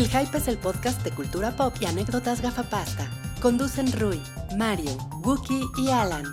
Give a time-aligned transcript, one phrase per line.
[0.00, 3.06] El Hype es el podcast de cultura pop y anécdotas gafapasta.
[3.42, 4.18] Conducen Rui,
[4.56, 6.24] Mario, Wookie y Alan.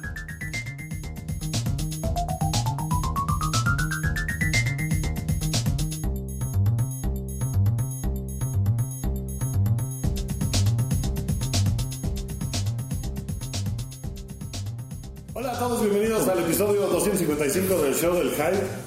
[15.33, 18.86] Hola a todos, bienvenidos al episodio 255 del show del Hype.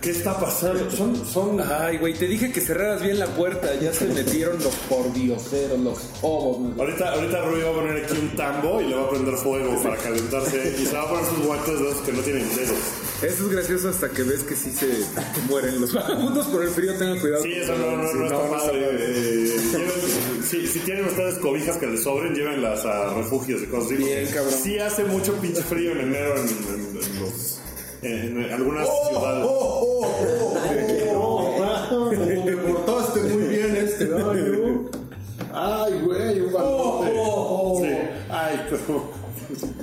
[0.00, 0.88] ¿Qué está pasando?
[0.92, 1.60] Son, son...
[1.60, 3.74] Ay, güey, te dije que cerraras bien la puerta.
[3.80, 6.78] Ya se metieron los pordioseros, los hobos.
[6.78, 9.82] Ahorita, ahorita Rui va a poner aquí un tambo y le va a prender fuego
[9.82, 12.76] para calentarse y se va a poner sus guantes de que no tienen dedos.
[13.22, 14.86] Eso es gracioso hasta que ves que sí se
[15.48, 16.94] mueren los vagabundos por el frío.
[16.96, 17.42] Tengan cuidado.
[17.42, 18.80] Sí, eso no, no, Sí, no, está no, padre.
[18.80, 23.66] no, Eh, lleven- si, si tienen ustedes cobijas que les sobren, llévenlas a refugios y
[23.66, 23.96] cosas así.
[23.96, 24.54] Bien, cabrón.
[24.62, 27.58] Sí hace mucho pinche frío en enero en, en- en los...
[28.02, 29.44] En, algunas Oh, ciudades.
[32.44, 34.90] Me portaste muy bien este año.
[35.52, 37.12] Ay, güey, un balote.
[37.80, 37.96] Sí.
[38.30, 39.18] Ay, pero...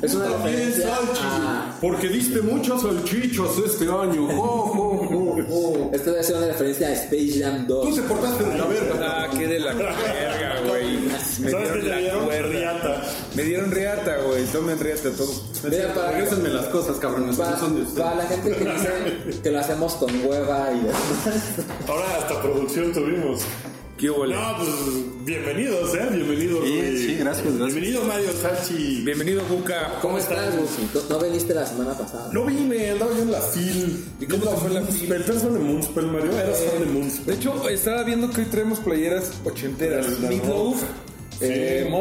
[0.01, 1.75] Es una También, referencia Salchi, a...
[1.81, 4.27] porque diste muchas salchichas este año.
[4.37, 5.89] Oh, oh, oh, oh.
[5.91, 7.89] Esto debe ser una referencia a Space Jam 2.
[7.89, 8.93] Tú te portaste de la verga.
[9.01, 10.97] Ah, qué de la verga, güey.
[11.39, 12.29] Me ¿Sabes dieron te la dieron?
[12.51, 12.94] Riata.
[13.35, 14.45] Me dieron riata, güey.
[14.45, 15.43] Tomen riata todos.
[15.63, 17.35] Mira, para, Regrésenme las cosas, cabrones.
[17.35, 18.03] para, no son de ustedes.
[18.03, 20.87] para la gente que dice que lo hacemos con hueva y
[21.89, 23.41] Ahora hasta producción tuvimos.
[23.97, 24.25] ¿Qué hubo?
[24.25, 24.69] No, pues
[25.25, 26.07] bienvenidos, ¿eh?
[26.11, 26.65] Bienvenidos.
[26.65, 26.97] Sí, güey.
[26.97, 27.73] sí, gracias, gracias.
[27.73, 29.01] Bienvenido Mario Sachi.
[29.05, 29.99] Bienvenido, Buca.
[30.01, 30.89] ¿Cómo estás, Lucy?
[31.09, 32.29] ¿No, viniste la semana pasada?
[32.33, 34.05] No vine, andaba yo en la FIL.
[34.19, 35.07] ¿Y cómo te fue la FIL?
[35.07, 36.31] ¿Tú eres fan de Moonspell, Mario?
[36.37, 37.25] Eras fan de Moonspell.
[37.25, 40.07] De hecho, estaba viendo que hoy traemos playeras ochenteras.
[40.19, 40.29] Las
[41.41, 41.91] eh, Sí.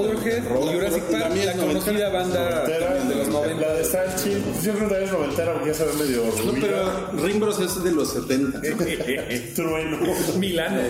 [0.48, 0.64] Rock.
[0.70, 3.60] y Jurassic La Park, la conocida banda Noventera, de los 90.
[3.66, 7.10] La de pues yo creo que es noventera porque ya se ve medio No, pero
[7.24, 8.60] Ring Bros es de los 70.
[9.54, 9.98] Trueno.
[10.38, 10.80] Milano.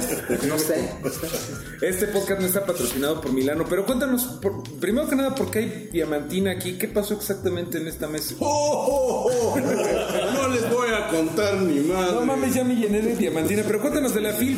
[0.48, 0.90] No sé.
[1.80, 5.58] Este podcast no está patrocinado por Milano, pero cuéntanos, por- primero que nada, ¿por qué
[5.58, 6.78] hay diamantina aquí?
[6.78, 8.34] ¿Qué pasó exactamente en esta mesa?
[8.40, 9.58] Oh, oh, oh.
[9.60, 12.12] No les voy a contar ni más.
[12.12, 14.56] No mames, ya me llené de diamantina, pero cuéntanos de la Phil.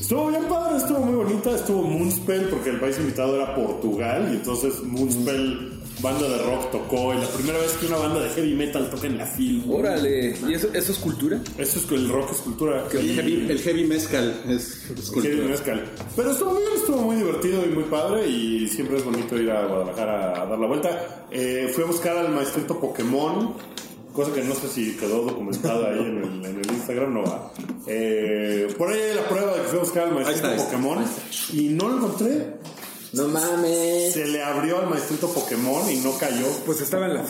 [0.00, 1.50] Estuvo bien padre, estuvo muy bonita.
[1.54, 7.14] Estuvo Moonspell porque el país invitado era Portugal y entonces Moonspell, banda de rock, tocó.
[7.14, 9.64] Y la primera vez que una banda de heavy metal toca en la FIL.
[9.68, 11.40] Órale, ¿y eso, eso es cultura?
[11.58, 12.86] Eso es que el rock es cultura.
[12.92, 15.48] El heavy, el heavy mezcal es, es Heavy cultura.
[15.48, 15.84] mezcal.
[16.16, 19.66] Pero estuvo bien, estuvo muy divertido y muy padre y siempre es bonito ir a
[19.66, 21.26] Guadalajara a dar la vuelta.
[21.30, 23.54] Eh, fui a buscar al maestrito Pokémon,
[24.12, 27.52] cosa que no sé si quedó documentada ahí en el, en el Instagram, no va.
[27.86, 30.62] Eh, por ahí hay la prueba de que fui a buscar al maestrito Ahí está,
[30.62, 30.78] ahí está.
[30.78, 31.04] Pokémon
[31.52, 32.54] y no lo encontré.
[33.12, 34.12] No mames.
[34.12, 36.46] Se le abrió al maestrito Pokémon y no cayó.
[36.64, 37.24] Pues estaba en la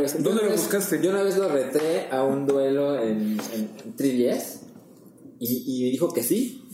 [0.00, 0.22] ves.
[0.22, 1.00] ¿Dónde lo vez- buscaste?
[1.02, 4.60] Yo una vez lo reté a un duelo en, en 3DS
[5.40, 6.67] y, y dijo que sí.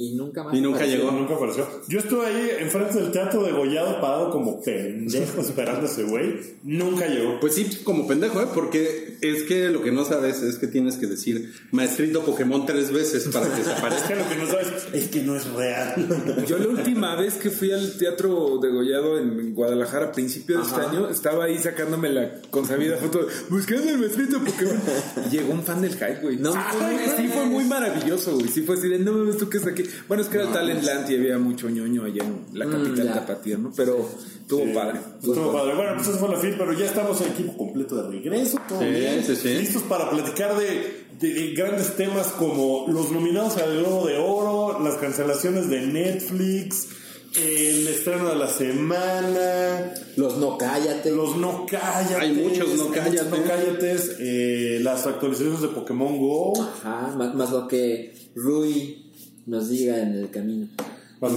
[0.00, 0.54] Y nunca más.
[0.54, 0.98] Y nunca apareció.
[0.98, 1.10] llegó.
[1.12, 1.68] Nunca apareció.
[1.88, 6.36] Yo estuve ahí enfrente del teatro de Gollado parado como pendejo esperando a ese güey.
[6.62, 7.40] Nunca llegó.
[7.40, 8.46] Pues sí, como pendejo, ¿eh?
[8.54, 12.92] Porque es que lo que no sabes es que tienes que decir maestrito Pokémon tres
[12.92, 14.08] veces para que se aparezca.
[14.08, 16.44] que lo que no sabes es que no es real.
[16.46, 20.62] Yo la última vez que fui al teatro de Gollado en Guadalajara a principio de
[20.64, 24.80] este año, estaba ahí sacándome la consabida foto, buscando el maestrito Pokémon.
[25.26, 26.36] Y llegó un fan del hype, güey.
[26.36, 27.14] No Ay, mames.
[27.16, 28.46] sí fue muy maravilloso, güey.
[28.48, 29.82] Sí fue así de, no mames, tú qué es aquí.
[30.08, 33.14] Bueno, es que era el Talentland y había mucho ñoño allá en la capital ya.
[33.14, 33.72] tapatía, ¿no?
[33.76, 34.08] Pero
[34.40, 35.00] estuvo padre.
[35.20, 35.74] Estuvo padre.
[35.74, 38.58] Bueno, pues eso fue la fin, pero ya estamos en equipo completo de regreso.
[38.68, 39.24] todo Sí, bien.
[39.24, 39.48] sí, sí.
[39.54, 44.80] Listos para platicar de, de- de grandes temas como los nominados al Globo de Oro,
[44.82, 46.88] las cancelaciones de Netflix,
[47.36, 51.10] el estreno de la semana, Los no cállate.
[51.10, 52.16] los no cállates.
[52.18, 53.40] Hay muchos no muchos no cállates.
[53.46, 56.52] cállates, eh, las actualizaciones de Pokémon Go.
[56.62, 59.07] Ajá, más, más lo que Rui
[59.48, 60.66] nos diga en el camino.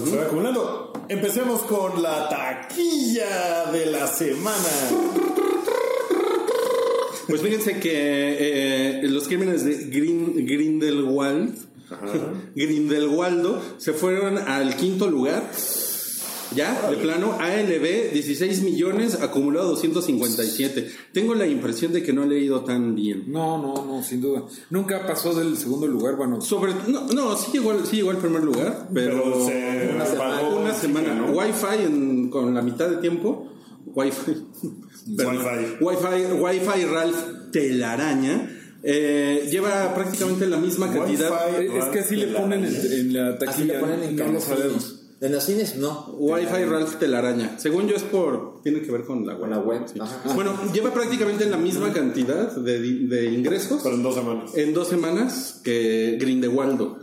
[0.04, 0.94] Que se vaya acumulando.
[1.10, 4.70] Empecemos con la taquilla de la semana.
[7.28, 11.56] Pues fíjense que eh, los crímenes de Grin- Grindelwald,
[12.56, 15.50] Grindelwaldo, se fueron al quinto lugar.
[16.56, 20.92] Ya, de plano, ALB 16 millones, acumulado 257.
[21.14, 23.24] Tengo la impresión de que no he leído tan bien.
[23.32, 24.44] No, no, no, sin duda.
[24.70, 26.42] Nunca pasó del segundo lugar, bueno.
[26.42, 30.06] Sobre, no, no sí, llegó, al- sí llegó al primer lugar, pero, Pero se Una
[30.06, 31.32] semana, una semana, ¿no?
[31.32, 33.48] Wi-Fi en- con la mitad de tiempo,
[33.86, 34.32] Wi-Fi,
[35.08, 35.78] Wi-Fi.
[35.84, 38.50] Wi-Fi, Wi-Fi Ralph Telaraña,
[38.84, 41.32] eh, lleva prácticamente la misma cantidad.
[41.60, 41.78] Wi-Fi.
[41.78, 43.52] Es que así le ponen en, en la taquilla.
[43.54, 44.98] Así le ponen en no lo cada sabemos.
[45.22, 46.08] En los cines no.
[46.18, 47.60] Wi-Fi Ralph Telaraña.
[47.60, 48.62] Según yo es por...
[48.64, 49.40] Tiene que ver con la web.
[49.42, 50.00] Con la web, Sí.
[50.00, 50.34] ajá.
[50.34, 54.52] Bueno, lleva prácticamente la misma cantidad de, ingresos Pero en dos semanas.
[54.56, 56.98] en dos semanas que Grindelwaldo.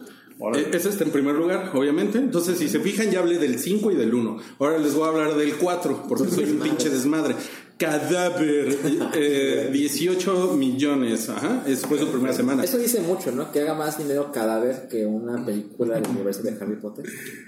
[0.54, 2.18] Eh, Ese está en primer lugar, obviamente.
[2.18, 4.36] Entonces, si se fijan, ya hablé del 5 y del 1.
[4.60, 7.34] Ahora les voy a hablar del 4, porque soy un pinche desmadre.
[7.78, 8.76] Cadáver,
[9.14, 11.28] eh, 18 millones.
[11.28, 12.64] Ajá, es fue su primera semana.
[12.64, 13.52] Eso dice mucho, ¿no?
[13.52, 17.04] Que haga más dinero cadáver que una película del universo de Harry Potter.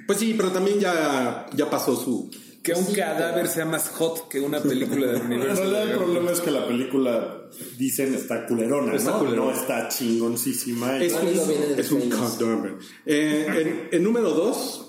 [0.07, 2.31] Pues sí, pero también ya, ya pasó su.
[2.63, 5.63] Que un cadáver sea más hot que una película del En universo.
[5.63, 7.49] realidad el problema es que la película,
[7.79, 9.19] dicen, está culerona, Está ¿no?
[9.21, 9.53] culerona.
[9.53, 10.99] No está chingoncísima.
[10.99, 12.75] Es un, de es un cadáver.
[13.07, 13.47] Eh,
[13.91, 14.87] en, en número 2,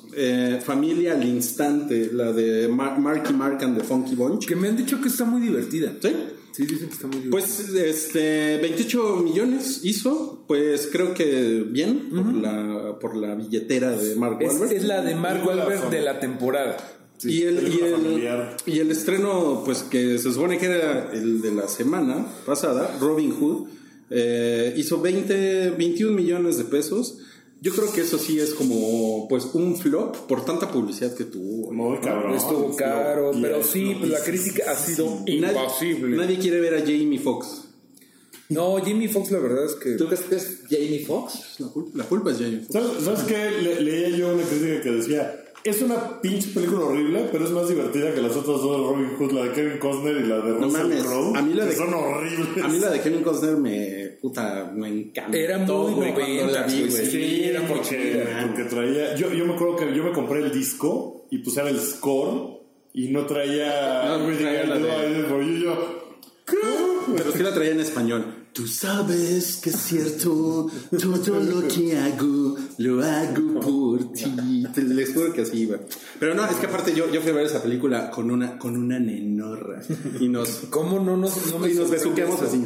[0.65, 4.45] Familia al Instante, la de Mar- Marky Mark and the Funky Bunch.
[4.47, 5.94] Que me han dicho que está muy divertida.
[6.01, 6.13] ¿Sí?
[6.51, 7.31] Sí, dicen que está muy divertida.
[7.31, 14.15] Pues este 28 millones hizo, pues creo que bien por, la, por la billetera de
[14.15, 14.74] Mark es, Wahlberg.
[14.74, 16.75] es la de Mark Wahlberg de la temporada.
[17.23, 21.51] Y, el, y, el, y el estreno, pues que se supone que era el de
[21.51, 23.68] la semana pasada, Robin Hood,
[24.09, 27.18] eh, hizo 20, 21 millones de pesos.
[27.63, 31.71] Yo creo que eso sí es como pues un flop por tanta publicidad que tuvo.
[31.71, 32.33] Muy cabrón.
[32.33, 36.17] Estuvo caro, pero sí, pues la crítica ha sido Nadie- imposible.
[36.17, 37.65] Nadie quiere ver a Jamie Foxx.
[38.50, 39.91] No, Jimmy Fox la verdad es que...
[39.91, 41.59] ¿Tú crees que es Jamie Foxx?
[41.59, 42.74] La culpa, la culpa es Jamie Foxx.
[42.74, 43.51] ¿Sabes, ¿Sabes qué?
[43.62, 47.67] Le- leía yo una crítica que decía, es una pinche película horrible, pero es más
[47.69, 50.51] divertida que las otras dos de Robin Hood, la de Kevin Costner y la de
[50.53, 52.63] No Russell mames, Crowe, a mí la que de- son horribles.
[52.63, 55.37] A mí la de Kevin Costner me puta me encanta.
[55.37, 57.41] Era muy güey, cuando la noventas, vi, güey, sí.
[57.43, 59.15] era porque, porque traía...
[59.15, 62.59] Yo, yo me acuerdo que yo me compré el disco y puse el score
[62.93, 64.03] y no traía...
[64.05, 66.01] No, no traía la de- yo...
[66.45, 66.57] ¿qué?
[67.17, 68.40] Pero sí la traía en español.
[68.53, 74.65] Tú sabes que es cierto, todo lo que hago, lo hago por ti.
[74.75, 75.77] Te les juro que así iba.
[76.19, 78.75] Pero no, es que aparte yo, yo fui a ver esa película con una, con
[78.75, 79.81] una nenorra.
[80.19, 82.45] Y nos, ¿Cómo no nos, no me y nos besuqueamos eso?
[82.48, 82.57] así.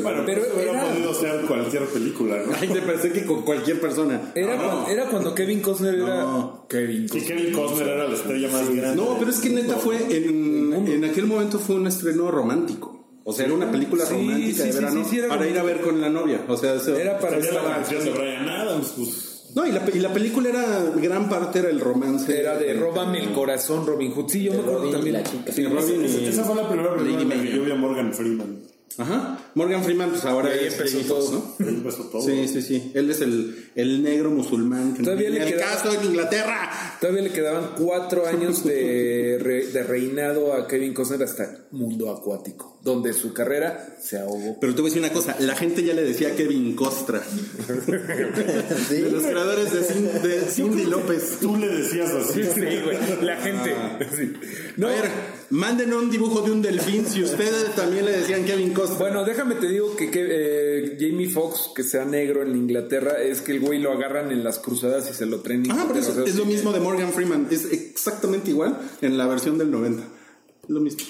[0.00, 2.52] Bueno, Pero pero hubiera era- podido ser cualquier película, ¿no?
[2.60, 4.32] Ay, te pensé que con cualquier persona.
[4.36, 6.22] Era, cuando, era cuando Kevin Costner era...
[6.22, 6.66] No.
[6.68, 7.36] Kevin Y Costner.
[7.36, 8.96] Kevin Costner era la estrella más grande.
[9.02, 13.01] No, pero es que neta fue en, en aquel momento fue un estreno romántico.
[13.24, 15.80] O sea, era una película Sí, romántica sí, de verano sí, para ir a ver
[15.80, 16.40] con la novia.
[16.48, 17.74] O sea, eso- Era para Tenía la estar...
[17.76, 19.28] canción de Brian Adams, pues...
[19.54, 22.40] No, y la, y la película era, gran parte era el romance.
[22.40, 24.28] Era de Róbame el corazón, Robin Hood.
[24.30, 25.12] Sí, yo me acuerdo también.
[25.14, 25.52] la chica.
[25.52, 28.58] Sí, Robin y- Esa fue la primera película que yo vi a Morgan Freeman.
[28.98, 29.38] Ajá.
[29.54, 31.30] Morgan Freeman, pues ahora es empezó todo.
[31.30, 31.68] Foxx, ¿no?
[31.68, 32.22] Empezó todo.
[32.22, 32.90] Sí, sí, sí.
[32.94, 36.70] Él es el, el negro musulmán que Todavía no le el caso en Inglaterra.
[37.00, 42.78] Todavía le quedaban cuatro años de, re- de reinado a Kevin Costner hasta Mundo Acuático,
[42.82, 44.58] donde su carrera se ahogó.
[44.60, 47.22] Pero te voy a decir una cosa, la gente ya le decía Kevin Costra.
[48.90, 51.38] De los creadores de, Cin- de Cindy López.
[51.40, 52.42] Tú le decías así.
[52.44, 53.74] Sí, güey, la gente.
[54.16, 54.32] sí.
[54.76, 55.10] No, A ver,
[55.52, 58.98] manden un dibujo de un delfín si ustedes también le decían Kevin Costra.
[58.98, 63.42] bueno, déjame te digo que, que, eh, Jamie Foxx, que sea negro en Inglaterra, es
[63.42, 65.70] que el güey lo agarran en las cruzadas y se lo traen.
[65.70, 67.48] Ah, pero es, es lo mismo de Morgan Freeman.
[67.50, 70.02] Es exactamente igual en la versión del 90.
[70.68, 71.02] Lo mismo.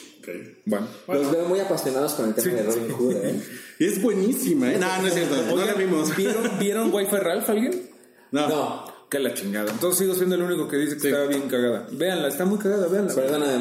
[0.65, 0.89] Bueno.
[1.09, 3.43] Los veo muy apasionados con el tema de Robin Hood, ¿eh?
[3.79, 4.79] Es buenísima, ¿eh?
[4.79, 5.37] No, no es cierto.
[5.56, 6.17] No la vimos.
[6.17, 7.91] ¿Vieron, ¿Vieron Wi-Fi Ralph alguien?
[8.31, 8.49] No.
[8.49, 9.71] No, Que la chingada.
[9.71, 11.87] Entonces sigo siendo el único que dice que estaba bien cagada.
[11.93, 13.13] Véanla, está muy cagada, véanla.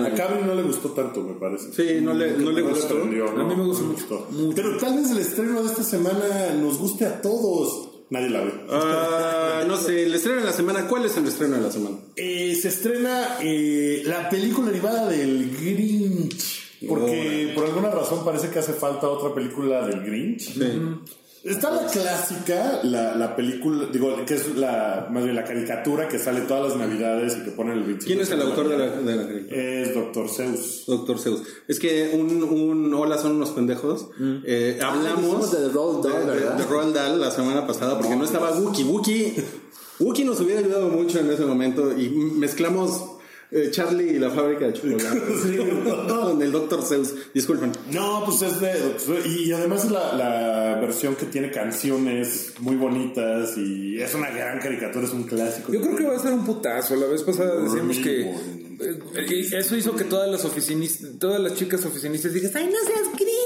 [0.07, 0.13] A.
[0.13, 1.73] Cabri no le gustó tanto, me parece.
[1.73, 2.95] Sí, no le, no le gustó.
[2.95, 3.41] prendió, ¿no?
[3.41, 4.27] A mí me gusta No mucho, gustó.
[4.31, 4.55] mucho.
[4.55, 7.89] Pero tal vez el estreno de esta semana nos guste a todos.
[8.09, 8.53] Nadie la ve.
[8.69, 10.87] Ah, no sé, el estreno de la semana.
[10.87, 11.97] ¿Cuál es el estreno de la semana?
[12.15, 16.61] Eh, se estrena eh, la película animada del Grinch.
[16.87, 20.55] Porque por alguna razón parece que hace falta otra película del Grinch.
[21.43, 26.19] Está la clásica, la, la película, digo, que es la, más bien la caricatura que
[26.19, 28.77] sale todas las navidades y que ponen el 25 ¿Quién es el de autor de
[28.77, 29.55] la, de la película?
[29.57, 30.83] Es Doctor Zeus.
[30.85, 31.41] Doctor Zeus.
[31.67, 34.09] Es que un, un hola son unos pendejos.
[34.45, 36.53] Eh, hablamos dijimos de Roald Dahl, de- de- ¿verdad?
[36.57, 38.83] de Roald Dahl la semana pasada porque no, estaba Wookie.
[38.83, 39.33] Wookie.
[39.99, 43.03] Wookie nos hubiera ayudado mucho en ese momento y mezclamos
[43.51, 45.21] eh, Charlie y la fábrica de chocolate
[46.07, 47.13] con el Doctor Zeus.
[47.33, 47.73] Disculpen.
[47.91, 49.25] No, pues es de Doctor Zeus.
[49.25, 54.59] Y además es la, la versión que tiene canciones muy bonitas y es una gran
[54.59, 55.73] caricatura, es un clásico.
[55.73, 56.95] Yo creo que va a ser un putazo.
[56.95, 58.21] La vez pasada decíamos que
[58.81, 63.07] eh, eso hizo que todas las oficinistas, todas las chicas oficinistas digan, ay, no seas
[63.07, 63.40] Ruiz,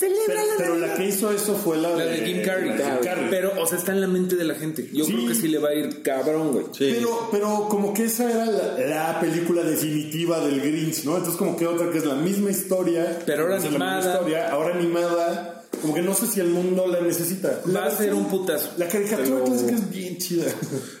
[0.00, 0.96] celebra Pero, la pero la Navidad".
[0.96, 2.70] que hizo eso fue la, La de Jim Carrey.
[2.70, 3.26] la de Jim Carrey.
[3.30, 4.88] Pero, o sea, está en la mente de la gente.
[4.92, 5.12] Yo Sí.
[5.12, 6.66] creo que sí le va a ir cabrón, güey.
[6.78, 11.12] Pero, pero como que esa era la, la película definitiva del Grinch, ¿no?
[11.16, 13.18] Entonces como que otra que es la misma historia.
[13.26, 14.12] Pero ahora la misma animada.
[14.14, 15.56] historia, ahora animada.
[15.82, 17.60] Como que no sé si el mundo la necesita.
[17.74, 18.70] Va a ser un putazo.
[18.76, 20.44] La caricatura Pero- clásica es bien chida.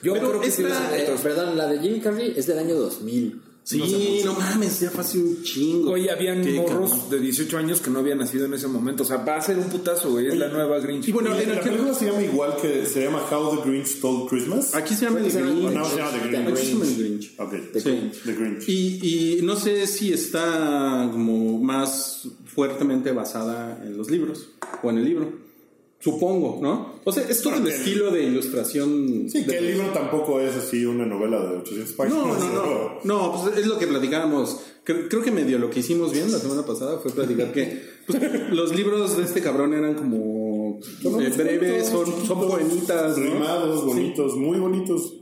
[0.02, 2.76] Yo Pero creo que esta- un Eh, perdón, la de Jimmy Carrey es del año
[2.76, 3.42] 2000.
[3.62, 5.92] Sí, no, mames, ya fue hace un chingo.
[5.92, 7.10] Oye, habían Qué morros cabrón.
[7.10, 9.02] de 18 años que no habían nacido en ese momento.
[9.04, 10.26] O sea, va a ser un putazo, güey.
[10.26, 11.06] Es la nueva Grinch.
[11.08, 13.68] Y bueno, Oye, en la aquel- película se llama igual que se llama How the
[13.70, 14.74] Grinch Stole Christmas.
[14.74, 15.72] aquí se llama llama- Grinch.
[15.74, 16.48] no, se llama The Grinch.
[16.48, 17.34] Aquí se llama el Grinch.
[17.38, 17.52] Ok.
[17.74, 18.10] Sí.
[18.24, 18.68] The Grinch.
[18.68, 24.48] Y, y no sé si está como más fuertemente basada en los libros
[24.82, 25.49] o en el libro.
[26.02, 26.94] Supongo, ¿no?
[27.04, 29.26] O sea, es todo el estilo de ilustración.
[29.28, 32.18] Sí, que el libro tampoco es así una novela de 800 páginas.
[32.18, 32.90] No, no, no.
[33.04, 34.60] No, pues es lo que platicábamos.
[34.82, 38.18] Creo, creo que medio lo que hicimos bien la semana pasada fue platicar que pues,
[38.50, 42.48] los libros de este cabrón eran como eh, breves, son, son.
[43.16, 45.19] Rimados, bonitos, muy bonitos.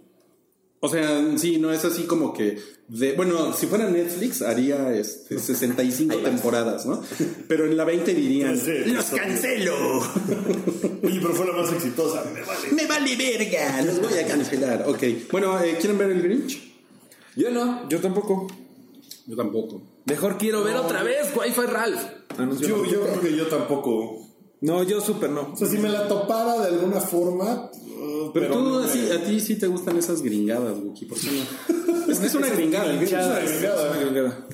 [0.81, 2.59] O sea, sí, no es así como que.
[2.87, 7.03] De, bueno, si fuera Netflix haría este, 65 temporadas, ¿no?
[7.49, 9.75] Pero en la 20 dirían: Sí, sí, ¡Los cancelo!
[11.03, 12.25] Oye, pero fue la más exitosa.
[12.33, 12.73] Me vale.
[12.73, 13.83] ¡Me vale verga!
[13.83, 14.85] ¡Los voy a cancelar!
[14.87, 15.03] Ok.
[15.33, 16.61] Bueno, eh, ¿quieren ver el Grinch?
[17.35, 17.89] Yo no.
[17.89, 18.47] Yo tampoco.
[19.27, 19.83] Yo tampoco.
[20.07, 22.01] Mejor quiero ver otra vez Wi-Fi Ralph.
[22.61, 24.28] Yo, yo creo que yo tampoco.
[24.61, 25.53] No, yo súper no.
[25.53, 27.71] O sea, si me la topara de alguna forma.
[27.73, 31.19] uh, Pero, tú, no me- así, a ti sí te gustan esas gringadas, Wookie, ¿por
[31.19, 32.07] qué no?
[32.13, 32.93] es que es una gringada.
[33.01, 33.91] Es una gringada.
[33.91, 34.47] Una gringada.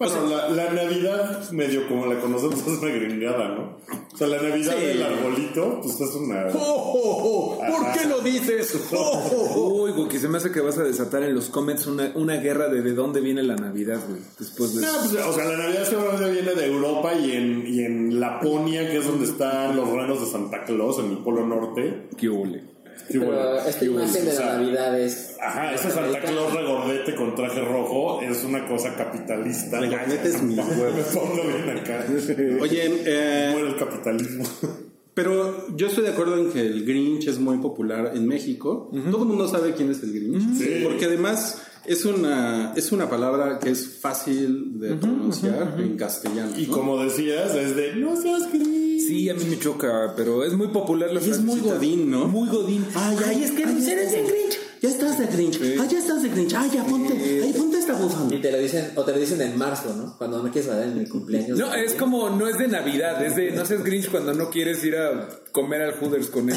[0.00, 3.76] Bueno, la, la Navidad, medio como la conocemos, es una gringada, ¿no?
[4.12, 4.86] O sea, la Navidad Sí.
[4.86, 6.46] del arbolito, pues es una.
[6.54, 7.58] ¡Oh, oh, oh!
[7.58, 8.80] ¿Por qué lo dices?
[8.92, 9.82] ¡Oh, oh, oh!
[9.84, 12.68] Uy, Guki, se me hace que vas a desatar en los comments una, una guerra
[12.68, 14.22] de de dónde viene la Navidad, güey.
[14.38, 17.84] Después de No, pues, o sea, la Navidad seguramente viene de Europa y en, y
[17.84, 22.08] en Laponia, que es donde están los reinos de Santa Claus, en el Polo Norte.
[22.16, 22.64] ¿Qué huele?
[23.08, 25.36] Sí, Pero bueno, esta imagen de o sea, la Navidad es.
[25.40, 29.80] Ajá, ese Santa Claus regordete con traje rojo es una cosa capitalista.
[29.80, 30.94] Regañetes mis huevos.
[30.94, 32.04] Me pongo bien acá.
[32.60, 34.44] Oye, eh, Muere el capitalismo.
[35.14, 38.90] pero yo estoy de acuerdo en que el Grinch es muy popular en México.
[39.10, 40.56] Todo el mundo sabe quién es el Grinch.
[40.56, 40.80] Sí.
[40.82, 46.52] Porque además es una, es una palabra que es fácil de pronunciar en castellano.
[46.58, 46.72] Y ¿no?
[46.72, 49.06] como decías, es de no seas gris.
[49.06, 52.28] Sí, a mí me choca, pero es muy popular la Y es muy godín, ¿no?
[52.28, 52.86] Muy godín.
[52.94, 54.58] Ay, ay, es que Ay, eres de Grinch.
[54.82, 55.60] Ya estás de Grinch.
[55.60, 56.54] Ay, ya estás de Grinch.
[56.54, 57.12] Ay, ya ponte.
[57.12, 58.34] Ay, ponte esta bufanda.
[58.34, 60.16] Y te lo dicen, o te lo dicen en marzo, ¿no?
[60.16, 61.58] Cuando no quieres hablar en mi cumpleaños.
[61.58, 64.82] No, es como, no es de Navidad, es de, no seas Grinch cuando no quieres
[64.84, 66.56] ir a comer al Hooters con él.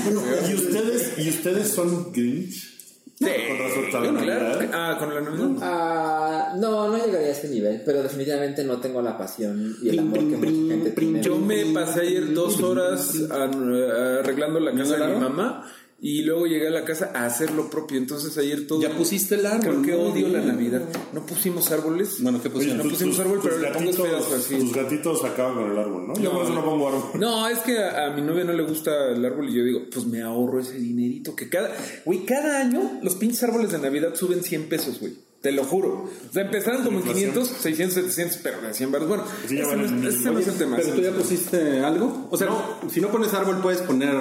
[0.50, 2.73] ¿Y ustedes, ¿Y ustedes son Grinch?
[3.15, 4.50] Sí, Con respecto a la claro.
[4.50, 4.70] Navidad.
[4.74, 5.50] Ah, con la Navidad.
[5.62, 10.00] Ah, no, no llegaría a este nivel, pero definitivamente no tengo la pasión y el
[10.00, 11.22] amor que mucha gente tiene.
[11.22, 15.63] Yo me pasé ayer dos horas a- arreglando la casa de mi mamá
[16.05, 17.98] y luego llegué a la casa a hacer lo propio.
[17.98, 18.81] Entonces ayer todo.
[18.81, 19.62] Ya pusiste el árbol.
[19.62, 20.12] Creo que ¿no?
[20.12, 20.81] odio la Navidad.
[21.13, 22.17] No pusimos árboles.
[22.19, 22.77] Bueno, ¿qué Oye, pusieron?
[22.79, 24.55] no pusimos tus- árbol, pero le pongo gatitos- esferas así.
[24.60, 26.13] Tus gatitos acaban con el árbol, ¿no?
[26.19, 27.03] Yo por eso no pongo árbol.
[27.19, 29.81] No, es que a, a mi novia no le gusta el árbol y yo digo,
[29.93, 31.72] pues me ahorro ese dinerito que cada,
[32.03, 35.13] güey, cada año los pinches árboles de Navidad suben 100 pesos, güey.
[35.41, 36.10] Te lo juro.
[36.29, 39.07] O sea, empezaron como en 500, 600, 700, pero de 100 baros.
[39.07, 40.75] Bueno, Sí, ya ese van no, en es, ese no es el tema.
[40.77, 42.27] Pero tú ya pusiste algo.
[42.29, 42.48] O sea,
[42.91, 44.15] si no pones árbol, puedes poner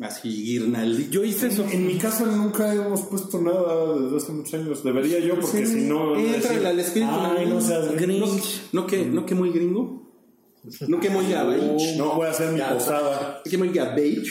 [0.00, 1.10] así guirnaldillo.
[1.10, 1.64] Yo hice eso.
[1.70, 4.84] En mi casa nunca hemos puesto nada desde hace muchos años.
[4.84, 6.16] Debería yo, porque si no.
[6.18, 8.62] Entra al espíritu Ay, no seas Grinch.
[8.72, 10.02] ¿No que, no que muy gringo?
[10.86, 11.96] ¿No que muy gabage?
[11.96, 13.42] No, voy a hacer mi posada.
[13.48, 14.22] ¿Que muy gabage?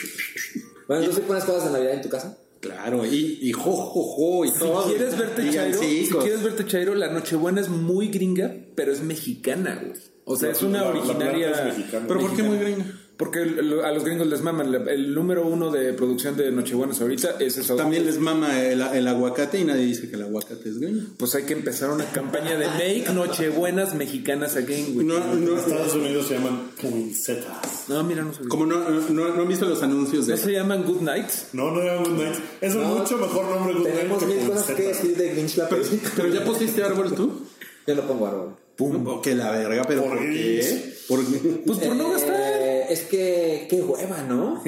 [0.87, 2.37] Bueno, ¿tú sí pones cosas de Navidad en tu casa?
[2.59, 4.85] Claro, y, y jo, jo, jo, y Si todo.
[4.87, 9.79] quieres verte Chairo, si quieres verte Chairo, la Nochebuena es muy gringa, pero es mexicana,
[9.83, 9.99] güey.
[10.25, 11.47] O sea, La- es una la- originaria.
[11.53, 12.05] planta es mexicana.
[12.07, 12.83] ¿Pero por qué muy gringo?
[13.21, 14.73] Porque lo- a los gringos les maman.
[14.73, 17.75] El, el número uno de producción de Nochebuenas ahorita es eso.
[17.75, 21.01] También les mama el, el aguacate y nadie dice que el aguacate es gringo.
[21.17, 25.05] Pues hay que empezar una campaña de Make Nochebuenas mexicanas again, güey.
[25.05, 27.85] No, En no, Estados Unidos se llaman poinsettias.
[27.89, 28.47] No, mira, no sé.
[28.47, 31.47] como no, no, no han visto los anuncios de ¿No se llaman Good Nights?
[31.53, 32.35] No, no llaman Good Night.
[32.61, 35.57] Es un No, mucho mejor nombre Good Night Tenemos mil cosas que decir de Grinch
[35.57, 36.11] la Pero, película.
[36.15, 37.41] pero ya pusiste árbol tú.
[37.85, 38.55] Yo no pongo árbol.
[38.75, 39.21] Pum.
[39.21, 40.95] Que la verga, pero Por ¿por, qué?
[41.17, 41.41] Grinch.
[41.41, 41.63] ¿Por qué?
[41.65, 42.35] Pues por no gastar.
[42.39, 44.61] Eh, es que, qué hueva, ¿no?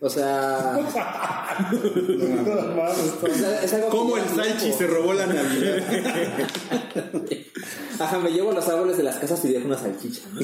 [0.00, 0.80] O sea, Nada
[2.76, 5.82] más, está- es, algo ¿Cómo el Salchi se robó la Navidad?
[7.98, 10.22] Ajá, me llevo los árboles de las casas y dejo una salchicha.
[10.32, 10.40] ¿no?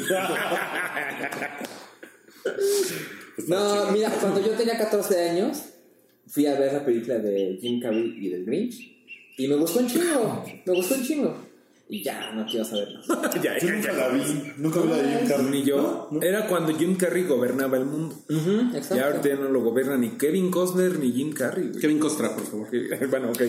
[3.49, 5.63] No, mira, cuando yo tenía 14 años,
[6.27, 8.97] fui a ver la película de Jim Carrey y del Grinch.
[9.39, 10.45] Y me gustó un chingo.
[10.65, 11.37] Me gustó un chingo.
[11.89, 13.07] Y ya, no quiero saber más.
[13.43, 14.23] ya, Yo nunca la vi.
[14.57, 15.47] Nunca vi la de Jim Carrey.
[15.51, 16.09] Ni yo.
[16.21, 18.17] Era cuando Jim Carrey gobernaba el mundo.
[18.29, 19.05] Ya exacto.
[19.05, 21.69] ahorita ya no lo gobierna ni Kevin Costner ni Jim Carrey.
[21.69, 21.81] güey.
[21.81, 22.69] Kevin Costra, por favor.
[23.11, 23.43] Bueno, ok.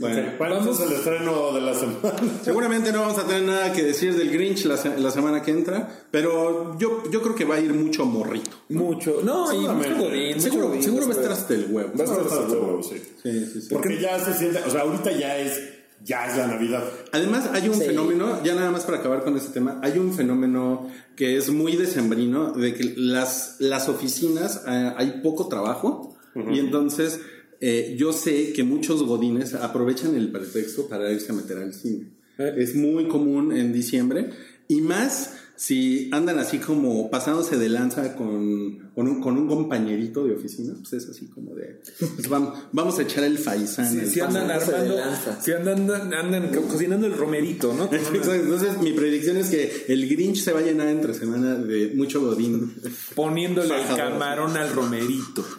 [0.00, 2.12] Bueno, Ok, ¿Cuál es el estreno de la semana?
[2.42, 5.52] seguramente no vamos a tener nada que decir del Grinch la, se- la semana que
[5.52, 8.50] entra, pero yo, yo creo que va a ir mucho morrito.
[8.68, 9.20] Mucho.
[9.22, 9.98] No, y mucho Seguramente.
[10.04, 10.28] godín.
[10.34, 11.92] mucho Seguro, godín, seguro va a estar hasta el huevo.
[11.96, 12.82] Va a estar hasta el huevo.
[12.82, 12.96] sí.
[13.22, 13.68] Sí, sí, sí.
[13.72, 15.60] Porque ya se siente, o sea, ahorita ya es
[16.06, 16.84] ya es la Navidad.
[17.12, 17.86] Además, hay un Sí.
[17.86, 21.76] fenómeno, ya nada más para acabar con este tema, hay un fenómeno que es muy
[21.76, 26.16] decembrino, de que las, las oficinas eh, hay poco trabajo
[26.52, 27.20] y entonces
[27.60, 32.10] eh, yo sé que muchos godines aprovechan el pretexto para irse a meter al cine.
[32.38, 34.30] Es muy común en diciembre
[34.68, 40.24] y más si andan así como pasándose de lanza con, con, un, con un compañerito
[40.24, 41.80] de oficina, pues es así como de,
[42.14, 43.90] pues vamos, vamos a echar el faisán.
[43.90, 44.96] Si, el si andan armando,
[45.40, 47.88] si andan, andan co- cocinando el romerito, ¿no?
[47.92, 52.20] Entonces, mi predicción es que el Grinch se va a llenar entre semana de mucho
[52.20, 52.74] godín.
[53.14, 55.44] Poniéndole el camarón al romerito.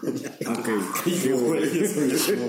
[0.48, 0.70] Ok.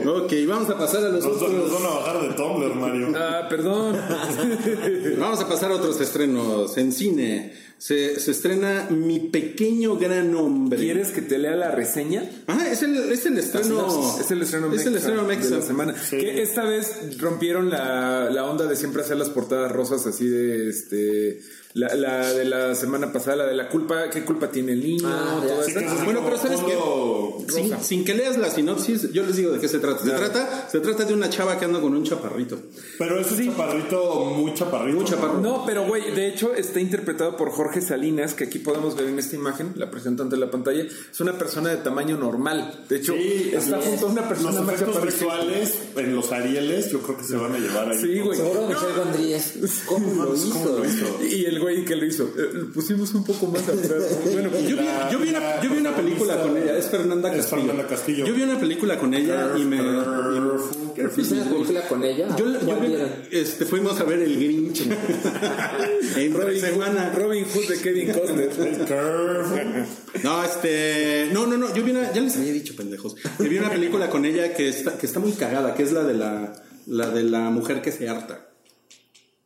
[0.07, 1.73] Ok, vamos a pasar a los Nos, nos otros.
[1.73, 3.13] van a bajar de Tumblr, Mario.
[3.17, 3.97] Ah, perdón.
[5.19, 7.38] Vamos a pasar a otros estrenos en cine.
[7.79, 10.79] Se, se estrena Mi Pequeño Gran Hombre.
[10.79, 12.29] ¿Quieres que te lea la reseña?
[12.49, 14.19] Ah, es el, es el estreno.
[14.21, 15.51] Es el estreno Es el mexa estreno mexa.
[15.51, 15.95] de la semana.
[16.11, 20.69] Que esta vez rompieron la, la onda de siempre hacer las portadas rosas así de
[20.69, 21.41] este
[21.75, 25.07] la, la de la semana pasada, la de la culpa, ¿qué culpa tiene el niño?
[25.07, 25.41] Ah.
[25.47, 25.81] Todo Sí, eso.
[25.81, 26.73] que Bueno, pero ¿sabes qué?
[26.73, 30.03] fondo- Sin, sin que leas la sinopsis, yo les digo de qué se trata.
[30.05, 32.59] Se trata, se trata de una chava que anda con un chaparrito.
[32.99, 34.99] Pero es un chaparrito, muy chaparrito.
[34.99, 35.43] Muy.
[35.43, 39.19] No, pero güey, de hecho está interpretado por Jorge Salinas, que aquí podemos ver en
[39.19, 40.83] esta imagen, la presentante de la pantalla.
[40.85, 42.85] Es una persona de tamaño normal.
[42.89, 46.15] De hecho, Sí, está los- junto a una persona Los más efectos que- visuales en
[46.17, 47.99] los Arieles, yo creo que se van a llevar ahí.
[48.01, 48.37] Sí, güey.
[48.39, 49.55] Seguro Michelle Gondríez.
[49.87, 50.51] ¿Cómo lo hizo?
[50.51, 51.07] ¿Cómo lo hizo?
[51.25, 54.19] Y el güey que lo hizo, eh, lo pusimos un poco más atrás.
[54.33, 56.87] Bueno, Yo vi, La- yo vi una, yo vi una la película con ella, es
[56.89, 57.61] Fernanda Es Castillo.
[57.63, 58.27] Fernanda Castillo.
[58.27, 59.77] Yo vi una película con ella y me.
[59.77, 62.37] y me- ¿Viste una película con ella?
[62.37, 62.47] Yo,
[63.31, 64.83] este, fuimos a ver el Grinch
[66.17, 67.13] en Robin semana.
[67.15, 68.49] Robin Hood de Kevin Costner.
[70.25, 73.59] No, este, no, no, no, yo vi una, ya les había dicho pendejos, que vi
[73.59, 76.53] una película con ella que está, que está muy cagada, que es la de la,
[76.87, 78.48] la de la mujer que se harta,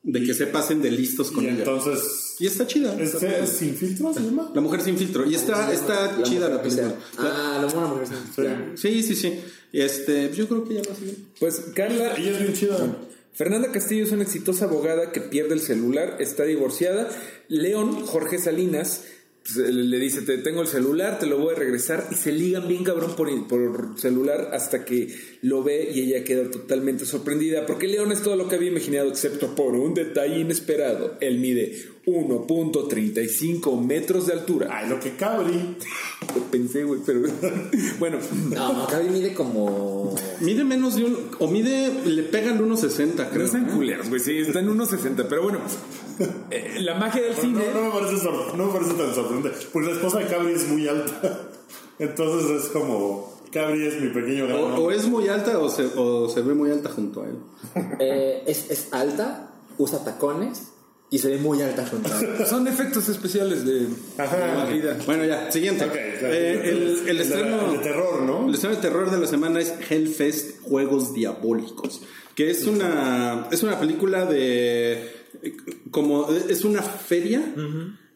[0.05, 1.59] de que se pasen de listos con Y ella.
[1.59, 2.35] entonces.
[2.41, 2.97] y está chida.
[3.01, 4.51] ¿Este es sin filtro se llama?
[4.55, 5.25] La mujer sin filtro.
[5.31, 6.89] Y está, está La chida la película.
[7.19, 8.07] La- Ah, la buena mujer.
[8.09, 8.43] sí.
[8.43, 8.73] Ya.
[8.77, 9.41] Sí, sí, sí.
[9.73, 11.17] Este, yo creo que ya va a seguir.
[11.39, 12.97] Pues Carla, Ella es bien chida.
[13.35, 17.09] Fernanda Castillo es una exitosa abogada que pierde el celular, está divorciada.
[17.49, 19.05] León, Jorge Salinas,
[19.57, 22.09] le le dice, te tengo el celular, te lo voy a regresar.
[22.11, 26.51] Y se ligan bien cabrón por, por celular hasta que lo ve y ella queda
[26.51, 27.67] totalmente sorprendida.
[27.67, 31.17] Porque León es todo lo que había imaginado, excepto por un detalle inesperado.
[31.21, 34.69] Él mide 1.35 metros de altura.
[34.71, 35.77] Ay, lo que cabri.
[36.35, 37.23] Lo pensé, güey, pero...
[37.99, 38.19] bueno,
[38.51, 40.15] No, mide como.
[40.41, 43.47] Mide menos de un, o mide, le pegan unos 60, no creo.
[43.47, 45.27] están culeros, güey, sí, están 1.60.
[45.29, 45.61] Pero bueno,
[46.51, 47.65] eh, la magia del cine...
[47.75, 49.59] No, no, me parece sor- no me parece tan sorprendente.
[49.73, 51.41] Porque la esposa de Cabri es muy alta.
[51.99, 53.33] Entonces es como.
[53.53, 56.71] Cabri es mi pequeño O, o es muy alta o se, o se ve muy
[56.71, 57.37] alta junto a él.
[58.01, 60.69] Eh, es, es alta, usa tacones
[61.11, 62.47] y se ve muy alta junto a él.
[62.47, 63.87] Son efectos especiales de, de
[64.57, 64.97] la vida.
[65.07, 65.85] Bueno, ya, siguiente.
[65.95, 67.73] Eh, el, el de- estreno.
[67.73, 68.49] de terror, ¿no?
[68.49, 72.01] El estreno de terror de la semana es Hellfest Juegos Diabólicos.
[72.35, 73.49] Que es una.
[73.51, 75.22] Es una película de.
[75.91, 76.31] Como.
[76.31, 77.43] Es una feria.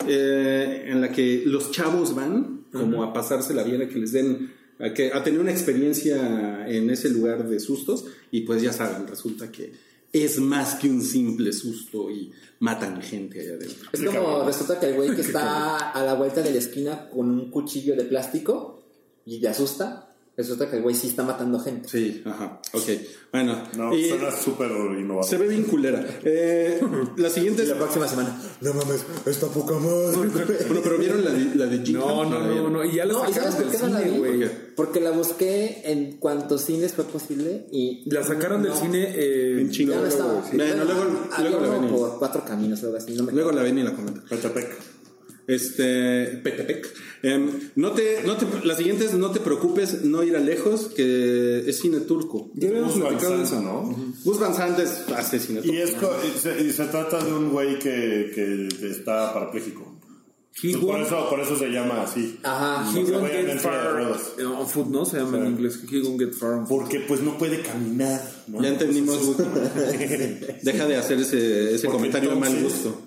[0.06, 2.64] eh, en la que los chavos van.
[2.72, 4.52] Como a pasársela bien, a que les den.
[4.78, 8.04] A, que, a tener una experiencia en ese lugar de sustos.
[8.30, 9.72] Y pues ya saben, resulta que
[10.12, 13.88] es más que un simple susto y matan gente allá adentro.
[13.92, 17.30] Es como resulta que el güey que está a la vuelta de la esquina con
[17.30, 18.82] un cuchillo de plástico
[19.24, 20.05] y te asusta.
[20.36, 21.88] Resulta que el güey sí está matando gente.
[21.88, 22.82] Sí, ajá, ok.
[23.32, 25.24] Bueno, No, y suena súper innovador.
[25.28, 26.04] se ve bien culera.
[26.24, 26.78] Eh,
[27.16, 27.70] la siguiente Y es.
[27.70, 28.38] la próxima semana.
[28.60, 30.16] No mames, está poca madre.
[30.68, 32.00] Bueno, pero vieron la de, la de Gina?
[32.00, 32.84] No, no, ¿La no, no.
[32.84, 34.18] Y ya la No, ¿y sabes sacaron por del qué no la cine, vi?
[34.38, 34.50] güey.
[34.76, 38.78] Porque la busqué en cuantos cines fue posible y La sacaron del No.
[38.78, 39.94] cine eh, En chingo.
[39.94, 40.42] ya no estaba.
[40.50, 40.56] sí.
[40.56, 43.14] Bueno, luego- había luego la ven y- por cuatro caminos algo así.
[43.14, 44.24] No me Luego la ven y la comentan.
[44.28, 44.95] Petepec.
[45.46, 46.88] Este, Petepec.
[47.22, 50.88] Em, no te, no te, la siguiente es no te preocupes, no ir a lejos,
[50.94, 52.50] que es cine turco.
[52.54, 54.12] Ya habíamos Gus Van platicado eso, ¿no?
[54.24, 55.74] Gus Van Sant es hace cine turco.
[55.74, 59.96] Y, es y se, y se trata de un güey que, que está parapléjico.
[60.60, 62.38] Pues por, eso, por eso se llama así.
[62.42, 62.90] Ajá.
[62.90, 64.00] he Porque won't get far.
[64.38, 65.04] eh, on foot, ¿no?
[65.04, 65.80] Se llama en inglés.
[65.90, 66.80] He won't get far on foot.
[66.80, 68.22] Porque pues no puede caminar.
[68.46, 68.62] ¿no?
[68.62, 69.36] Ya entendimos.
[70.62, 73.02] Deja de hacer ese, ese comentario de mal gusto.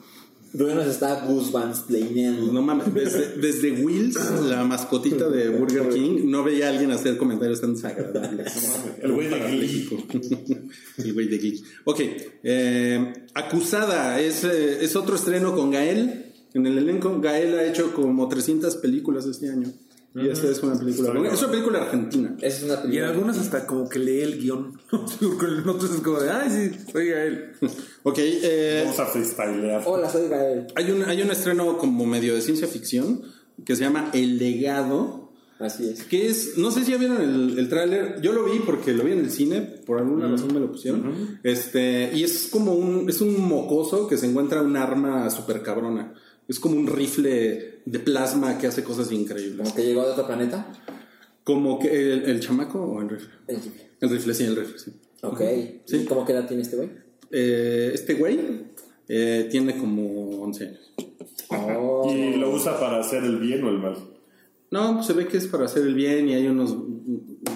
[0.54, 2.52] Luego nos está Gus Van Splaneando.
[2.52, 4.18] No mames, desde, desde Wills,
[4.50, 8.52] la mascotita de Burger King, no veía a alguien hacer comentarios tan desagradables.
[9.02, 9.90] El güey de Glee.
[10.98, 11.64] El güey de Glee.
[11.86, 12.00] Ok,
[12.44, 16.26] eh, Acusada es, eh, es otro estreno con Gael.
[16.54, 19.72] En el elenco, Gael ha hecho como 300 películas este año.
[20.16, 21.14] Y esta es una película.
[21.32, 22.36] Es una película argentina.
[22.42, 24.80] Esa es una Y en algunas hasta como que lee el guion.
[25.66, 27.52] Notas es como de, ay, sí, oiga él.
[28.04, 29.84] Ok, eh, Vamos a freestylear.
[29.86, 30.68] Hola, soy Gael.
[30.74, 33.22] hay, un, hay un estreno como medio de ciencia ficción
[33.66, 35.30] que se llama El Legado.
[35.60, 36.06] Así es.
[36.06, 39.04] Que es, no sé si ya vieron el, el tráiler, yo lo vi porque lo
[39.04, 41.40] vi en el cine, por alguna razón me lo pusieron.
[41.44, 46.14] Este, y es como un, es un mocoso que se encuentra un arma super cabrona.
[46.50, 49.58] Es como un rifle de plasma que hace cosas increíbles.
[49.62, 50.70] Como que llegó de otro planeta.
[51.46, 53.30] Como que el, el chamaco o el rifle.
[53.48, 53.60] El-
[54.02, 54.92] El rifle, sí, el rifle, sí.
[55.22, 55.42] Ok.
[55.86, 55.98] Sí.
[55.98, 56.90] ¿Y cómo qué edad tiene este güey?
[57.32, 58.40] Eh, este güey
[59.08, 60.94] eh, tiene como 11 años.
[61.50, 62.12] Oh.
[62.14, 63.96] ¿Y lo usa para hacer el bien o el mal?
[64.72, 66.76] No, pues se ve que es para hacer el bien y hay unos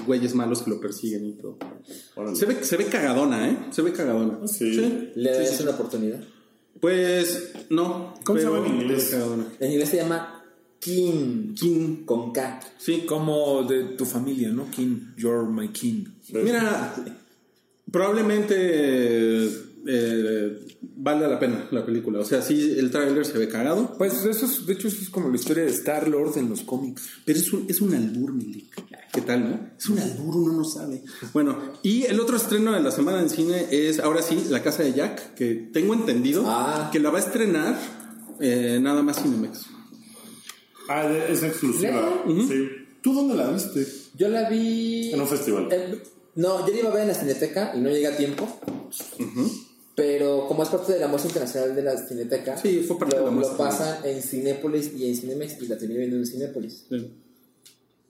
[0.07, 1.57] güeyes malos que lo persiguen y todo.
[2.15, 2.35] Órale.
[2.35, 3.57] Se ve, se ve cagadona, ¿eh?
[3.69, 4.47] Se ve cagadona.
[4.47, 5.11] Sí.
[5.15, 5.63] ¿Le das sí, sí.
[5.63, 6.21] una oportunidad?
[6.79, 8.13] Pues no.
[8.23, 9.03] ¿Cómo se llama en inglés?
[9.05, 9.45] es cagadona.
[9.59, 10.43] En inglés se llama
[10.79, 11.53] King.
[11.55, 12.05] King.
[12.05, 12.59] Con K.
[12.77, 13.05] Sí.
[13.07, 14.69] Como de tu familia, ¿no?
[14.69, 16.05] King, you're my king.
[16.29, 16.93] Mira,
[17.91, 19.49] probablemente
[19.87, 20.65] eh,
[20.95, 22.19] vale la pena la película.
[22.19, 23.95] O sea, sí, el tráiler se ve cagado.
[23.97, 26.61] Pues eso es, de hecho, eso es como la historia de Star Lord en los
[26.61, 27.03] cómics.
[27.25, 28.73] Pero es un, es un albur, Milik.
[29.11, 29.69] ¿Qué tal, no?
[29.77, 31.03] Es un albur, uno no sabe.
[31.33, 34.83] Bueno, y el otro estreno de la semana en cine es, ahora sí, La Casa
[34.83, 36.89] de Jack, que tengo entendido Ah.
[36.91, 37.77] que la va a estrenar
[38.39, 39.67] eh, nada más Cinemex.
[40.89, 42.23] Ah, es exclusiva.
[42.47, 42.67] Sí.
[43.01, 43.85] ¿Tú dónde la viste?
[44.17, 45.11] Yo la vi.
[45.13, 45.67] En un festival.
[45.71, 46.01] Eh,
[46.35, 48.59] no, yo la iba a ver en la Cineteca y no llegué a tiempo.
[49.95, 53.21] Pero como es parte de la muestra internacional de la Cineteca, Sí, fue parte lo,
[53.21, 53.57] de la muestra.
[53.57, 56.85] lo pasan en Cinépolis y en Cinemex y la terminé viendo en Cinépolis.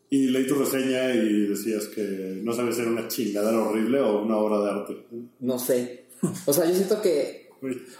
[0.09, 4.21] Y leí tu reseña y decías que no sabes si era una chingadera horrible o
[4.21, 4.97] una obra de arte.
[5.39, 6.03] No sé.
[6.45, 7.42] O sea, yo siento que.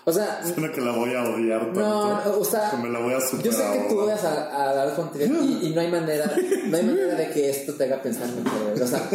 [0.06, 1.80] O sea, suena que la voy a odiar tanto.
[1.80, 4.70] No, o sea, que me la voy a super yo sé que tú vas a,
[4.70, 6.26] a dar contenido y, y no hay manera,
[6.68, 8.82] no hay manera de que esto te haga pensar mejor.
[8.82, 9.10] O sea,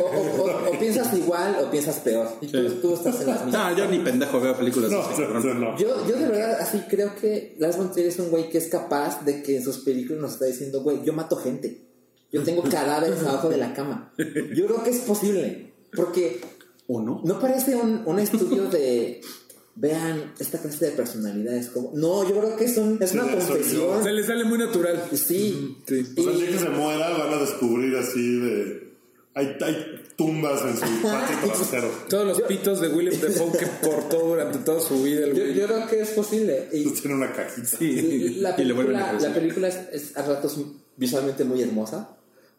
[0.00, 2.28] o, o- o- o piensas igual o piensas peor.
[2.40, 3.70] Y tú, tú estás en las mismas.
[3.72, 5.60] No, yo ni pendejo veo películas No, así, no, cabrón.
[5.60, 5.78] no.
[5.78, 8.68] Yo, yo de verdad así creo que Lars von Trier es un güey que es
[8.68, 11.84] capaz de que en sus películas nos está diciendo, güey, yo mato gente.
[12.32, 14.12] Yo tengo cadáveres abajo de la cama.
[14.18, 15.72] Yo creo que es posible.
[15.96, 16.40] Porque
[16.86, 17.20] ¿O no?
[17.24, 19.20] no parece un, un estudio de...
[19.80, 21.68] Vean esta clase de personalidades.
[21.68, 21.92] Como...
[21.94, 24.02] No, yo creo que es, un- es Sí, una confesión.
[24.02, 25.00] Se le sale muy natural.
[25.12, 25.78] Sí.
[25.86, 26.04] Sí.
[26.16, 28.88] O sea, el día Y- que se muera van a descubrir así de...
[29.34, 31.88] Hay, hay tumbas en su patio trasero.
[32.08, 35.24] Todos los pitos de William Defoe que portó durante toda su vida.
[35.26, 36.68] el yo, creo que es posible.
[36.72, 37.68] Y Tiene una cajita.
[37.68, 38.36] Sí.
[38.40, 39.28] la Y le vuelven película, a crecer.
[39.28, 40.58] la película es, es a ratos
[40.96, 42.16] visualmente muy hermosa,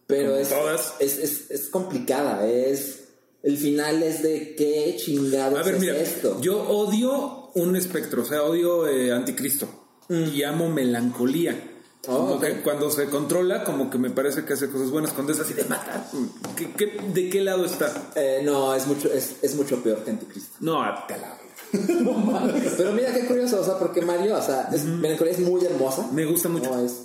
[0.08, 0.94] pero es, todas.
[1.00, 2.48] Es, es, es complicada.
[2.48, 2.99] Es,
[3.44, 6.40] el final es de qué chingados A ver, es mira, esto.
[6.42, 9.68] yo odio un espectro, o sea, odio eh, anticristo
[10.10, 11.66] y amo melancolía.
[12.08, 15.12] Oh, Como que cuando se controla, como que me parece que hace cosas buenas.
[15.12, 16.08] Cuando es así de matar,
[16.56, 18.12] ¿qué, qué- de qué lado está?
[18.16, 20.58] Eh, no, es mucho, es, es mucho peor que Anticristo.
[20.62, 21.38] No, te la-
[22.78, 26.08] Pero mira qué curioso, o sea, porque Mario, o sea, es, Melancolía es muy hermosa.
[26.12, 26.70] Me gusta mucho.
[26.76, 27.04] No, es,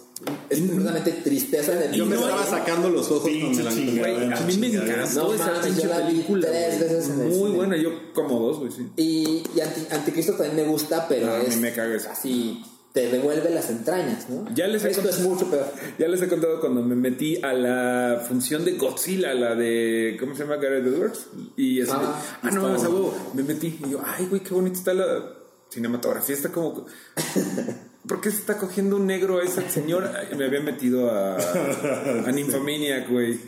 [0.49, 4.37] es completamente tristeza en el Yo me no estaba hay- sacando los ojos con melancolía.
[4.37, 6.49] a mí me encantó No esa mames, pinche película.
[6.49, 8.89] tres veces en Muy buena, yo como dos, güey, sí.
[8.97, 12.09] Y, y Anti- Anticristo también me gusta, pero Ah, a mí es me caga eso.
[12.11, 12.63] así,
[12.95, 14.47] te devuelve las entrañas, ¿no?
[14.55, 15.67] Ya les he Esto cont- es mucho peor.
[15.99, 20.17] Ya les he contado cuando me metí a la función de Godzilla, la de.
[20.21, 20.57] ¿Cómo se llama?
[20.57, 21.27] Gareth Edwards.
[21.57, 21.91] Y así.
[21.93, 23.13] Ah, ah, no, huevo.
[23.35, 23.81] Me metí.
[23.85, 25.25] Y yo, ay, güey, qué bonita está la
[25.71, 26.37] cinematografía.
[26.37, 26.87] Está como.
[28.07, 30.29] ¿Por qué se está cogiendo un negro a esa señora?
[30.37, 31.37] Me había metido a.
[31.37, 33.41] a Nymphomaniac, güey.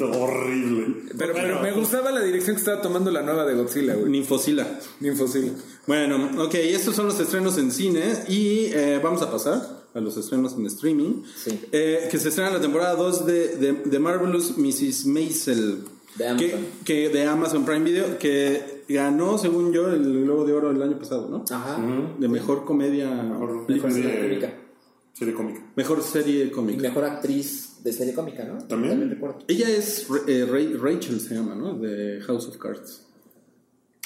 [0.00, 0.94] horrible.
[1.18, 4.10] Pero, me gustaba la dirección que estaba tomando la nueva de Godzilla, güey.
[4.10, 4.66] Ninfosila.
[5.00, 5.50] Nymphosila.
[5.88, 10.16] Bueno, ok, estos son los estrenos en cine y eh, vamos a pasar a los
[10.16, 11.24] estrenos en streaming.
[11.36, 11.58] Sí.
[11.72, 15.06] Eh, que se estrena la temporada 2 de, de, de Marvelous Mrs.
[15.06, 15.82] Maisel.
[16.14, 16.66] De que, Amazon.
[16.84, 20.98] que de Amazon Prime Video, que ganó, según yo, el Globo de Oro el año
[20.98, 21.44] pasado, ¿no?
[21.50, 21.78] Ajá.
[22.18, 24.54] De mejor comedia, Mejor Mejor serie serie cómica.
[25.12, 25.72] Serie cómica.
[25.76, 26.82] mejor serie Y cómica.
[26.82, 28.58] mejor actriz de serie cómica, ¿no?
[28.66, 29.08] ¿También?
[29.10, 29.38] recuerdo.
[29.48, 31.74] Ella es eh, Ra- Rachel, se llama, ¿no?
[31.78, 33.04] De House of Cards.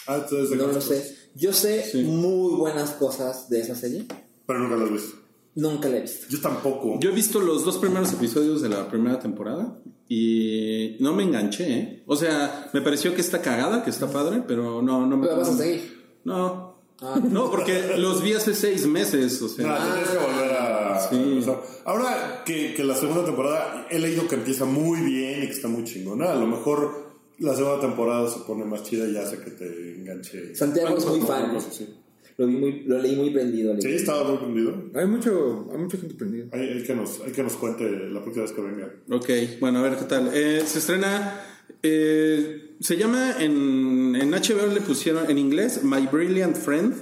[0.07, 1.17] Ah, entonces de No lo sé.
[1.35, 2.03] Yo sé Sí.
[2.03, 4.07] muy buenas cosas de esa serie.
[4.47, 5.17] Pero nunca las he visto.
[5.55, 6.27] Nunca la he visto.
[6.31, 6.99] Yo tampoco.
[7.01, 11.79] Yo he visto los dos primeros episodios de la primera temporada y no me enganché,
[11.79, 12.03] ¿eh?
[12.07, 15.27] O sea, me pareció que está cagada, que está padre, pero no, no me...
[15.27, 16.03] Pero vas a seguir.
[16.25, 16.73] No.
[17.01, 17.21] Ah.
[17.23, 19.93] No, porque los vi hace seis meses, o No, sea...
[19.93, 21.09] tienes que volver a.
[21.11, 21.45] Sí.
[21.85, 25.67] Ahora que, que la segunda temporada he leído que empieza muy bien y que está
[25.67, 26.31] muy chingona.
[26.31, 30.55] A lo mejor la segunda temporada se pone más chida y hace que te enganche.
[30.55, 31.53] Santiago es muy fan.
[31.53, 31.89] Cosas así.
[32.43, 33.75] Lo, vi muy, lo leí muy prendido.
[33.81, 34.75] Sí, estaba muy prendido.
[34.95, 36.47] Hay mucho, hay mucha gente prendida.
[36.53, 38.91] Hay, hay que nos, hay que nos cuente la próxima vez que venga.
[39.11, 40.31] Ok, bueno, a ver qué tal.
[40.35, 41.41] Eh, se estrena.
[41.83, 46.95] eh, se llama en, en HBO le pusieron en inglés My Brilliant Friend,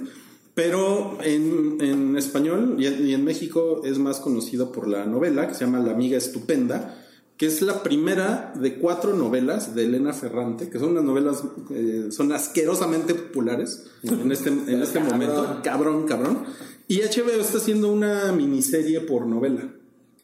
[0.53, 5.47] pero en, en español y en, y en México es más conocido por la novela
[5.47, 6.97] que se llama La Amiga Estupenda,
[7.41, 12.09] que es la primera de cuatro novelas de Elena Ferrante, que son unas novelas, eh,
[12.11, 15.11] son asquerosamente populares en este, en este Cabrón.
[15.19, 15.59] momento.
[15.63, 16.43] Cabrón, cabrón.
[16.87, 19.73] Y HBO está haciendo una miniserie por novela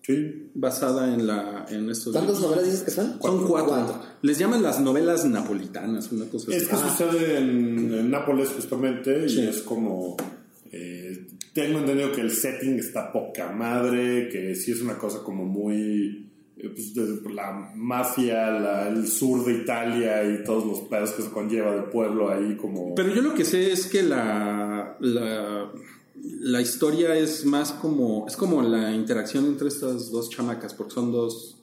[0.04, 0.52] Sí.
[0.54, 3.20] basada en la en estos ¿Cuántas novelas dices que son?
[3.20, 4.00] Son cuatro.
[4.22, 6.84] Les llaman las novelas napolitanas, una cosa Es así.
[6.84, 10.16] que sucede en, en Nápoles justamente y es como...
[10.72, 11.26] eh,
[11.56, 16.27] tengo entendido que el setting está poca madre, que sí es una cosa como muy...
[16.60, 21.22] eh, pues, de la mafia, la- el sur de Italia y todos los pedos que
[21.24, 22.96] se conlleva del pueblo ahí como...
[22.96, 25.72] Pero yo lo que sé es que la, la,
[26.42, 28.26] la historia es más como.
[28.28, 31.54] Es como la interacción entre estas dos chamacas, porque son dos.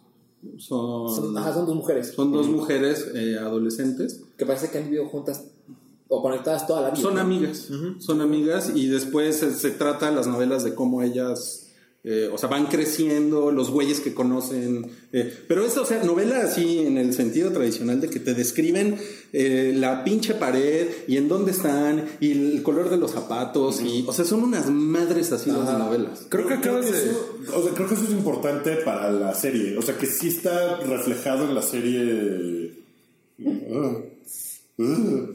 [0.58, 4.20] Son, Son, ajá, son dos mujeres son dos mujeres eh, adolescentes.
[4.36, 5.46] que parece que han vivido juntas
[6.06, 7.00] o conectadas toda la vida.
[7.00, 7.20] Son ¿no?
[7.22, 11.63] amigas, son amigas y después se, se trata las novelas de cómo ellas,
[12.06, 16.42] eh, o sea, van creciendo, los güeyes que conocen, eh, pero es, o sea, novela
[16.42, 18.98] así en el sentido tradicional de que te describen
[19.32, 24.04] eh, la pinche pared y en dónde están y el color de los zapatos y,
[24.06, 26.26] o sea, son unas madres así las novelas.
[26.28, 26.90] Creo que acabas de.
[26.90, 29.78] eso, o sea, creo que eso es importante para la serie.
[29.78, 32.84] O sea, que sí está reflejado en la serie.
[33.68, 33.98] Ah.
[34.78, 35.26] Ah.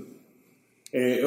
[0.92, 1.22] Eh,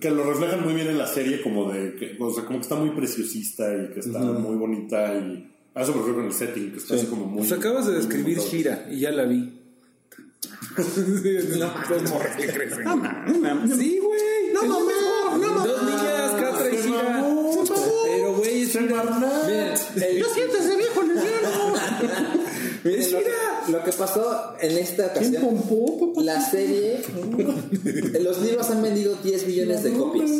[0.00, 1.94] que lo reflejan muy bien en la serie, como de.
[1.94, 5.14] Que, o sea, como que está muy preciosista y que está muy bonita.
[5.14, 7.38] Y a eso me refiero con el setting, que está así como muy.
[7.38, 8.38] Pues acabas de describir.
[8.38, 9.52] Shira y ya la vi.
[10.76, 11.74] no,
[12.36, 12.84] que crecen.
[13.78, 14.52] Sí, güey.
[14.52, 15.64] No mames, no mames.
[15.64, 17.24] Dos niñas, Catra y Shira.
[18.04, 21.74] Pero, güey, es el- Yo siento ese viejo lesbiano.
[22.02, 22.45] miren
[22.86, 25.62] lo, lo que pasó en esta ocasión.
[26.16, 27.02] La serie.
[28.20, 30.30] los libros han vendido 10 millones de copias.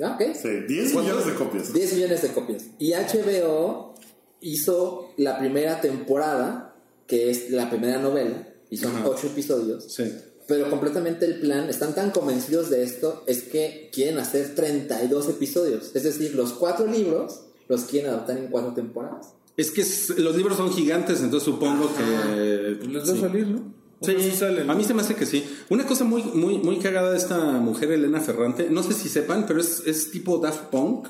[0.00, 0.34] ¿Ah, ¿Ok?
[0.40, 1.72] Sí, 10 millones de copias.
[1.72, 2.64] 10 millones de copias.
[2.78, 3.94] Y HBO
[4.40, 6.76] hizo la primera temporada,
[7.06, 9.08] que es la primera novela, y son Ajá.
[9.08, 9.84] 8 episodios.
[9.92, 10.12] Sí.
[10.46, 15.90] Pero completamente el plan, están tan convencidos de esto, es que quieren hacer 32 episodios.
[15.94, 19.34] Es decir, los cuatro libros los quieren adaptar en cuatro temporadas.
[19.58, 19.84] Es que
[20.22, 22.76] los libros son gigantes, entonces supongo que.
[22.78, 23.18] Pues les va sí.
[23.18, 23.74] a salir, ¿no?
[24.00, 24.70] Sí, sí salen.
[24.70, 25.44] a mí se me hace que sí.
[25.68, 29.44] Una cosa muy, muy, muy cagada de esta mujer, Elena Ferrante, no sé si sepan,
[29.46, 31.08] pero es, es tipo Daft Punk.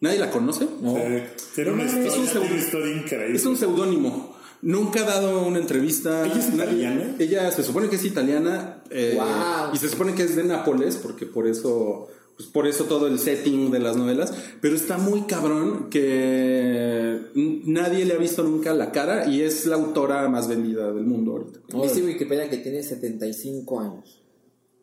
[0.00, 0.62] ¿Nadie la conoce?
[0.64, 1.28] Eh,
[1.66, 3.36] una Es un historia, segundo- tiene una historia increíble.
[3.36, 4.36] Es un seudónimo.
[4.62, 6.24] Nunca ha dado una entrevista.
[6.26, 7.16] ¿Ella es italiana?
[7.18, 8.82] Ella se supone que es italiana.
[8.90, 9.74] eh, Wow.
[9.74, 12.06] Y se supone que es de Nápoles, porque por eso.
[12.38, 14.32] Pues por eso todo el setting de las novelas.
[14.60, 19.74] Pero está muy cabrón que nadie le ha visto nunca la cara y es la
[19.74, 21.60] autora más vendida del mundo ahorita.
[21.82, 24.20] Dice Wikipedia que tiene 75 años.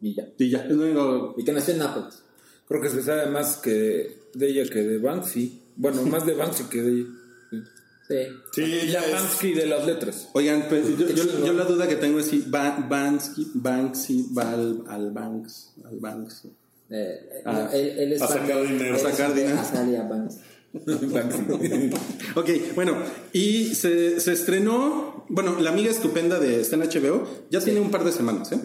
[0.01, 0.27] Y ya.
[0.37, 2.21] Y ya, es lo único- Y que nació en Nápoles.
[2.67, 5.61] Creo que se sabe más que de ella que de Banksy.
[5.77, 7.07] Bueno, más de Banksy que de ella.
[7.51, 7.57] Sí.
[8.07, 8.15] Sí.
[8.53, 10.27] Sí, Y ella la es- Banksy de las letras.
[10.33, 11.45] Oigan, pues, yo, yo- chingón.
[11.45, 15.99] yo la duda que tengo es si Ba- Bansky, Banksy va al, al Banks, al
[15.99, 16.43] Banks.
[16.89, 18.95] Eh, Ah, no, él, él es a sacar dinero.
[18.95, 19.57] A sacar dinero.
[22.35, 22.97] Ok, bueno,
[23.31, 27.91] y se, se estrenó, bueno, La Amiga Estupenda de está en HBO, ya tiene un
[27.91, 28.59] par de semanas, ¿eh?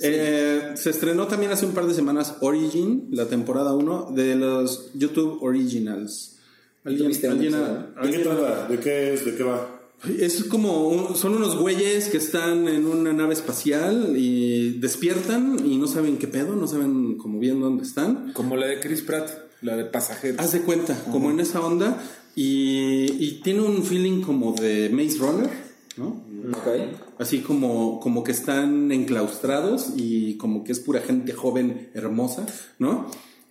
[0.00, 4.90] Eh, se estrenó también hace un par de semanas Origin, la temporada 1 de los
[4.94, 6.36] YouTube Originals.
[6.84, 7.74] ¿Alguien, ¿Tuviste un alguien- episodio?
[7.78, 8.68] ¿De qué alguien- trata?
[8.68, 9.24] ¿De qué es?
[9.24, 9.77] ¿De qué va?
[10.18, 15.76] Es como, un- son unos güeyes que están en una nave espacial y despiertan y
[15.76, 18.32] no saben qué pedo, no saben como bien dónde están.
[18.32, 19.28] Como la de Chris Pratt,
[19.60, 20.38] la de pasajeros.
[20.40, 22.00] Haz de cuenta, como en esa onda
[22.36, 25.50] y, y tiene un feeling como de Maze Runner,
[25.96, 26.22] ¿no?
[26.52, 27.18] Ok.
[27.18, 32.46] Así como, como que están enclaustrados y como que es pura gente joven hermosa,
[32.78, 33.10] ¿no?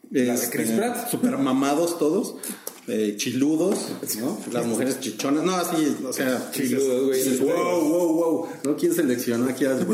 [0.09, 1.09] de Este, Chris Pratt.
[1.11, 2.35] Super mamados todos,
[2.87, 3.77] eh, chiludos,
[4.21, 4.39] ¿no?
[4.53, 7.37] Las mujeres chichonas, no, así, o sea, Chiludos, güey.
[7.39, 8.77] wow, wow, wow, ¿no?
[8.77, 9.85] ¿Quién seleccionó aquí a las?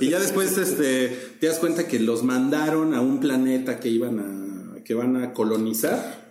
[0.00, 4.18] Y ya después, este, te das cuenta que los mandaron a un planeta que iban
[4.18, 6.28] a, que van a colonizar.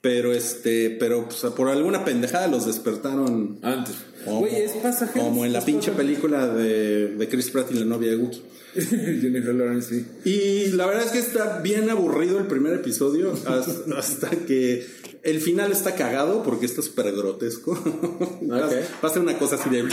[0.00, 3.96] Pero este, pero pues, por alguna pendejada los despertaron Antes.
[4.24, 4.72] como, Güey, es
[5.12, 8.42] como en la pinche película de, de Chris Pratt y la novia de Wookiee.
[8.74, 10.06] Jennifer Lawrence, sí.
[10.24, 14.86] Y la verdad es que está bien aburrido el primer episodio hasta, hasta que
[15.22, 17.72] El final está cagado porque está súper grotesco.
[18.50, 19.84] Va a ser una cosa así de...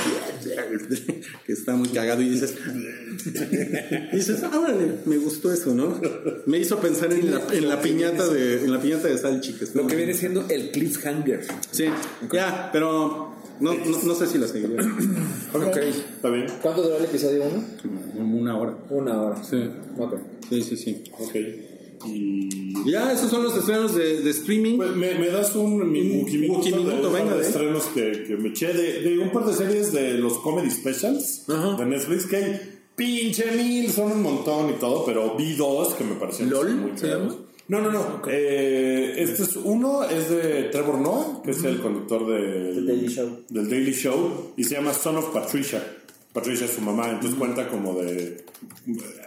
[1.46, 2.56] que está muy cagado y dices...
[4.14, 6.00] y dices, ah, órale, me gustó eso, ¿no?
[6.46, 9.54] Me hizo pensar en la, en la piñata de en la piñata de Salchi.
[9.54, 11.46] Que está Lo que viene siendo el cliffhanger.
[11.72, 11.86] Sí,
[12.32, 14.80] ya, pero no, no, no sé si la seguiría.
[15.54, 15.78] Ok.
[15.78, 16.48] ¿Está bien?
[16.62, 17.64] ¿Cuánto duró el episodio 1?
[18.16, 18.78] Como una hora.
[18.90, 19.44] Una hora.
[19.44, 20.16] Sí, Ok.
[20.50, 20.78] sí, sí.
[20.78, 21.04] sí.
[21.20, 21.77] Ok.
[22.06, 22.74] Y...
[22.90, 24.78] Ya, esos son los estrenos de, de streaming.
[24.78, 27.48] Pues me, me das un mi Un Wikiminuto Wikiminuto, de, venga, de de.
[27.48, 31.44] estrenos que, que me eché de, de un par de series de los comedy specials
[31.50, 31.76] Ajá.
[31.76, 32.60] de Netflix que hay
[32.96, 36.92] pinche mil, son un montón y todo, pero vi dos que me parecieron ¿LOL muy
[36.96, 37.36] llama?
[37.68, 38.22] No, no, no.
[38.30, 43.08] Eh, este es uno, es de Trevor Noah, que es el conductor de, The Daily
[43.10, 43.30] Show.
[43.50, 45.84] del Daily Show, y se llama Son of Patricia.
[46.38, 48.46] Patricia es su mamá, entonces cuenta como de...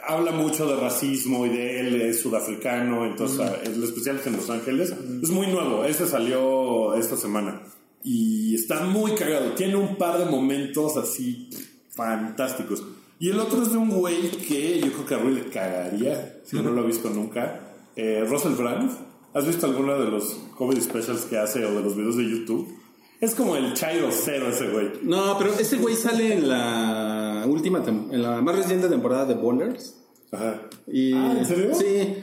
[0.06, 4.36] Habla mucho de racismo y de él es sudafricano, entonces ah, el especial es en
[4.36, 4.94] Los Ángeles.
[5.20, 7.62] Es muy nuevo, este salió esta semana.
[8.04, 11.50] Y está muy cagado, tiene un par de momentos así
[11.88, 12.84] fantásticos.
[13.18, 16.38] Y el otro es de un güey que yo creo que a Rui le cagaría,
[16.44, 17.74] si no lo ha visto nunca.
[17.96, 18.88] Eh, Russell Brand.
[19.34, 22.72] ¿Has visto alguno de los comedy specials que hace o de los videos de YouTube?
[23.20, 24.88] Es como el Chairo Cero ese güey.
[25.02, 29.94] No, pero ese güey sale en la última, en la más reciente temporada de Bowlers.
[30.32, 30.62] Ajá.
[30.86, 31.74] Y, Ah, ¿en serio?
[31.74, 32.14] Sí.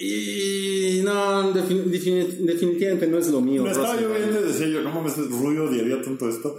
[0.00, 3.64] Y no, defin- defini- definitivamente no es lo mío.
[3.64, 6.56] Lo estaba yo viendo y decía yo, no mames, Rui odiaría tanto esto.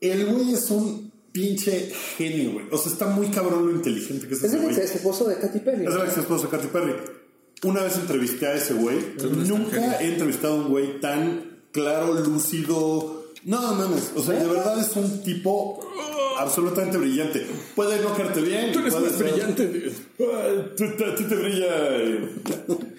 [0.00, 2.66] El güey es un pinche genio, güey.
[2.70, 5.36] O sea, está muy cabrón lo inteligente que es Es ese el ex esposo de
[5.38, 5.86] Katy Perry.
[5.86, 6.92] Es el ex esposo de Katy Perry.
[7.64, 8.98] Una vez entrevisté a ese güey.
[9.48, 13.21] Nunca he entrevistado a un güey tan claro, lúcido.
[13.44, 14.12] No mames.
[14.16, 15.80] O sea, de verdad es un tipo
[16.38, 17.44] absolutamente brillante.
[17.74, 18.72] Puede no caerte bien.
[18.72, 19.92] Tú eres puede más ser- brillante.
[20.76, 21.66] Tú, te- a ti te brilla.
[21.96, 22.28] eh,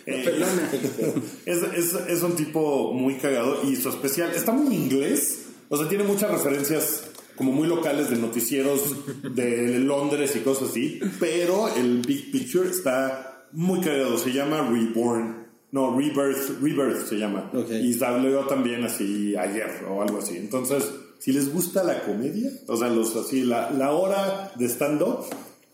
[0.06, 1.14] eh,
[1.46, 5.46] es, es, es un tipo muy cagado y su especial está muy inglés.
[5.70, 7.04] O sea, tiene muchas referencias
[7.36, 8.82] como muy locales de noticieros
[9.24, 11.00] de Londres y cosas así.
[11.20, 14.18] Pero el Big Picture está muy cagado.
[14.18, 15.43] Se llama Reborn.
[15.74, 17.50] No, Rebirth, Rebirth se llama.
[17.52, 17.72] Ok.
[17.72, 20.38] Y salió también así ayer o algo así.
[20.38, 20.84] Entonces,
[21.18, 25.26] si les gusta la comedia, o sea, los así, la, la hora de stand-up,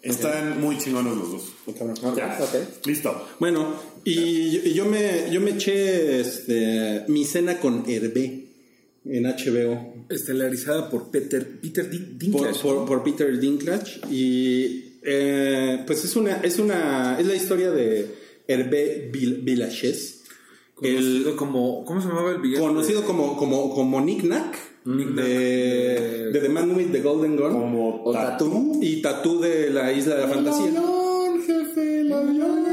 [0.02, 2.16] están muy chingones los dos.
[2.16, 2.38] Ya.
[2.42, 2.86] Ok.
[2.86, 3.28] Listo.
[3.40, 8.46] Bueno, y, y yo me yo me eché este, mi cena con Hervé
[9.04, 12.60] en HBO Estelarizada por Peter, Peter por, Dinklage.
[12.62, 18.29] por, por Peter Dinklage y eh, pues es una es una es la historia de
[18.50, 20.24] Hervé Vil- Villaches
[20.76, 22.68] Conocido como, ¿cómo se llamaba el villano?
[22.68, 28.12] conocido como como como Nick Nack de, de The Man with the Golden Gun Como
[28.14, 28.80] Tatú.
[28.82, 30.68] y Tatú de la Isla de la Fantasía.
[30.70, 32.66] avión, jefe, el avión.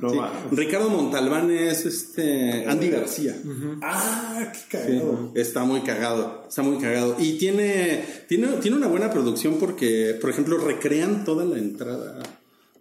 [0.00, 0.16] No Sí.
[0.16, 0.32] mames.
[0.50, 3.36] Ricardo Montalbán es este Andy García.
[3.80, 4.64] Ah, qué Sí,
[4.98, 5.32] cagado.
[5.34, 7.16] está muy cagado, está muy cagado.
[7.18, 12.20] Y tiene, tiene, tiene una buena producción porque, por ejemplo, recrean toda la entrada,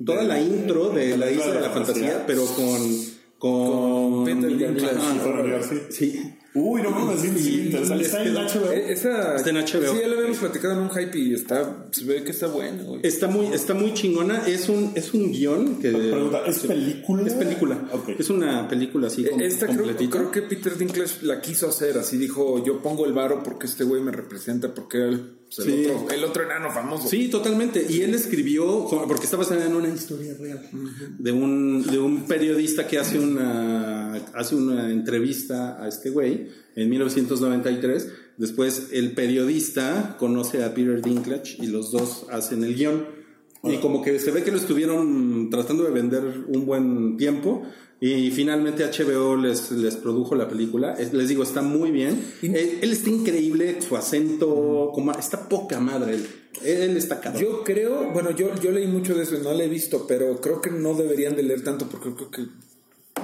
[0.04, 3.14] toda De- la intro de la isla de la fantasía, pero con...
[3.40, 4.26] Con.
[4.30, 5.80] Ah, Con García.
[5.90, 6.34] sí.
[6.56, 8.06] Uy, no mames, sí, sí, interesante.
[8.06, 8.72] Está en HBO.
[8.72, 9.92] Esa, Está en HBO.
[9.92, 12.84] Sí, ya lo habíamos platicado en un hype y está, se ve que está bueno,
[12.84, 13.00] güey.
[13.04, 14.48] Está muy, está muy chingona.
[14.48, 15.90] Es un, es un guion que...
[15.90, 17.24] Pregunta, ¿es película?
[17.28, 17.90] Es película.
[17.92, 18.10] Ok.
[18.20, 20.18] Es una película así Eh, Esta creo, completita.
[20.18, 23.84] creo que Peter Dinklage la quiso hacer, así dijo, yo pongo el varo porque este
[23.84, 25.86] güey me representa, porque él, pues, el, Sí.
[25.90, 27.08] otro, el otro enano famoso.
[27.08, 27.86] Sí, totalmente.
[27.90, 30.70] Y él escribió, porque está basada en una historia real,
[31.18, 36.90] de un, de un periodista que hace una, hace una entrevista a este güey en
[36.90, 38.08] 1993.
[38.38, 43.24] Después el periodista conoce a Peter Dinklage y los dos hacen el guion.
[43.66, 47.64] Y como que se ve que lo estuvieron tratando de vender un buen tiempo.
[48.06, 50.94] Y finalmente HBO les, les produjo la película.
[51.00, 52.22] Es- les digo, está muy bien.
[52.42, 56.16] Él, él está increíble, su acento, como, está poca madre.
[56.16, 56.28] Él,
[56.66, 57.42] él está cabrón.
[57.42, 60.60] Yo creo, bueno, yo, yo leí mucho de eso, no lo he visto, pero creo
[60.60, 62.46] que no deberían de leer tanto porque creo que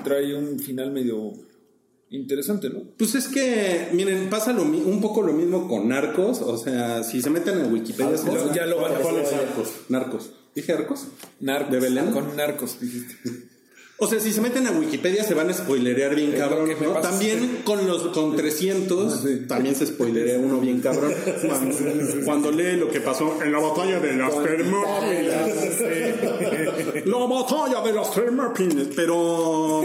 [0.06, 1.34] trae un final medio
[2.10, 2.82] interesante, ¿no?
[2.98, 6.42] Pues es que, miren, pasa lo, un poco lo mismo con Narcos.
[6.42, 9.32] O sea, si se meten en Wikipedia, se Lo- ya lo van a ¿Cuál es
[9.32, 9.70] Narcos?
[9.90, 10.32] Narcos.
[10.56, 11.08] ¿Dije Narcos?
[11.42, 11.72] Narcos.
[11.74, 12.12] ¿De Belén?
[12.12, 13.16] Con narcos, dijiste.
[14.02, 16.70] O sea, si se meten a Wikipedia se van a spoilerear bien Es cabrón.
[17.02, 21.14] También con los con 300 también se spoilerea uno bien cabrón.
[21.46, 21.76] Cuando,
[22.26, 25.50] cuando lee lo que pasó en la batalla de las Termópilas.
[27.06, 28.88] La batalla de las Termópilas.
[28.96, 29.84] Pero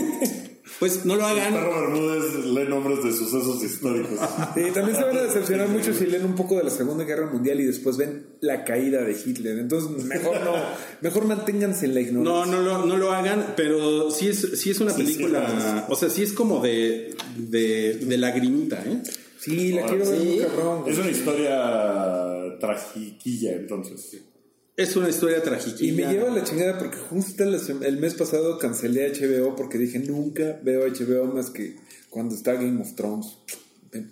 [0.78, 1.52] Pues no lo hagan.
[1.52, 4.18] Perro Bermúdez lee nombres de sucesos históricos.
[4.56, 7.26] Y también se van a decepcionar mucho si leen un poco de la Segunda Guerra
[7.30, 9.58] Mundial y después ven la caída de Hitler.
[9.58, 10.54] Entonces, mejor no,
[11.02, 12.54] mejor manténganse en la ignorancia.
[12.56, 15.46] No, no lo, no lo hagan, pero sí es, sí es una Sí, película.
[15.48, 19.02] sí, o sea, sí es como de, de, de lagrimita, ¿eh?
[19.38, 20.38] Sí, la quiero ver Sí.
[20.40, 20.84] cabrón.
[20.86, 24.22] Es una historia tragiquilla, entonces.
[24.76, 26.06] Es una historia Y tragiquilla.
[26.06, 30.58] me lleva a la chingada porque justo el mes pasado cancelé HBO porque dije nunca
[30.62, 31.76] veo HBO más que
[32.10, 33.26] cuando está Game of Thrones.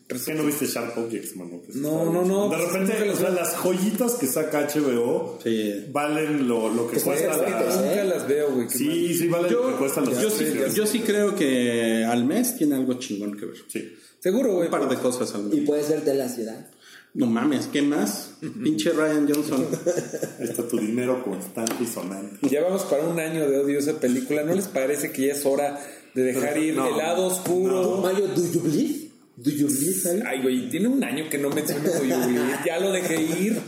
[0.09, 1.61] ¿Por qué no viste Sharp Objects, mano?
[1.75, 5.41] No, no, no, De pues, repente, nunca las o sea, las joyitas que saca HBO
[5.43, 5.87] Sí.
[5.91, 7.83] valen lo, lo que Es que cuesta la...
[7.83, 8.67] nunca las veo, güey.
[8.67, 8.71] mal.
[8.71, 10.45] Sí, sí, valen lo que Yo, cuestan las yo, sí,
[10.77, 13.57] yo sí creo que al mes tiene algo chingón que ver.
[13.67, 13.93] Sí.
[14.21, 14.67] Seguro, güey.
[14.67, 15.59] Un par de cosas al mes.
[15.59, 16.65] Y puedes verte la ciudad.
[17.15, 18.35] No mames, ¿qué más?
[18.65, 19.67] Pinche Ryan Johnson.
[20.39, 22.49] Ahí está tu dinero constante y sonante.
[22.49, 24.43] Ya vamos para un año de odio a esa película.
[24.45, 25.79] ¿No les parece que ya es hora
[26.15, 26.89] de dejar ir No.
[26.89, 27.99] el lado oscuro?
[28.03, 29.11] Mario, ¿do you believe?
[29.37, 30.23] ¿Do you believe?
[30.27, 32.35] Ay, güey, tiene un año que no menciono yo, güey.
[32.67, 33.61] Ya lo dejé ir.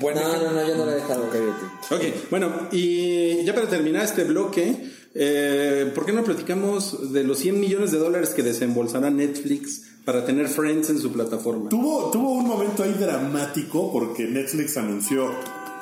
[0.00, 1.24] Bueno, No, no, no, yo no lo he dejado.
[1.24, 1.92] Ok, ok.
[1.92, 7.38] Ok, bueno, y ya para terminar este bloque, eh, ¿por qué no platicamos de los
[7.38, 11.68] 100 millones de dólares que desembolsará Netflix para tener Friends en su plataforma?
[11.70, 15.30] Tuvo, tuvo un momento ahí dramático porque Netflix anunció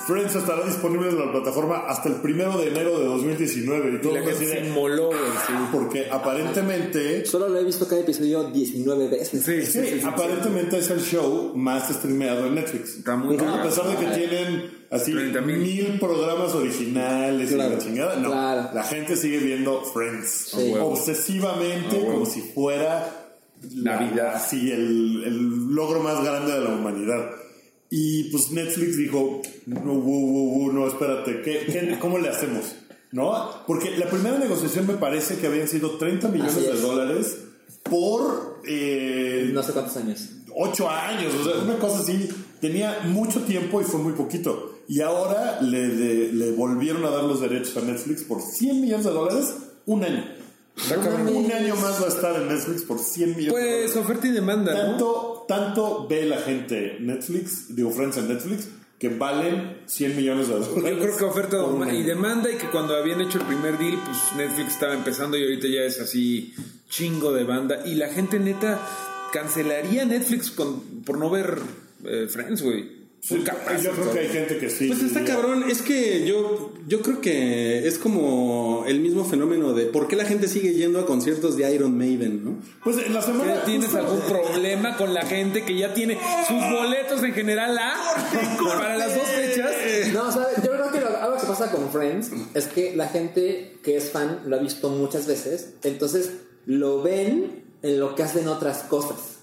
[0.07, 4.01] Friends estará disponible en la plataforma hasta el primero de enero de 2019 y Y
[4.01, 5.19] todo la el mundo gente se inmoló, güey.
[5.47, 5.53] sí.
[5.71, 9.45] porque aparentemente Solo lo he visto cada episodio 19 veces.
[9.45, 10.07] Sí, sí, sí, sí, sí.
[10.07, 13.63] aparentemente es el show más streameado en Netflix Está muy a cabrón.
[13.63, 15.57] pesar de que tienen así 30,000.
[15.59, 18.71] mil programas originales y Claro, la chingada no claro.
[18.75, 20.75] la gente sigue viendo Friends Sí.
[20.81, 23.22] obsesivamente como si fuera la-
[23.75, 24.35] Navidad.
[24.37, 27.31] así el, el logro más grande de la humanidad
[27.91, 29.83] y pues Netflix dijo no,
[30.73, 32.77] no espérate ¿qué, qué- cómo le hacemos?
[33.13, 33.51] ¿no?
[33.67, 36.83] porque la primera negociación me parece que habían sido 30 millones de es.
[36.83, 37.37] dólares
[37.83, 40.29] por eh, No sé cuántos años.
[40.55, 42.29] ocho años, o sea, una cosa así.
[42.61, 44.79] Tenía mucho tiempo y fue muy poquito.
[44.89, 49.05] Y ahora le, le- le volvieron a dar los derechos a Netflix por 100 millones
[49.07, 49.55] de dólares
[49.87, 50.25] un año.
[50.89, 51.29] Cabrón.
[51.29, 54.73] Un año más va a estar en Netflix por 100 millones Pues oferta y demanda,
[54.73, 54.81] ¿no?
[54.81, 58.69] Tanto, tanto ve la gente Netflix, digo, Friends en Netflix,
[58.99, 60.75] que valen 100 millones de dólares.
[60.77, 61.57] Yo creo que oferta
[61.93, 65.43] y demanda y que cuando habían hecho el primer deal, pues Netflix estaba empezando y
[65.43, 66.55] ahorita ya es así
[66.89, 67.83] chingo de banda.
[67.85, 68.81] Y la gente neta
[69.33, 71.59] cancelaría Netflix con, por no ver
[72.05, 73.02] eh, Friends, güey.
[73.25, 74.89] Sí, Son capaces, yo creo que hay gente que sí.
[74.89, 79.85] Pues está cabrón, es que yo, yo creo que es como el mismo fenómeno de
[79.85, 82.57] por qué la gente sigue yendo a conciertos de Iron Maiden, ¿no?
[82.83, 83.63] Pues en la semana.
[83.65, 86.19] ¿Tienes justo- algún problema con la gente que ya tiene
[86.49, 87.95] sus boletos en general A
[88.77, 89.71] para las dos fechas?
[90.13, 90.57] No, ¿sabes?
[90.57, 94.11] Yo creo que lo- algo que pasa con Friends es que la gente que es
[94.11, 96.33] fan lo ha visto muchas veces, entonces
[96.67, 99.37] lo ven en lo que hacen otras cosas.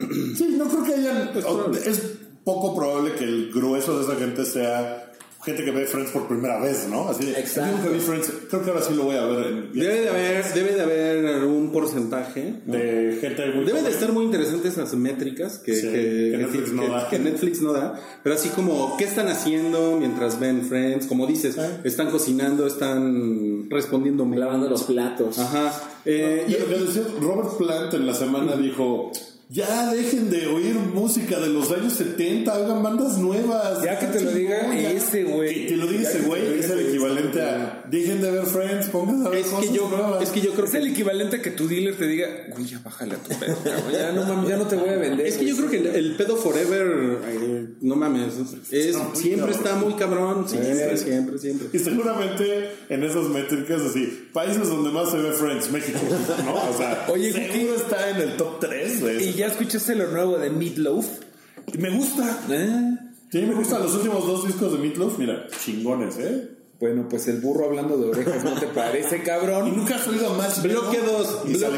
[0.00, 1.30] Sí, no creo que hayan.
[1.32, 2.02] Pues, o- es
[2.44, 5.08] poco probable que el grueso de esa gente sea
[5.44, 7.08] gente que ve Friends por primera vez, ¿no?
[7.08, 7.32] Así de.
[7.32, 7.72] Exacto.
[7.72, 9.46] "Yo nunca vi Friends, creo que ahora sí lo voy a ver.
[9.48, 12.60] en- Debe de haber, debe de haber un porcentaje.
[12.64, 12.74] ¿no?
[12.74, 13.64] De gente muy.
[13.64, 17.08] Deben de estar muy interesantes esas métricas que, Sí, que- que Netflix que- no da.
[17.08, 17.98] que Netflix no da.
[18.22, 21.06] Pero así como, ¿qué están haciendo mientras ven Friends?
[21.08, 21.80] Como dices, Ah.
[21.82, 24.24] están cocinando, están respondiendo.
[24.24, 25.40] Lavando los platos.
[25.40, 25.72] Ajá.
[26.04, 29.10] Eh, Y lo que decía Robert Plant en la semana dijo.
[29.48, 33.82] Ya dejen de oír música de los años 70, hagan bandas nuevas.
[33.82, 35.66] Ya que te lo diga ese güey.
[35.66, 38.88] Que te lo diga ese que güey es el equivalente a dejen de ver Friends,
[38.88, 40.22] pónganse a ver es, cosas que yo, nuevas.
[40.22, 42.80] es que yo creo Es el equivalente a que tu dealer te diga, güey, ya
[42.82, 43.92] bájale a tu pedo, cabrón.
[43.92, 45.26] Ya no mames, ya no te voy a vender.
[45.26, 48.34] Es que yo creo que el, el pedo forever, eh, no mames,
[48.70, 51.68] es, siempre está muy cabrón, siempre, siempre, siempre.
[51.72, 55.98] Y seguramente en esas métricas así, países donde más se ve Friends, México,
[56.44, 56.70] ¿no?
[56.70, 60.38] O sea, Oye, seguro está en el top 3 de ¿Y ya escuchaste lo nuevo
[60.38, 61.06] de Meatloaf?
[61.74, 62.40] Y me gusta.
[62.48, 62.96] ¿Eh?
[63.30, 66.61] Sí, me gustan los últimos dos discos de Meatloaf, mira, chingones, ¿eh?
[66.82, 69.72] Bueno, pues el burro hablando de orejas, ¿no te parece, Y cabrón?
[69.76, 71.70] nunca has oído más Bloque dos, y blo-.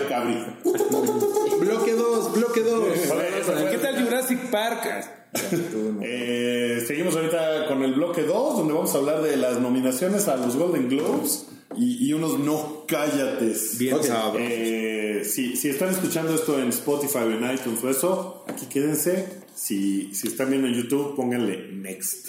[1.60, 3.10] Bloque 2, bloque 2.
[3.10, 5.04] A ver, eso fue- ¿Qué tal Jurassic Park?
[5.34, 6.00] No.
[6.02, 10.36] Eh, seguimos ahorita con el bloque 2, donde vamos a hablar de las nominaciones a
[10.38, 13.76] los Golden Globes y, y unos no cállates.
[13.76, 14.04] Bien Ok.
[14.04, 14.40] sabrosos.
[14.40, 19.28] Eh, si, si están escuchando esto en Spotify o en iTunes o eso, aquí quédense.
[19.54, 22.28] Si, si están viendo en YouTube, pónganle next.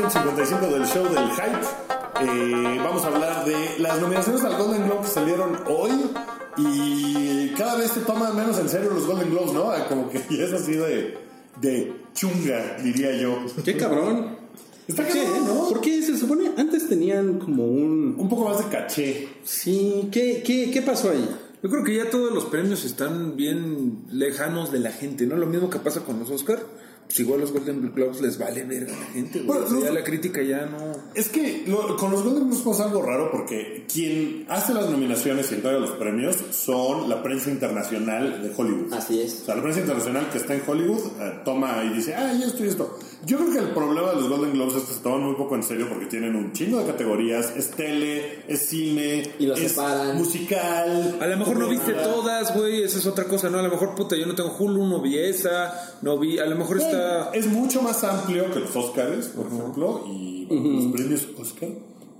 [0.00, 1.66] 255 del show del Hype.
[2.22, 5.90] Eh, vamos a hablar de las nominaciones al Golden Globe que salieron hoy.
[6.56, 9.70] Y cada vez se toman menos en serio los Golden Globes, ¿no?
[9.90, 11.18] Como que ya es así de.
[11.60, 13.44] de chunga, diría yo.
[13.62, 14.38] Qué cabrón.
[14.88, 15.24] Está ¿Por qué?
[15.24, 15.68] cabrón, ¿no?
[15.68, 18.14] Porque se supone antes tenían como un.
[18.18, 19.28] Un poco más de caché.
[19.44, 21.28] Sí, ¿qué, qué, qué pasó ahí?
[21.62, 25.36] Yo creo que ya todos los premios están bien lejanos de la gente, ¿no?
[25.36, 26.60] Lo mismo que pasa con los Oscar.
[27.12, 29.46] Pues igual los Golden Globes les vale verga a la gente, güey.
[29.48, 30.92] Bueno, O sea, los- ya la crítica ya no...
[31.14, 35.52] Es que lo- con los Golden Globes pasa algo raro porque quien hace las nominaciones
[35.52, 38.94] y entrega los premios son la prensa internacional de Hollywood.
[38.94, 39.42] Así es.
[39.42, 42.46] O sea, la prensa internacional que está en Hollywood eh, toma y dice, ah, ya
[42.46, 42.98] esto y esto.
[43.24, 45.54] Yo creo que el problema de los Golden Globes es que se toman muy poco
[45.54, 47.52] en serio porque tienen un chingo de categorías.
[47.56, 50.16] Es tele, es cine, Y los es separan.
[50.16, 51.18] musical.
[51.20, 53.58] A lo mejor no viste todas, güey, esa es otra cosa, ¿no?
[53.58, 56.38] A lo mejor, puta, yo no tengo Hulu, no vi esa, no vi...
[56.40, 57.30] A lo mejor está...
[57.32, 61.68] Es mucho más amplio que los Oscars, por ejemplo, y bueno, los premios Oscar.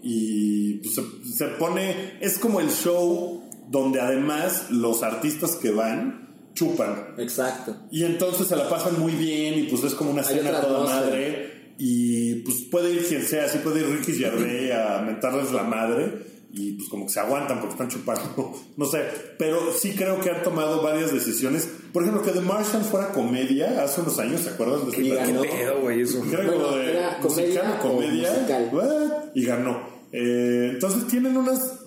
[0.02, 1.02] Y pues, se,
[1.36, 6.21] se pone, es como el show donde además los artistas que van
[6.54, 7.14] chupan.
[7.18, 7.76] Exacto.
[7.90, 11.74] Y entonces se la pasan muy bien y pues es como una cena toda madre.
[11.78, 16.30] Y pues puede ir quien sea, así puede ir Ricky Gervais a mentarles la madre.
[16.54, 18.52] Y pues como que se aguantan porque están chupando.
[18.76, 19.04] No sé.
[19.38, 21.66] Pero sí creo que han tomado varias decisiones.
[21.92, 25.42] Por ejemplo, que The Martian fuera comedia hace unos años, ¿se acuerdan de Y ganó.
[25.42, 26.22] ¿Qué pedo, güey, eso?
[26.22, 28.32] Que era Bueno, como de era musical comedia comedia.
[28.32, 29.30] musical.
[29.34, 29.80] Y ganó.
[30.12, 31.80] Eh, entonces tienen unas.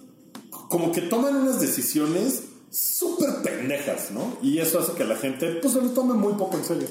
[0.67, 2.43] Como que toman unas decisiones
[2.75, 4.37] súper pendejas, ¿no?
[4.41, 6.87] Y eso hace que la gente pues se lo tome muy poco en serio.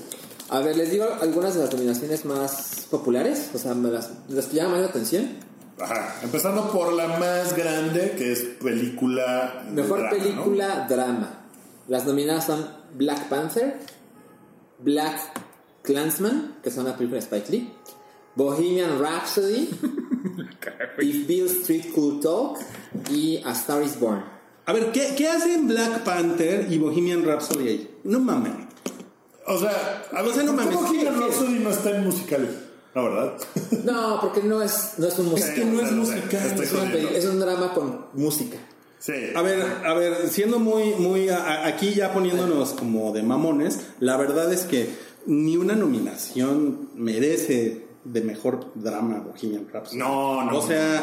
[0.49, 4.47] A ver, les digo algunas de las nominaciones más populares, o sea, me las, las
[4.47, 5.29] que llaman más la atención.
[5.79, 6.21] Ajá.
[6.23, 9.65] Empezando por la más grande, que es película.
[9.71, 10.23] Mejor drama, ¿no?
[10.23, 11.41] película drama.
[11.89, 13.79] Las nominadas son Black Panther,
[14.79, 15.19] Black
[15.83, 17.73] Clansman, que son una película de Spike Lee,
[18.37, 19.69] Bohemian Rhapsody,
[20.99, 22.59] If Bill Street Could Talk
[23.11, 24.34] y A Star Is Born.
[24.67, 27.91] A ver, ¿qué, qué hacen Black Panther y Bohemian Rhapsody ahí?
[28.05, 28.53] No mames.
[29.47, 31.21] O sea, a sea, no ¿por qué mames, Bohemian.
[31.21, 32.61] Rhapsody no está en musical?
[32.95, 33.33] La verdad.
[33.85, 35.55] No, porque no es, no es un musical.
[35.55, 37.09] que no es es, musical, jodiendo.
[37.09, 38.57] peli- es un drama con música.
[39.01, 39.13] Sí.
[39.35, 43.81] A ver, a ver, siendo muy, muy, a- a- aquí ya poniéndonos como de mamones,
[44.01, 44.89] la verdad es que
[45.27, 49.99] ni una nominación merece de mejor drama Bohemian Rhapsody.
[49.99, 51.03] No, no, O sea,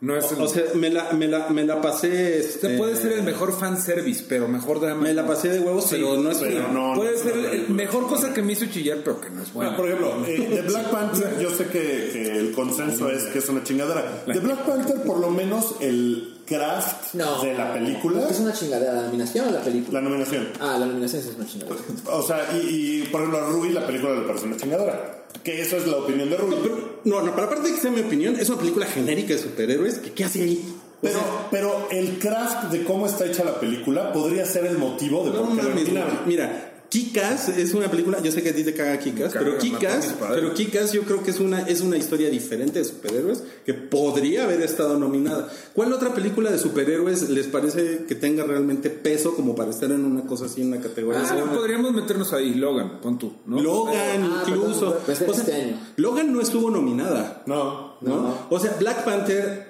[0.00, 2.38] No es el- o, sea, me la, me la, me la pasé.
[2.38, 5.02] Este, puede ser el mejor fanservice, pero mejor drama.
[5.02, 7.48] Me la pasé de huevos, Sí, pero no es pero no, Puede no, ser no,
[7.48, 9.76] el mejor cosa que me hizo chillar, pero que no es Bueno, bueno.
[9.76, 13.48] por ejemplo, eh, de Black Panther, yo sé que, que el consenso es que es
[13.48, 14.22] una chingadera.
[14.26, 17.42] De Black Panther, por lo menos, el craft No.
[17.42, 18.92] de la película, Es una chingadera.
[18.94, 20.00] ¿La nominación o la película?
[20.00, 20.48] la nominación.
[20.60, 21.76] Ah, la nominación es una chingadera.
[22.12, 25.24] O sea, y, y, por ejemplo, a Ruby la película le parece una chingadera.
[25.44, 26.56] Que eso es la opinión de Ruby.
[27.04, 29.98] No, no, pero aparte de que sea mi opinión, es una película genérica de superhéroes.
[29.98, 30.74] que ¿Qué hace ahí?
[31.00, 31.20] Pero,
[31.50, 35.44] pero el craft de cómo está hecha la película podría ser el motivo de No
[35.48, 36.06] por qué lo güey.
[36.26, 39.58] Mira, Kikas es una película, yo sé que a ti te caga Kikas, caga, pero
[39.58, 43.74] Kikas, pero Kikas yo creo que es una es una historia diferente de superhéroes que
[43.74, 45.48] podría haber estado nominada.
[45.74, 50.04] ¿Cuál otra película de superhéroes les parece que tenga realmente peso como para estar en
[50.04, 51.20] una cosa así en una categoría?
[51.20, 51.54] Ah, así?
[51.54, 53.60] podríamos meternos ahí, Logan, pon tú, ¿no?
[53.60, 54.94] Logan Ah, incluso.
[54.94, 55.80] perdón, pues es O sea, este año.
[55.96, 57.42] Logan no estuvo nominada.
[57.46, 57.98] No.
[58.00, 58.22] ¿no?
[58.22, 58.34] No.
[58.48, 59.67] O sea, Black Panther.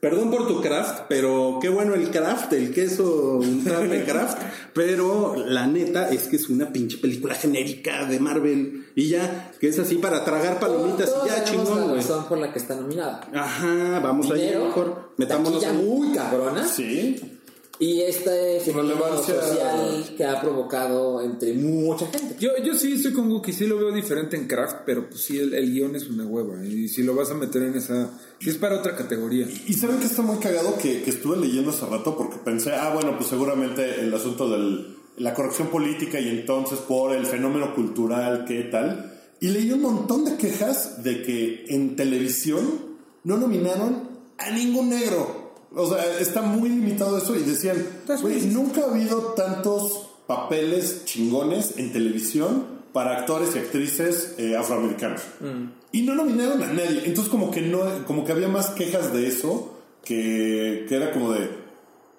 [0.00, 4.38] Perdón por tu craft, pero qué bueno el craft, el queso untable craft.
[4.74, 8.86] Pero la neta es que es una pinche película genérica de Marvel.
[8.94, 11.96] Y ya, que es así para tragar palomitas Todos y ya chingón, güey.
[11.96, 13.20] razón por la que está nominada.
[13.34, 15.10] Ajá, vamos ahí Dinero, mejor.
[15.16, 16.66] Metámonos en- muy cabrona.
[16.68, 17.35] Sí.
[17.78, 22.36] Y este fenómeno social que ha provocado entre mucha gente.
[22.40, 25.38] Yo, yo sí estoy con Wookie, sí lo veo diferente en Craft, pero pues sí,
[25.38, 26.64] el, el guion es una hueva.
[26.64, 28.10] Y si lo vas a meter en esa.
[28.40, 29.46] Es para otra categoría.
[29.66, 32.92] Y saben que está muy cagado que, que estuve leyendo hace rato porque pensé, ah,
[32.94, 38.44] bueno, pues seguramente el asunto de la corrección política y entonces por el fenómeno cultural,
[38.46, 39.12] ¿qué tal?
[39.40, 44.08] Y leí un montón de quejas de que en televisión no nominaron
[44.38, 45.35] a ningún negro.
[45.76, 47.76] O sea, está muy limitado eso y decían,
[48.22, 55.20] "Güey, nunca ha habido tantos papeles chingones en televisión para actores y actrices eh, afroamericanos.
[55.92, 57.02] Y no nominaron a nadie.
[57.04, 61.32] Entonces como que no, como que había más quejas de eso que, que era como
[61.32, 61.50] de,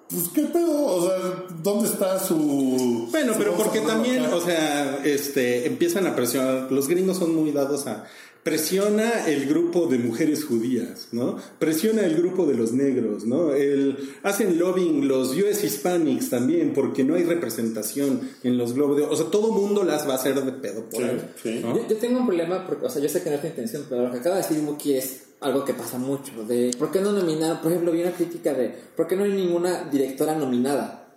[0.09, 3.07] pues qué pedo, o sea, ¿dónde está su...
[3.09, 4.35] Bueno, su pero porque también, acá?
[4.35, 6.71] o sea, este, empiezan a presionar.
[6.71, 8.05] Los gringos son muy dados a
[8.47, 11.35] presiona el grupo de mujeres judías, ¿no?
[11.59, 13.51] Presiona el grupo de los negros, ¿no?
[13.51, 19.03] El, hacen lobbying los US Hispanics también porque no hay representación en los globos de,
[19.03, 21.59] o sea, todo mundo las va a hacer de pedo por Sí, ahí, sí.
[21.61, 21.75] ¿no?
[21.75, 23.85] Yo, yo tengo un problema, porque, o sea, yo sé que no es tu intención,
[23.89, 26.31] pero lo que acaba de decir Muki es algo que pasa mucho.
[26.47, 27.61] De, ¿Por qué no nominar?
[27.61, 31.09] Por ejemplo, vi una crítica de, ¿por qué no hay ninguna directora nominada?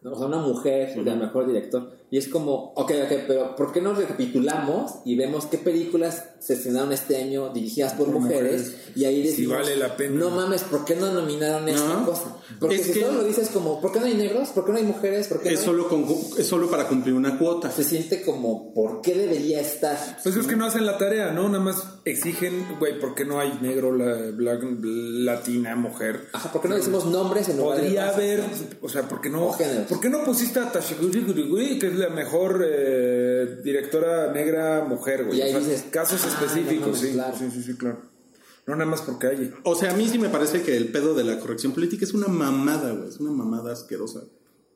[0.00, 0.12] ¿No?
[0.12, 2.01] O sea, una mujer de mejor director.
[2.12, 6.54] Y es como, ok, ok, pero ¿por qué no recapitulamos y vemos qué películas se
[6.54, 8.76] estrenaron este año dirigidas por, Por mujeres, mujeres.
[8.96, 10.16] Y ahí Si decimos, vale la pena.
[10.20, 12.04] no mames, ¿por qué no nominaron esta No.
[12.04, 12.36] cosa?
[12.60, 14.48] Porque Es si que- solo lo dices como, ¿por qué no hay negros?
[14.50, 15.28] ¿Por qué no hay mujeres?
[15.28, 16.04] ¿Por qué Es no hay-?" solo, con-
[16.38, 17.70] es solo para cumplir una cuota.
[17.70, 19.96] Se siente como, ¿por qué debería estar?
[20.22, 21.48] Pues es que no hacen la tarea, ¿no?
[21.48, 26.26] Nada más exigen, güey, ¿por qué no hay negro, la, black, latina, mujer?
[26.32, 28.42] Ajá, ¿por qué no decimos nombres en lugar Podría haber,
[28.82, 29.56] o sea, ¿por qué no?
[29.88, 35.38] ¿Por qué no pusiste a Tashiguri que es la mejor eh, directora negra mujer, güey?
[35.38, 37.36] Y ahí O sea, dices, casos ah, específicos, no sí, claro.
[37.38, 38.02] sí, sí, sí, claro.
[38.66, 39.54] No nada más porque hay.
[39.64, 42.14] O sea, a mí sí me parece que el pedo de la corrección política es
[42.14, 43.08] una mamada, güey.
[43.08, 44.22] Es una mamada asquerosa.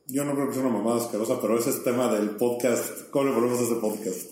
[0.07, 3.09] Yo no creo que sea una mamada asquerosa, pero ese es tema del podcast.
[3.11, 4.31] ¿Cómo le ponemos a ese podcast?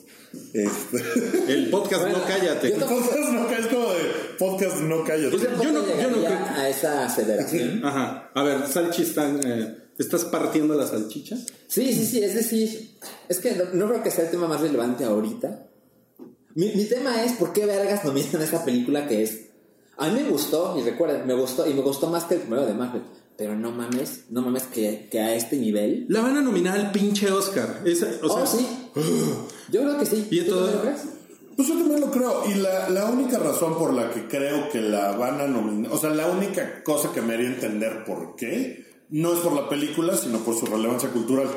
[0.54, 1.04] Este.
[1.54, 2.72] El podcast Bueno, no cállate.
[2.72, 4.04] tampoco- podcast no cállate, es como de
[4.40, 5.38] podcast no cállate.
[5.38, 7.86] Yo tampoco Yo no- yo no creo- a esa aceleración.
[7.86, 8.32] Ajá.
[8.34, 11.36] A ver, Salchi, están, eh, ¿estás partiendo la salchicha?
[11.68, 12.92] Sí, sí, sí, es decir,
[13.30, 15.68] es que no, no creo que sea el tema más relevante ahorita.
[16.56, 19.42] Mi, mi tema es por qué vergas nominan esta película que es...
[19.98, 22.66] A mí me gustó, y recuerden, me gustó, y me gustó más que el primero
[22.66, 23.02] de Marvel.
[23.38, 26.06] Pero no mames, no mames que, que a este nivel...
[26.08, 27.82] La van a nominar al pinche Oscar.
[27.86, 28.66] Esa- o sea, oh, sí.
[29.72, 30.28] Yo creo que sí.
[30.32, 31.02] Y ¿Tú todo- también lo crees?
[31.56, 32.44] Pues yo también lo creo.
[32.50, 35.98] Y la, la única razón por la que creo que la van a nominar, o
[35.98, 40.18] sea, la única cosa que me haría entender por qué, no es por la película,
[40.18, 41.48] sino por su relevancia cultural.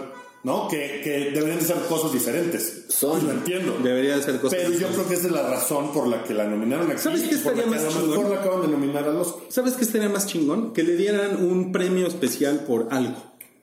[0.45, 0.69] ¿No?
[0.69, 2.85] Que, que deberían de ser cosas diferentes.
[2.91, 3.21] Son.
[3.21, 3.77] Y lo entiendo.
[3.83, 4.57] Debería de ser cosas.
[4.57, 7.01] Pero yo creo que esa es la razón por la que la nominaron aquí.
[7.03, 8.31] ¿Sabes qué y por la estaría que más a lo mejor chingón?
[8.35, 9.35] la acaban de nominar a los.
[9.49, 10.73] ¿Sabes qué estaría más chingón?
[10.73, 13.17] Que le dieran un premio especial por algo.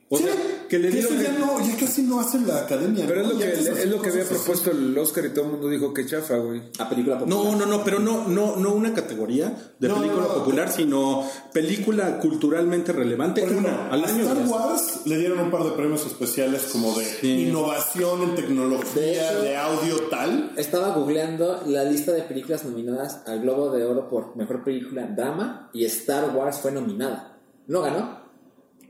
[0.09, 0.33] O sea,
[0.78, 3.05] que le que eso ya, no, ya casi no hace la academia.
[3.07, 4.34] Pero es lo Ya que, es lo que había así.
[4.34, 6.61] propuesto el Oscar y todo el mundo dijo que chafa, güey.
[6.80, 7.43] A película popular.
[7.43, 10.34] No, no, no, pero no, no, no una categoría de No, película no, no.
[10.36, 11.23] popular, sino
[11.53, 13.43] película culturalmente relevante.
[13.43, 14.23] Una al a año.
[14.23, 14.47] Star.
[14.47, 17.47] Wars le dieron un par de premios especiales como de Sí.
[17.47, 20.51] innovación en tecnología, De hecho- de audio tal.
[20.57, 25.69] Estaba googleando la lista de películas nominadas al Globo de Oro por Mejor Película Drama
[25.73, 27.38] y Star Wars fue nominada.
[27.67, 28.19] No ganó,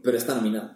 [0.04, 0.75] pero está nominada.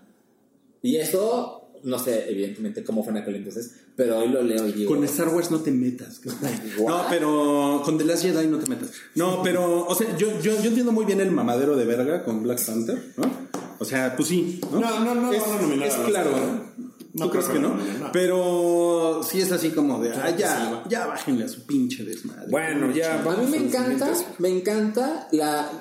[0.81, 4.71] Y eso, no sé evidentemente cómo fue en aquel entonces, pero hoy lo leo y
[4.71, 4.93] digo...
[4.93, 6.21] Con Star Wars no te metas.
[6.23, 7.05] No, What?
[7.09, 8.91] pero con The Last Jedi no te metas.
[9.15, 12.43] No, pero, o sea, yo, yo, yo entiendo muy bien el mamadero de verga con
[12.43, 13.49] Black Panther, ¿no?
[13.79, 14.79] O sea, pues sí, ¿no?
[14.79, 16.31] No, no, no es, nominar es claro.
[16.31, 16.69] ¿no?
[17.13, 17.75] No ¿Tú crees creo que no?
[17.75, 18.11] no.
[18.11, 22.49] Pero sí es así como de, ah, ya, ya bájenle a su pinche desmadre.
[22.49, 23.21] Bueno, ya.
[23.21, 25.71] A mí me encanta, me encanta la,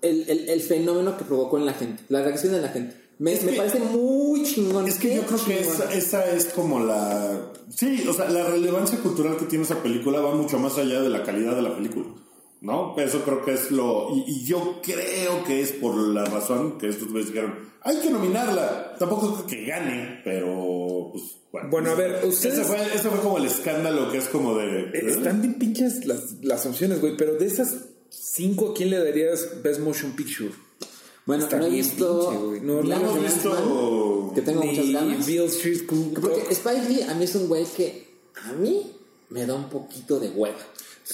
[0.00, 3.01] el, el, el fenómeno que provocó en la gente, la reacción de la gente.
[3.22, 4.88] Me, Es me que- parece muy chingón.
[4.88, 7.52] Es que yo creo que esa, esa es como la...
[7.74, 11.08] Sí, o sea, la relevancia cultural que tiene esa película va mucho más allá de
[11.08, 12.06] la calidad de la película.
[12.60, 12.94] ¿No?
[12.98, 14.08] Eso creo que es lo...
[14.14, 18.10] Y, y yo creo que es por la razón que estos güeyes dijeron, hay que
[18.10, 18.94] nominarla.
[18.98, 21.10] Tampoco creo que gane, pero...
[21.12, 24.28] Pues, bueno, Bueno, a ver, ustedes- Ese fue, ese fue como el escándalo que es
[24.28, 24.80] como de...
[24.94, 27.16] Eh, Están bien pinches las, las opciones, güey.
[27.16, 27.76] Pero de esas
[28.10, 30.50] cinco, ¿a quién le darías Best Motion Picture?
[31.24, 32.30] Bueno, Está no he visto.
[32.50, 32.66] pinche.
[32.66, 35.26] No, no hemos Klansman, visto- Que tengo muchas ganas.
[35.26, 36.42] Beale Street Cool Porque.
[36.52, 38.08] Spike Lee a mí es un güey que
[38.44, 38.90] a mí
[39.30, 40.56] me da un poquito de hueva.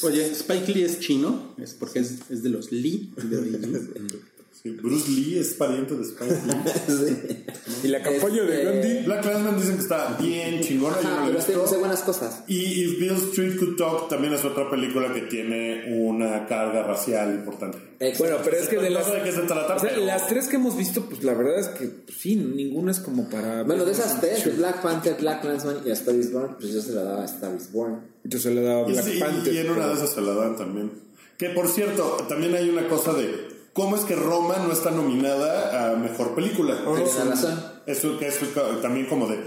[0.03, 3.13] Oye, Spike Lee es chino, es porque es, es de los Lee.
[3.17, 4.19] de.
[4.61, 7.45] Sí, Bruce Lee es pariente de Spike Lee.
[7.85, 9.05] Y la campaña de Este- Gandhi.
[9.05, 10.97] Black Clansman dicen que está bien chingona.
[11.01, 11.53] yo Ajá, la pero visto.
[11.53, 12.43] hace hace buenas cosas.
[12.49, 17.35] Y If Bill Street Could Talk también es otra película que tiene una carga racial
[17.35, 17.79] importante.
[18.19, 20.27] Bueno, pero es que de las, sé de qué se trata, o sea, pero- las
[20.27, 23.63] tres que hemos visto, pues la verdad es que pues, sí, ninguna es como para.
[23.63, 24.51] Bueno, de esas tres, de.
[24.53, 27.27] Black Panther, Black Clansman y A Star is Born, pues yo se la daba a
[27.27, 28.01] Star is Born.
[28.25, 29.55] Entonces le daba Y, Black sí, Panther.
[29.55, 30.91] y en una pero- de esas se la dan también.
[31.37, 35.93] Que por cierto, también hay una cosa de cómo es que Roma no está nominada
[35.93, 36.74] a mejor película.
[37.01, 37.62] Eso- razón.
[37.87, 38.41] Eso que es
[38.83, 39.39] también como de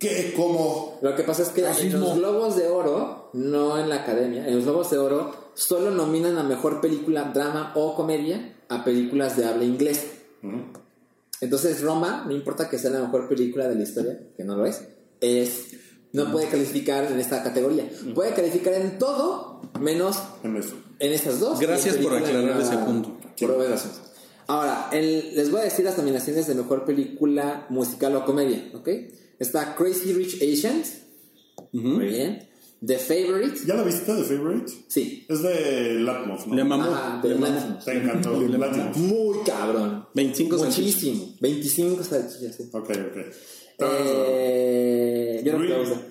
[0.00, 0.34] ¿qué?
[0.36, 0.98] ¿Cómo?
[1.02, 4.56] Lo que pasa es que en los Globos de Oro, no en la academia, en
[4.56, 9.44] los Globos de Oro solo nominan a mejor película, drama o comedia a películas de
[9.44, 10.04] habla inglés.
[11.40, 14.66] Entonces Roma, no importa que sea la mejor película de la historia, que no lo
[14.66, 14.82] es,
[15.20, 15.76] es
[16.24, 17.88] no puede calificar en esta categoría.
[18.14, 20.74] Puede calificar en todo menos En eso.
[20.98, 21.60] en estas dos.
[21.60, 23.16] Gracias por aclarar ese punto.
[23.40, 24.00] Por razones.
[24.48, 28.88] Ahora, el- les voy a decir las nominaciones de mejor película musical o comedia, ¿ok?
[29.38, 30.98] Está Crazy Rich Asians.
[31.72, 32.48] Muy bien.
[32.86, 33.58] The Favorite.
[33.66, 34.70] ¿Ya la viste, The Favorite?
[34.86, 35.26] Sí.
[35.28, 36.54] Es de Latmos, ¿no?
[36.54, 37.20] Le mamó.
[37.22, 37.54] De le mamó.
[37.54, 37.84] Latmos.
[37.84, 38.40] Te encantó.
[38.40, 38.96] Latmos.
[38.98, 40.06] Muy cabrón.
[40.14, 41.34] 25 Muchísimo.
[41.40, 42.68] 25 salchichas, sí.
[42.72, 43.16] Ok, ok.
[43.78, 44.95] Eh,
[45.44, 45.58] yo no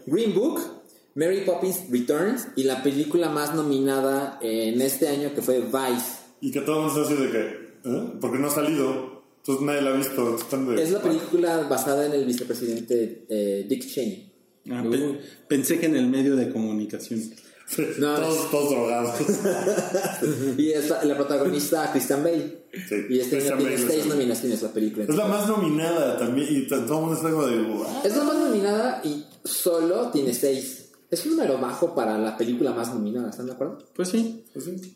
[0.05, 0.59] Green- Book,
[1.15, 6.19] Mary Poppins Returns y la película más nominada en este año que fue Vice.
[6.41, 7.39] Y que todo el mundo está así de que,
[7.89, 8.03] ¿eh?
[8.19, 9.23] Porque no ha salido.
[9.37, 10.37] Entonces nadie la ha visto.
[10.37, 14.31] De- Es la película basada en el vicepresidente eh, Dick Cheney.
[14.71, 17.21] Ah, pe- pensé que en el medio de comunicación.
[17.99, 18.15] No.
[18.15, 19.15] todos, todos drogados.
[20.57, 22.64] Y es la, la protagonista Christian Bale.
[22.89, 25.05] Sí, Y este año tiene seis es- nominaciones la película.
[25.07, 26.47] Es la más nominada también.
[26.49, 28.07] Y todo el mundo está como de.
[28.07, 30.89] Es la más nominada y solo tiene seis.
[31.11, 33.77] Es un número bajo para la película más nominada, ¿están de acuerdo?
[33.95, 34.43] Pues sí.
[34.53, 34.95] Pues sí.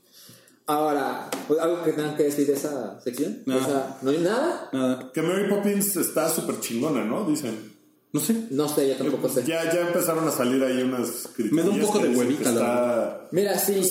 [0.66, 3.42] Ahora, pues, ¿algo que tengan que decir de esa sección?
[3.46, 3.62] Nada.
[3.62, 4.70] O sea, ¿no hay nada?
[4.72, 5.12] Nada.
[5.12, 7.26] Que Mary Poppins está súper chingona, ¿no?
[7.26, 7.74] Dicen.
[8.12, 8.36] No sé.
[8.52, 9.44] No sé, yo tampoco sé.
[9.46, 11.52] Ya, ya empezaron a salir ahí unas críticas.
[11.52, 13.84] Me da un poco de huevita, está- Mira, si,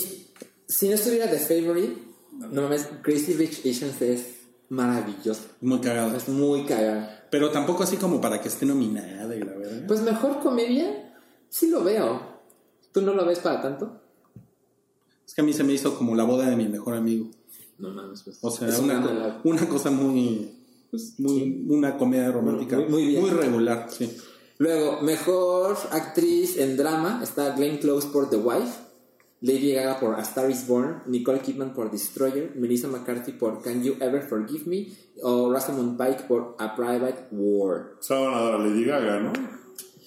[0.67, 1.95] si no estuviera The Favorite,
[2.51, 4.35] no mames, Crazy Rich Asians es
[4.69, 5.41] maravilloso.
[5.61, 6.15] Muy cagado.
[6.15, 7.27] Es muy cagada.
[7.31, 9.85] Pero tampoco así como para que esté nominada y la verdad.
[9.87, 11.13] Pues mejor comedia,
[11.49, 12.21] sí lo veo.
[12.91, 14.01] ¿Tú no lo ves para tanto?
[15.27, 17.29] Es que a mí se me hizo como la boda de mi mejor amigo.
[17.77, 18.39] No mames, pues.
[18.41, 19.39] O sea, una, relajo.
[19.43, 20.55] una cosa muy,
[20.89, 23.37] pues, muy, una comedia romántica Muy- muy bien.
[23.37, 24.17] regular, sí.
[24.57, 28.73] Luego, mejor actriz en drama está Glenn Close por The Wife,
[29.41, 33.83] Lady Gaga por A Star Is Born, Nicole Kidman por Destroyer, Melissa McCarthy por Can
[33.83, 34.87] You Ever Forgive Me
[35.21, 37.93] o Rosamund Pike por A Private War.
[38.01, 39.33] Se van a dar a Lady Gaga, ¿no?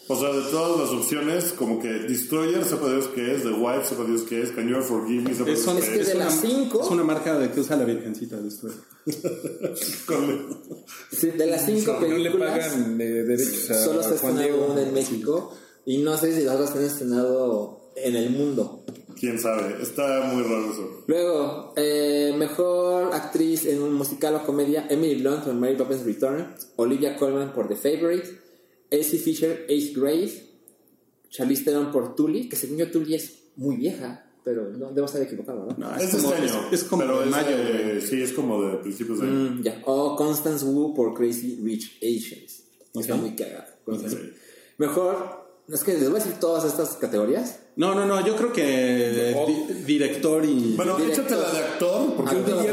[0.08, 3.84] O sea, de todas las opciones, como que Destroyer, sepa Dios qué es, The Wife,
[3.88, 6.06] sepa Dios qué es, Can You Ever Forgive Me, sepa Dios qué Es que es.
[6.08, 8.68] de las cinco- es una marca de que usa la virgencita de esto.
[10.06, 10.60] Con-
[11.10, 14.72] Sí, de las cinco No le películas, pagan eh, derechos a solo se ha estrenado
[14.72, 15.52] una en México
[15.86, 18.81] y no sé si las otras se han estrenado en el mundo.
[19.22, 21.04] Quién sabe, está muy raro eso.
[21.06, 26.52] Luego, eh, mejor actriz en un musical o comedia, Emily Blunt por Mary Poppins Return,
[26.74, 28.28] Olivia Colman por The Favorite,
[28.90, 30.32] Elsie Fisher, Eighth Grade,
[31.30, 35.22] Charlize Theron por Tully, que según yo Tully es muy vieja, pero no, debo estar
[35.22, 35.76] equivocado, ¿no?
[35.78, 37.56] No, Es, es, como, este año, es, es como pero de es mayo.
[37.58, 39.34] de- sí, es como de principios de año.
[39.52, 39.82] Mm, ya.
[39.86, 42.64] O Constance Wu por Crazy Rich Asians.
[42.92, 43.72] Está muy cagada.
[44.78, 47.60] Mejor, es que les voy a decir todas estas categorías.
[47.76, 50.74] No, no, no, yo creo que di- director y...
[50.76, 51.24] Bueno, Director.
[51.24, 52.66] échate la de actor, porque la de actor.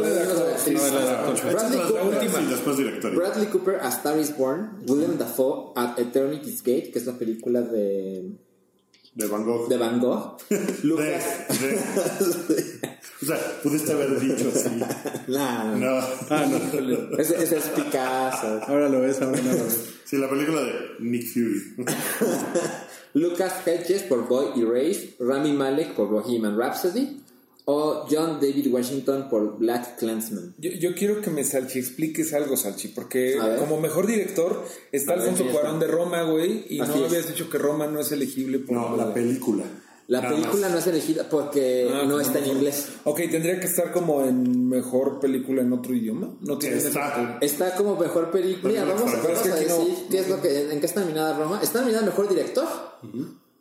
[0.73, 1.51] No, la de actor.
[1.53, 2.41] Bradley Cooper.
[2.43, 3.15] y después director.
[3.15, 7.61] Bradley Cooper, A Star is Born, William Dafoe, At Eternity's Gate, que es la película
[7.61, 8.31] de,
[9.15, 9.69] De Van Gogh.
[9.69, 10.37] de Van Gogh.
[10.83, 11.23] Lucas.
[11.61, 11.67] De-
[12.55, 14.69] de- o sea, pudiste haber dicho así.
[15.27, 15.99] Nah, No.
[16.29, 17.17] Ah, no.
[17.17, 18.61] Ese, ese es Picasso.
[18.67, 19.88] Ahora lo ves, ahora no lo ves.
[20.09, 21.75] Sí, la película de Nick Fury.
[23.13, 27.21] Lucas Hedges por Boy Erased, Rami Malek por Bohemian Rhapsody
[27.65, 30.55] o John David Washington por Black Klansman.
[30.57, 35.45] Yo, yo quiero que me Salchi expliques algo, Salchi, porque como mejor director está Alfonso.
[35.51, 37.11] Cuarón de Roma, güey, y Así no es.
[37.11, 39.63] habías dicho que Roma no es elegible por No, la película.
[40.09, 40.71] La Nada película más.
[40.71, 42.87] no es elegida porque Ah, no está en inglés.
[43.03, 46.35] Ok, tendría que estar como en mejor película en otro idioma.
[46.41, 47.37] No tiene Está.
[47.41, 48.73] Está como mejor película.
[48.73, 49.21] Pero Vamos, está.
[49.21, 51.37] vamos Es que a aquí no- decir qué es lo que, en qué está nominada
[51.37, 51.59] Roma.
[51.61, 52.67] Está nominada mejor director.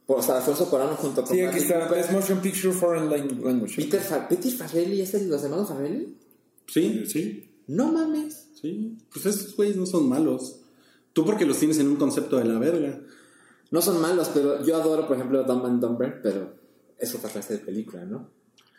[0.06, 1.86] Por o sea, Alfonso Cuarón junto con Sí, aquí está.
[1.86, 3.76] Best Motion Picture Foreign Lang- Language.
[3.76, 6.16] Peter, Fa Peter Farrelly es el de los hermanos Farrelly.
[6.66, 7.50] Sí, Sí.
[7.66, 8.46] No mames.
[8.58, 8.96] sí.
[9.12, 10.60] Pues esos güeyes no son malos.
[11.12, 13.00] Tú porque los tienes en un concepto de la verga.
[13.70, 16.54] No son malos, pero yo adoro, por ejemplo, Dumb and Dumber, pero
[16.98, 18.30] es otra clase de película, ¿no?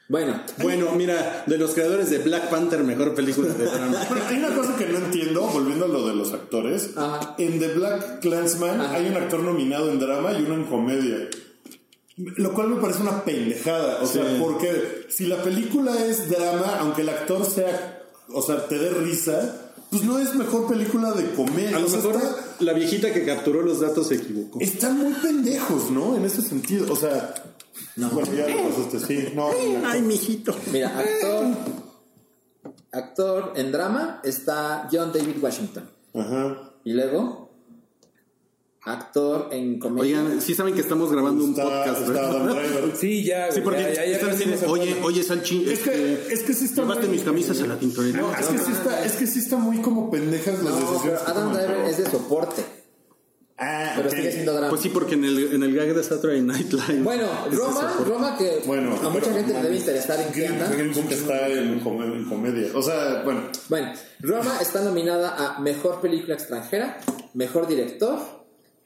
[0.10, 4.04] Bueno, Bueno, mira, de los creadores de Black Panther, mejor película de drama.
[4.10, 6.98] Bueno, hay una cosa que no entiendo, volviendo a lo de los actores.
[6.98, 7.36] Ajá.
[7.38, 8.96] En The Black Clansman Ajá.
[8.96, 11.30] hay un actor nominado en drama y uno en comedia.
[12.18, 14.00] Lo cual me parece una pendejada.
[14.02, 14.38] O sea, Sí.
[14.42, 18.02] porque si la película es drama, aunque el actor sea,
[18.34, 21.78] o sea, te dé risa, pues no es mejor película de comedia.
[21.78, 24.60] A lo O sea, mejor está- la viejita que capturó los datos se equivocó.
[24.60, 26.16] están muy pendejos, ¿no?
[26.16, 26.92] En ese sentido.
[26.92, 27.34] O sea,
[27.96, 29.28] bueno, ya lo pasaste, sí.
[29.36, 29.50] No,
[29.86, 30.56] Ay, mijito.
[30.72, 31.48] mira, actor.
[32.92, 35.90] Actor en drama está John David Washington.
[36.14, 36.72] Ajá.
[36.84, 37.49] Y luego,
[38.84, 40.22] actor en comedia.
[40.22, 42.30] Oigan, sí saben que estamos grabando un Está, podcast, está ¿verdad?
[42.32, 42.96] Adam Driver.
[42.98, 43.52] Sí, ya.
[43.52, 46.66] Sí, porque ya, ya, ya están diciendo, oye, oye, Salchi, Es que, es que sí
[46.66, 48.22] está llevaste muy- mis camisas a la tintorería.
[48.22, 51.22] No, es que sí está, es que sí está muy como pendejas las no, decisiones.
[51.26, 52.64] Adam Driver es de soporte,
[53.62, 54.16] Ah, pero ok.
[54.16, 54.70] sigue siendo drama.
[54.70, 57.04] Pues sí, porque en el, en el gag de Saturday Night Live.
[57.04, 57.94] Bueno, Roma.
[58.08, 60.70] Roma que Bueno, a mucha gente le debe interesar en qué Green, anda.
[60.70, 61.80] Green Book está en
[62.30, 62.70] comedia.
[62.74, 67.00] O sea, bueno, Bueno, Roma está nominada a Mejor Película Extranjera,
[67.34, 68.39] Mejor Director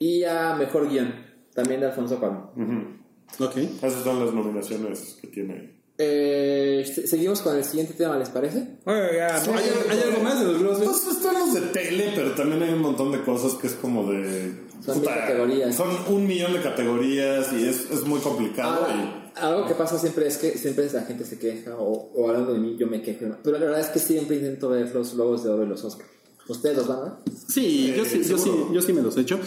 [0.06, 1.14] y a Mejor Guión,
[1.54, 3.02] también de Alfonso Cuarón.
[3.40, 3.58] Ok.
[3.58, 5.82] esas son las nominaciones que tiene.
[5.98, 8.80] Eh, se- seguimos con el siguiente tema, ¿les parece?
[8.86, 10.80] Oye, ya, no, ¿Hay, hay algo más de los globos?
[10.84, 14.12] Pues están los de tele, pero también hay un montón de cosas que es como
[14.12, 14.54] de.
[14.84, 15.76] Son mil categorías.
[15.76, 18.86] Son un millón de categorías y es, es muy complicado.
[18.86, 22.54] Ahora, algo que pasa siempre es que siempre la gente se queja, o, o hablando
[22.54, 25.44] de mí, yo me quejo, pero la verdad es que siempre intento ver los logos
[25.44, 26.08] de oro y los Oscar.
[26.50, 27.12] ¿Ustedes los van a ver?
[27.48, 29.40] Sí, yo sí, yo sí, yo sí me los he hecho.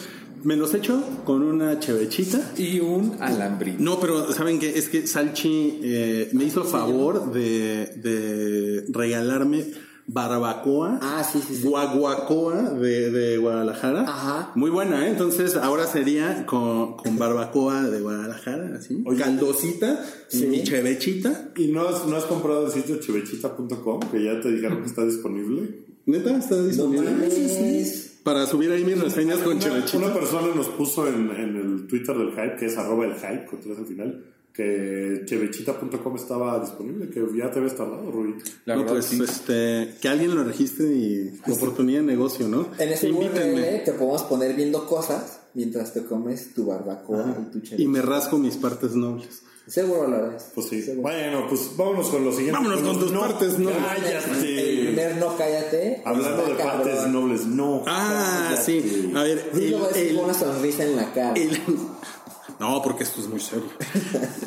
[0.47, 2.53] Me los echo con una chevechita.
[2.57, 3.77] Y un alambrín.
[3.81, 4.79] No, pero ¿saben qué?
[4.79, 9.65] Es que Salchi eh, me hizo favor de, de regalarme
[10.07, 11.01] barbacoa.
[11.03, 11.63] Ah, sí, sí, sí.
[11.67, 14.03] Guaguacoa de, de Guadalajara.
[14.03, 14.53] Ajá.
[14.55, 15.11] Muy buena, ¿eh?
[15.11, 19.03] Entonces ahora sería con, con barbacoa de Guadalajara, así.
[19.05, 19.19] Oye.
[19.21, 20.47] Caldosita, Sí.
[20.47, 21.51] mi chevechita.
[21.57, 23.99] ¿Y no has, no has comprado el sitio chevechita.com?
[24.13, 25.87] Que ya te dijeron que está disponible.
[26.07, 26.37] ¿Neta?
[26.39, 27.11] ¿Está disponible?
[27.11, 28.13] mames.
[28.27, 29.99] Para subir ahí mis reseñas con chevechita.
[29.99, 33.47] una persona nos puso en, en el Twitter del Hype, que es arroba el Hype,
[33.47, 38.35] con tres al final, que chevechita.com estaba disponible, que ya te habías tardado, Rui.
[38.65, 39.23] La no, verdad, pues sí.
[39.23, 42.67] este, que alguien lo registre y oportunidad de negocio, ¿no?
[42.79, 43.13] En ese.
[43.13, 47.89] URL te podemos poner viendo cosas mientras te comes tu barbacoa y tu Y chile.
[47.89, 49.43] me rasco mis partes nobles.
[49.67, 50.51] Seguro lo harás.
[50.55, 50.81] Pues sí.
[50.83, 51.03] Seguro.
[51.03, 52.63] Bueno, pues vámonos con los siguientes.
[52.63, 53.77] Vámonos con tus partes nobles.
[53.79, 54.85] El Cállate.
[54.87, 56.03] primer no cállate.
[56.05, 57.83] Hablando de partes nobles, no.
[57.87, 58.65] Ah, cállate.
[58.65, 59.13] sí.
[59.15, 61.33] A ver, el, lo a decir el- una sonrisa en la cara.
[61.35, 61.61] el-
[62.59, 63.67] No, porque esto es muy serio.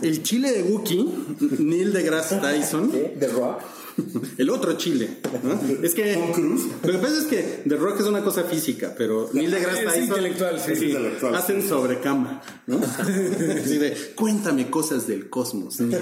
[0.01, 1.05] El chile de Wookiee,
[1.59, 3.15] Neil deGrasse Tyson, ¿Qué?
[3.19, 3.59] The Rock.
[4.37, 5.17] el otro chile.
[5.43, 5.59] ¿no?
[5.83, 6.63] Es que Tom Cruise.
[6.83, 9.85] lo que pasa es que The Rock es una cosa física, pero Neil deGrasse Es
[9.85, 11.35] Tyson intelectual, sí, Es intelectual.
[11.35, 12.77] hacen sobre cama, ¿no?
[13.63, 15.79] Así de, cuéntame cosas del cosmos.
[15.79, 15.99] Neil".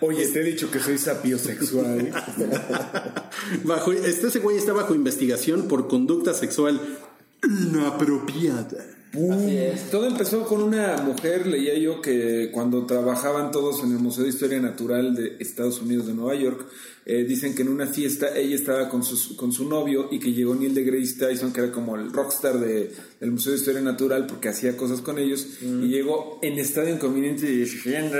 [0.00, 2.10] Oye, te he dicho que soy sapiosexual.
[3.64, 6.80] Bajo, este ese güey está bajo investigación por conducta sexual
[7.44, 8.84] inapropiada.
[9.12, 9.90] Así es.
[9.90, 14.30] Todo empezó con una mujer, leía yo, que cuando trabajaban todos en el Museo de
[14.30, 16.66] Historia Natural de Estados Unidos de Nueva York,
[17.06, 20.32] eh, dicen que en una fiesta ella estaba con su, con su novio y que
[20.32, 24.26] llegó Neil deGrasse Tyson, que era como el rockstar de, del Museo de Historia Natural
[24.26, 28.18] porque hacía cosas con ellos, y llegó en estado inconveniente diciendo,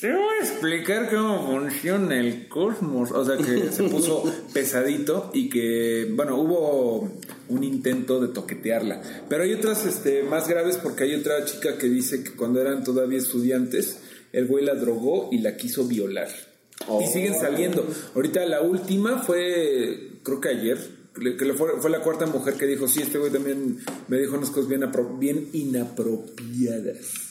[0.00, 3.10] te voy a explicar cómo funciona el cosmos.
[3.10, 4.22] O sea que se puso
[4.54, 7.10] pesadito y que, bueno, hubo
[7.48, 9.02] un intento de toquetearla.
[9.28, 12.84] Pero hay otras este, más graves porque hay otra chica que dice que cuando eran
[12.84, 14.00] todavía estudiantes,
[14.32, 16.28] el güey la drogó y la quiso violar.
[17.02, 17.84] Y siguen saliendo.
[18.14, 20.78] Ahorita la última fue, creo que ayer,
[21.14, 24.50] que fue, fue la cuarta mujer que dijo, sí, este güey también me dijo unas
[24.50, 24.88] cosas bien,
[25.18, 27.27] bien inapropiadas.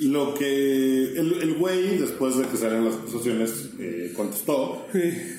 [0.00, 4.86] Lo que el, el güey, después de que salieron las acusaciones, eh, contestó,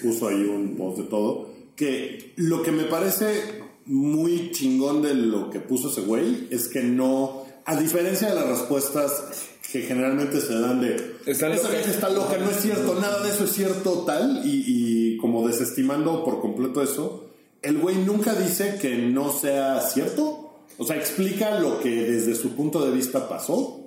[0.01, 5.49] puso ahí un post de todo, que lo que me parece muy chingón de lo
[5.49, 10.59] que puso ese güey es que no, a diferencia de las respuestas que generalmente se
[10.59, 11.69] dan de esa loca".
[11.69, 15.47] vieja está loca, no es cierto, nada de eso es cierto tal, y, y como
[15.47, 17.31] desestimando por completo eso,
[17.61, 22.55] el güey nunca dice que no sea cierto, o sea, explica lo que desde su
[22.55, 23.80] punto de vista pasó.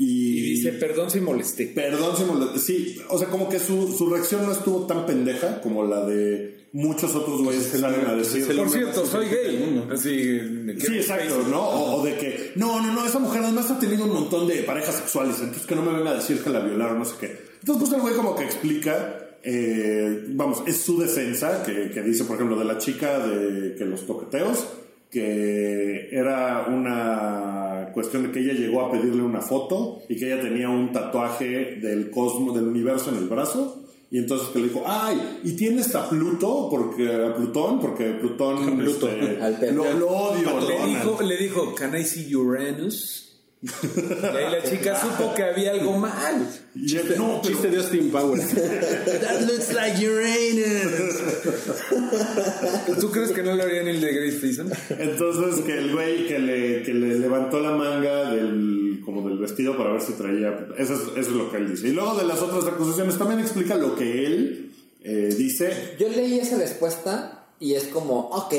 [0.00, 1.66] Y, Y dice, perdón si molesté.
[1.66, 5.60] Perdón si molest- Sí, o sea, como que su, su reacción no estuvo tan pendeja
[5.60, 8.46] como la de muchos otros güeyes que salen a decir.
[8.56, 9.84] Por cierto, soy gay.
[9.92, 10.38] Así,
[10.78, 11.60] Sí, exacto, ¿no?
[11.68, 14.62] O, o de que, no, no, no, esa mujer además ha tenido un montón de
[14.62, 17.26] parejas sexuales, entonces que no me venga a decir que la violaron, no sé qué.
[17.60, 22.24] Entonces, pues el güey como que explica, eh, vamos, es su defensa, que, que dice,
[22.24, 24.64] por ejemplo, de la chica de que los toqueteos,
[25.10, 30.40] que era una cuestión de que ella llegó a pedirle una foto y que ella
[30.40, 33.82] tenía un tatuaje del cosmos, del universo en el brazo.
[34.12, 38.80] Y entonces que le dijo, ay, y tienes a Pluto, porque a Plutón, porque Plutón
[38.86, 40.60] este, lo, lo odio.
[40.60, 43.29] Le dijo, le dijo, can I see Uranus?
[43.62, 46.48] Y ahí la chica supo que había algo mal.
[46.74, 48.48] Él, no, pero- Chiste de Austin Powers.
[48.54, 51.18] That looks like Uranus.
[53.00, 54.72] ¿Tú crees que no lo haría ni el de Grace Tyson?
[54.98, 59.76] Entonces que el güey que le, que le levantó la manga del, como del vestido
[59.76, 60.68] para ver si traía...
[60.78, 61.88] Eso es, eso es lo que él dice.
[61.88, 65.96] Y luego de las otras acusaciones también explica lo que él eh, dice.
[65.98, 68.54] Yo leí esa respuesta y es como, ok,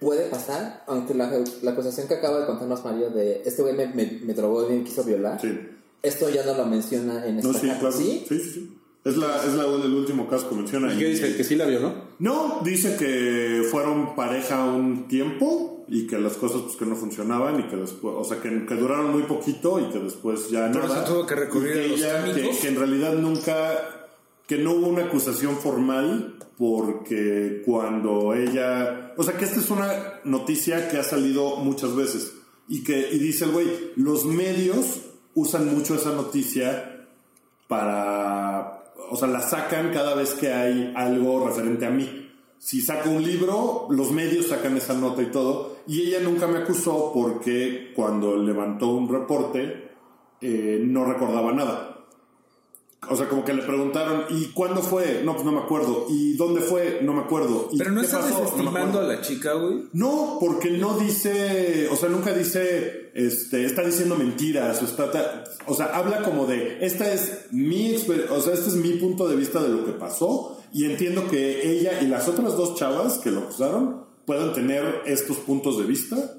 [0.00, 1.30] puede pasar, aunque la,
[1.62, 4.74] la acusación que acaba de contarnos Mario de este güey me, me, me drogó y
[4.78, 5.58] me quiso violar, Sí.
[6.02, 7.92] esto ya no lo menciona en esta No, sí, claro.
[7.92, 8.24] ¿sí?
[8.28, 8.74] Sí, sí, sí.
[9.04, 10.92] Es, la, es la, el último caso que menciona.
[10.92, 11.34] ¿Y qué dice?
[11.36, 11.94] ¿Que sí la vio, no?
[12.18, 17.58] No, dice que fueron pareja un tiempo y que las cosas pues que no funcionaban
[17.60, 20.82] y que después, o sea, que, que duraron muy poquito y que después ya Por
[20.82, 21.02] nada.
[21.04, 21.80] eso tuvo que recurrir Y que
[22.10, 23.97] a los ella- que en realidad nunca,
[24.48, 30.20] que no hubo una acusación formal porque cuando ella, o sea, que esta es una
[30.24, 32.32] noticia que ha salido muchas veces
[32.66, 35.02] y que y dice el güey, los medios
[35.34, 37.06] usan mucho esa noticia
[37.68, 42.30] para, o sea, la sacan cada vez que hay algo referente a mí.
[42.58, 45.76] Si saco un libro, los medios sacan esa nota y todo.
[45.86, 49.90] Y ella nunca me acusó porque cuando levantó un reporte
[50.40, 51.97] eh, no recordaba nada.
[53.10, 55.22] O sea, como que le preguntaron, ¿y cuándo fue?
[55.24, 56.06] No, pues no me acuerdo.
[56.10, 56.98] ¿Y dónde fue?
[57.02, 57.68] No me acuerdo.
[57.72, 58.28] ¿Y Pero no estás?
[58.30, 59.84] No desestimando a la chica, güey.
[59.92, 65.44] No, porque no dice, o sea, nunca dice, este, está diciendo mentiras, o está, ta-
[65.66, 69.36] o sea, habla como de, esta es mi, o sea, este es mi punto de
[69.36, 73.30] vista de lo que pasó, y entiendo que ella y las otras dos chavas que
[73.30, 76.34] lo acusaron puedan tener estos puntos de vista,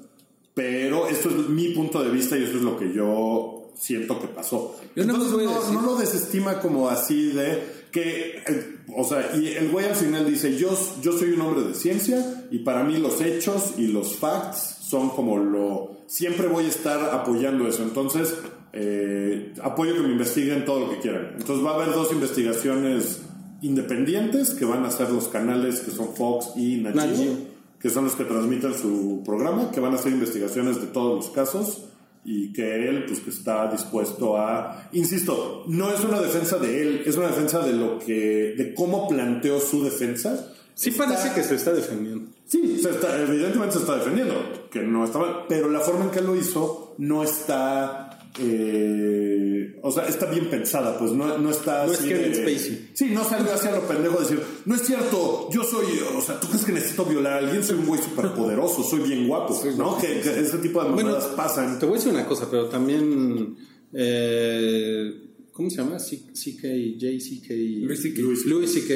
[0.54, 4.26] pero esto es mi punto de vista y esto es lo que yo siento que
[4.28, 4.76] pasó.
[4.94, 9.48] Yo Entonces, no, decir- no lo desestima como así de que, eh, o sea, y
[9.48, 10.70] el güey al final dice, yo,
[11.02, 15.10] yo soy un hombre de ciencia y para mí los hechos y los facts son
[15.10, 18.34] como lo, siempre voy a estar apoyando eso, entonces
[18.72, 21.34] eh, apoyo que me investiguen todo lo que quieran.
[21.38, 23.22] Entonces va a haber dos investigaciones
[23.62, 27.34] independientes que van a ser los canales que son Fox y Nat Geo.
[27.80, 31.30] que son los que transmiten su programa, que van a hacer investigaciones de todos los
[31.34, 31.84] casos
[32.24, 37.02] y que él pues que está dispuesto a insisto no es una defensa de él
[37.06, 41.42] es una defensa de lo que de cómo planteó su defensa Sí Está- parece que
[41.42, 42.30] se está defendiendo.
[42.46, 44.34] sí se está- evidentemente se está defendiendo
[44.70, 49.90] que no está mal pero la forma en que lo hizo no está eh, o
[49.90, 52.90] sea está bien pensada pues no, no está No es así Kevin de- Spacey.
[52.94, 56.38] sí no salió hacia lo pendejo de decir no es cierto yo soy o sea
[56.38, 59.60] tú crees que necesito violar a alguien soy un güey súper poderoso soy bien guapo
[59.76, 62.48] no que, que ese tipo de Bueno, mamadas pasan Te voy a decir una cosa,
[62.50, 63.56] pero también.
[63.92, 65.98] eh, ¿Cómo se llama?
[65.98, 66.62] C- CK,
[66.96, 67.50] JCK.
[67.82, 68.20] Louis C.K.
[68.46, 68.90] Louis CK.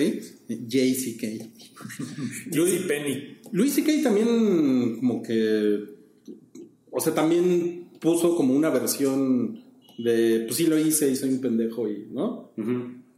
[0.48, 1.24] JCK.
[2.54, 3.38] Lucy Penny.
[3.52, 5.78] Louis CK también, como que.
[6.90, 9.62] O sea, también puso como una versión
[9.98, 10.44] de.
[10.46, 12.08] Pues sí, lo hice y soy un pendejo y.
[12.10, 12.50] ¿No?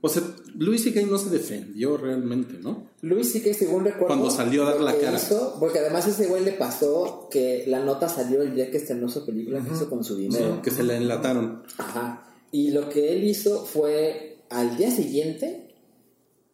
[0.02, 0.22] O sea,
[0.56, 2.86] Louis CK no se defendió realmente, ¿no?
[3.02, 4.06] Luis sí que según recuerdo.
[4.08, 5.16] Cuando salió a dar la cara.
[5.16, 8.76] hizo- porque además a ese güey le pasó que la nota salió el día que
[8.76, 10.60] estrenó su película que hizo con su dinero.
[10.62, 11.62] Que se la enlataron.
[11.78, 12.22] Ajá.
[12.52, 15.74] Y lo que él hizo fue al día siguiente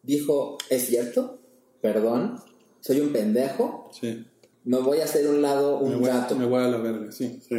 [0.01, 1.39] dijo, es cierto,
[1.81, 2.37] perdón,
[2.79, 4.25] soy un pendejo, Sí.
[4.65, 6.35] me voy a hacer un lado un Me voy, a- gato.
[6.35, 7.39] me voy a la verga, sí.
[7.47, 7.55] Sí.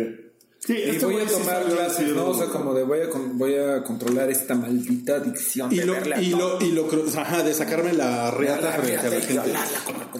[0.67, 2.29] Sí, Y este voy a tomar clases, ¿no?
[2.31, 5.71] O sea, como de voy a, con- voy a controlar esta maldita adicción.
[5.71, 8.79] Y de lo, y lo, y lo, cru- ajá, de sacarme la reata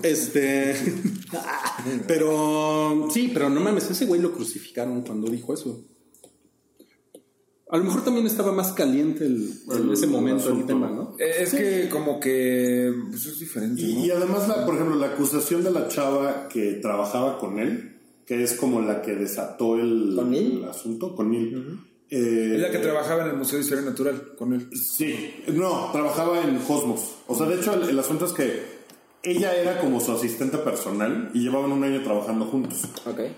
[0.03, 0.75] Este.
[2.07, 3.09] pero.
[3.11, 5.83] Sí, pero no mames, ese güey lo crucificaron cuando dijo eso.
[7.71, 11.17] A lo mejor también estaba más caliente el, en ese momento el tema, ¿no?
[11.19, 14.05] Eh, Es que como que pues es diferente, Y, ¿no?
[14.05, 17.94] y además, la, por ejemplo, la acusación de la chava que trabajaba con él,
[18.27, 20.59] que es como la que desató el, ¿Con Neil?
[20.63, 21.79] el asunto, con él.
[22.11, 24.69] Eh, Es la que trabajaba en el Museo de Historia Natural con él.
[24.77, 27.17] Sí, no, trabajaba en Cosmos.
[27.27, 28.75] O sea, de hecho, el, el asunto es que
[29.23, 32.83] ella era como su asistente personal y llevaban un año trabajando juntos.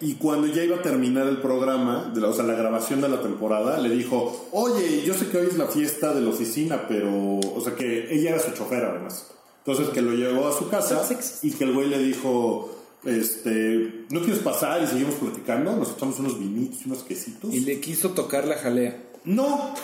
[0.00, 3.08] Y cuando ya iba a terminar el programa, de la- o sea, la grabación de
[3.08, 6.86] la temporada, le dijo, oye, yo sé que hoy es la fiesta de la oficina,
[6.88, 9.30] pero, o sea, que ella era su chofer además.
[9.64, 11.02] Entonces, que lo llevó a su casa
[11.42, 12.75] y que el güey le dijo,
[13.06, 15.74] este, ¿no quieres pasar y seguimos platicando?
[15.76, 17.52] Nos echamos unos vinitos y unos quesitos.
[17.54, 19.02] Y le quiso tocar la jalea.
[19.24, 19.74] No.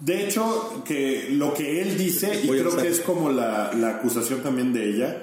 [0.00, 3.96] De hecho, que lo que él dice, y Voy creo que es como la, la
[3.96, 5.22] acusación también de ella,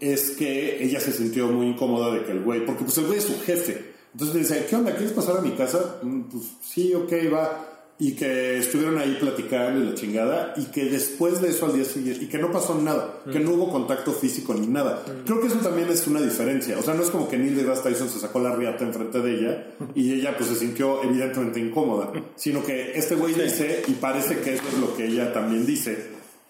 [0.00, 3.18] es que ella se sintió muy incómoda de que el güey, porque pues el güey
[3.18, 3.92] es su jefe.
[4.12, 4.92] Entonces le dice, ¿qué onda?
[4.94, 5.96] ¿Quieres pasar a mi casa?
[6.02, 7.71] "Mm, Pues sí, ok, va.
[8.04, 11.84] Y que estuvieron ahí platicando y la chingada, y que después de eso al día
[11.84, 15.04] siguiente, y que no pasó nada, que no hubo contacto físico ni nada.
[15.24, 16.76] Creo que eso también es una diferencia.
[16.80, 19.34] O sea, no es como que Neil deGrasse Tyson se sacó la riata enfrente de
[19.38, 24.40] ella y ella pues se sintió evidentemente incómoda, sino que este güey dice, y parece
[24.40, 25.96] que eso es lo que ella también dice,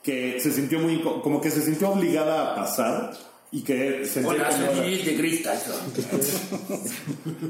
[0.03, 3.13] que se sintió muy, como que se sintió obligada a pasar
[3.53, 5.53] y que se Hola, sentía soy de Grista.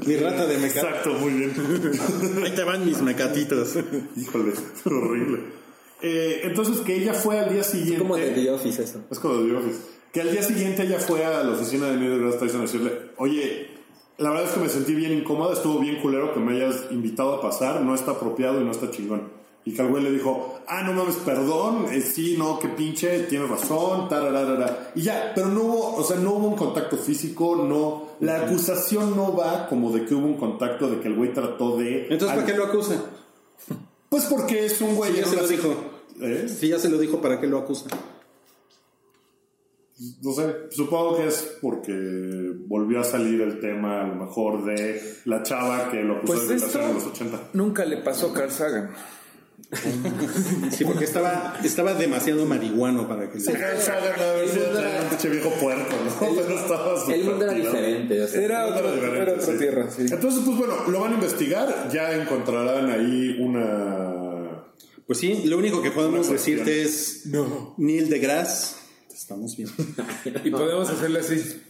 [0.05, 0.81] Mi rata de meca.
[0.81, 1.53] Exacto, muy bien.
[2.43, 3.77] Ahí te van mis mecatitos.
[4.17, 4.51] Híjole,
[4.85, 5.43] horrible.
[6.01, 7.99] Eh, entonces que ella fue al día siguiente.
[7.99, 9.01] Como de The Office eso.
[9.09, 9.79] Es como de The Office.
[10.11, 12.91] Que al día siguiente ella fue a la oficina de Neil deGrasse Tyson a decirle,
[13.17, 13.69] oye,
[14.17, 17.35] la verdad es que me sentí bien incómoda, estuvo bien culero que me hayas invitado
[17.35, 19.31] a pasar, no está apropiado y no está chingón.
[19.65, 23.19] Y que al güey le dijo, ah, no mames, perdón, eh, sí, no, qué pinche,
[23.23, 24.91] tienes razón, tararara.
[24.93, 29.15] Y ya, pero no hubo, o sea, no hubo un contacto físico, no, la acusación
[29.15, 32.07] no va como de que hubo un contacto, de que el güey trató de...
[32.09, 33.01] Entonces, ¿para qué lo acusa?
[34.09, 35.13] Pues porque es un güey...
[35.13, 35.75] Sí, ya se lo dijo.
[36.21, 36.47] ¿Eh?
[36.47, 37.87] Si ya se lo dijo, ¿para qué lo acusa?
[40.21, 45.01] No sé, supongo que es porque volvió a salir el tema a lo mejor de
[45.25, 47.49] la chava que lo acusó Pues de esto violación en los 80.
[47.53, 48.91] nunca le pasó a Carl Sagan.
[50.71, 53.43] Sí, porque estaba, estaba demasiado marihuano para que un
[55.09, 56.35] pinche viejo puerco, ¿no?
[56.35, 58.21] Pero estaba El mundo era diferente.
[58.21, 58.41] o sea.
[58.41, 59.57] Era, Era otro- diferente, era otra sí.
[59.59, 60.01] tierra, sí.
[60.11, 64.63] Entonces, pues bueno, lo van a investigar, ya encontrarán ahí una...
[65.05, 67.23] Pues sí, lo único que podemos decirte es
[67.77, 68.75] Neil deGrasse.
[69.09, 69.73] Te estamos viendo.
[70.43, 71.61] Y podemos hacerle así.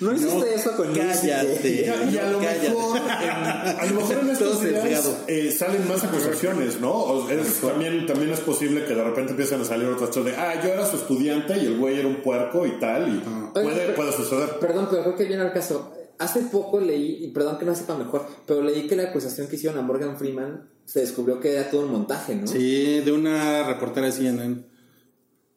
[0.00, 1.86] ¿No hiciste eso con Cállate.
[2.10, 2.68] Y a lo cállate.
[2.70, 6.90] mejor, en, a lo mejor en estos días eh, salen más acusaciones, ¿no?
[6.92, 10.36] O es- también, también es posible que de repente empiecen a salir otras cosas de,
[10.36, 13.22] ah, yo era su estudiante y el güey era un puerco y tal, y Oye,
[13.64, 14.58] puede, pero- puede suceder.
[14.58, 15.92] Perdón, pero creo que viene al caso.
[16.18, 19.56] Hace poco leí, y perdón que no sepa mejor, pero leí que la acusación que
[19.56, 22.46] hicieron a Morgan Freeman se descubrió que era todo un montaje, ¿no?
[22.46, 24.64] Sí, de una reportera de CNN.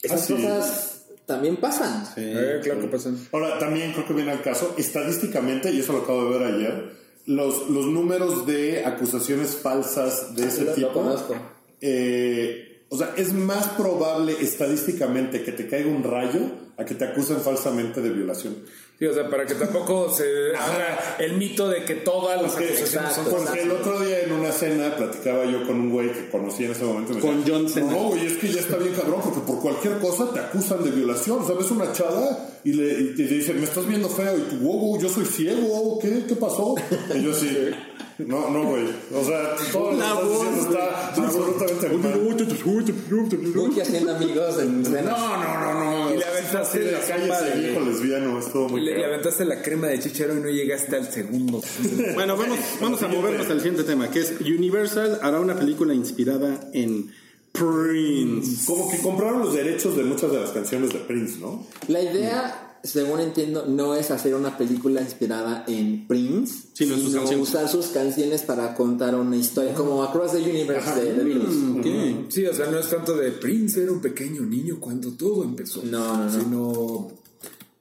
[0.02, 0.34] Esas Ah, sí.
[0.36, 0.93] cosas
[1.26, 2.06] también pasan.
[2.06, 2.22] Sí.
[2.24, 3.18] Eh, claro que pasan.
[3.32, 6.92] Ahora, también creo que viene al caso, estadísticamente, y eso lo acabo de ver ayer,
[7.26, 10.92] los, los números de acusaciones falsas de ese Lo- lo tipo.
[10.94, 11.36] conozco.
[11.82, 16.42] eh, o sea, es más probable estadísticamente que te caiga un rayo
[16.78, 18.58] a que te acusen falsamente de violación.
[19.00, 20.24] Sí, o sea, para que tampoco se
[20.56, 24.22] haga el mito de que todas las Porque, acusaciones son exacto, porque el otro día
[24.22, 27.12] en una cena platicaba yo con un güey que conocí en ese momento.
[27.14, 27.92] y me Con decía, John Cena.
[27.92, 30.92] No, güey, es que ya está bien cabrón, porque por cualquier cosa te acusan de
[30.92, 31.42] violación.
[31.42, 34.38] O sea, ves una chava y le, y te dice, me estás viendo feo.
[34.38, 36.26] Y tú, wow, wow, yo soy ciego, ¿qué?
[36.28, 36.76] ¿Qué pasó?
[37.16, 37.50] Y yo así,
[38.20, 38.86] no, no, güey.
[39.14, 43.54] O sea, todo lo que estás diciendo está absolutamente mal.
[43.56, 46.14] Buki haciendo amigos en No, no, no, no.
[46.14, 50.00] Y le aventaste la calle ese viejo lesbiano, estuvo muy Le, aventaste la crema de
[50.00, 51.62] chichero y no llegaste al segundo.
[52.14, 56.70] Bueno, vamos, vamos a movernos al siguiente tema, que es Universal hará una película inspirada
[56.74, 57.12] en
[57.52, 58.66] Prince.
[58.66, 61.66] Como que compraron los derechos de muchas de las canciones de Prince, ¿no?
[61.88, 67.70] La idea, según entiendo, no es hacer una película inspirada en Prince, Sino sus usar
[67.70, 71.56] sus canciones para contar una historia, como Across the Universe de The Beatles.
[71.78, 72.30] Ok.
[72.30, 75.82] Sí, o sea, no es tanto de Prince era un pequeño niño cuando todo empezó.
[75.84, 76.30] No, no, no.
[76.30, 77.12] Sino.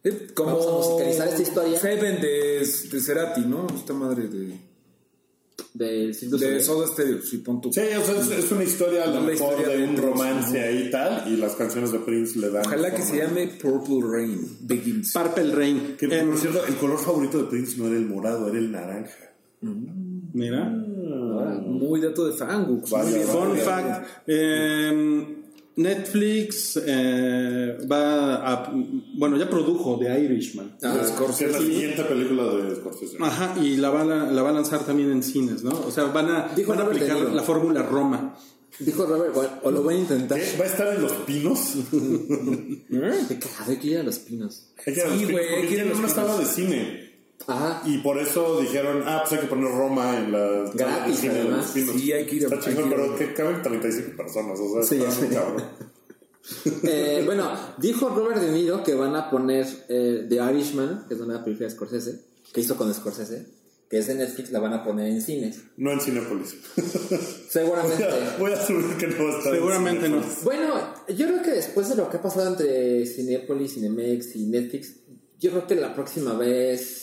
[0.05, 1.81] eh, como Vamos a musicalizar esta historia.
[1.81, 2.59] Seven de,
[2.91, 3.67] de Cerati, ¿no?
[3.75, 4.72] Esta madre de.
[5.75, 6.61] Del De.
[6.61, 7.73] Soda Stereo, sí, pon tu.
[7.73, 9.97] Sí, o sea, es, es una historia a lo La mejor historia de de un
[9.97, 12.67] romance ahí y tal, y las canciones de Prince le dan.
[12.67, 15.13] Ojalá que se llame Purple Rain Begins.
[15.13, 15.97] Purple Rain.
[15.99, 18.71] Que Em, por cierto, el color favorito de Prince no era el morado, era el
[18.71, 19.33] naranja.
[20.33, 20.69] mira.
[20.71, 22.33] Muy dato de.
[22.39, 24.07] Vaya, Fun fact.
[24.27, 25.42] em,
[25.77, 28.73] Netflix eh, va a.
[29.15, 30.77] Bueno, ya produjo The Irishman.
[30.83, 31.01] Ah,
[31.39, 33.17] Que es la siguiente película de Scorsese.
[33.21, 35.71] Ajá, y la va, a, la va a lanzar también en cines, ¿no?
[35.71, 37.31] O sea, van a, Dijo van a aplicar Niro.
[37.35, 38.37] la fórmula Roma.
[38.79, 40.39] Dijo Robert, o, o lo voy a intentar.
[40.41, 40.57] ¿Qué?
[40.59, 41.75] ¿Va a estar en Los Pinos?
[43.29, 44.69] Qué cagado, hay que ir a los pinos.
[44.85, 47.02] Sí, güey, hay que ir a una sala de cine.
[47.47, 47.83] Ajá.
[47.85, 51.71] Y por eso dijeron, ah, pues hay que poner Roma en la Gratis, de además.
[51.73, 55.03] Sí, hay que ir a- Está chingón, pero que caben 35 personas, o sea, Sí,
[55.03, 55.65] está cabrón.
[56.83, 61.21] Eh, bueno, dijo Robert De Niro que van a poner eh, The Irishman, que es
[61.21, 62.21] una película de Scorsese,
[62.53, 63.47] que hizo con Scorsese,
[63.89, 65.61] que es de Netflix, la van a poner en cines.
[65.77, 66.57] No en Cinépolis.
[67.49, 68.09] Seguramente.
[68.39, 70.23] Voy a, asumir que no va a estar en Seguramente no.
[70.45, 74.95] Bueno, yo creo que después de lo que ha pasado entre Cinepolis, Cinemex y Netflix,
[75.39, 77.02] yo creo que la próxima vez...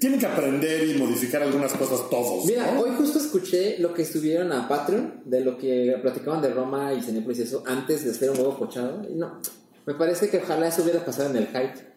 [0.00, 2.44] Tienen que aprender y modificar algunas cosas todos.
[2.44, 2.80] Mira, ¿no?
[2.80, 7.00] hoy justo escuché lo que estuvieron a Patreon, de lo que platicaban de Roma y
[7.02, 9.06] Cinepolis y eso, antes de hacer un huevo pochado.
[9.08, 9.40] Y no,
[9.86, 11.88] me parece que ojalá eso hubiera pasado en el hype.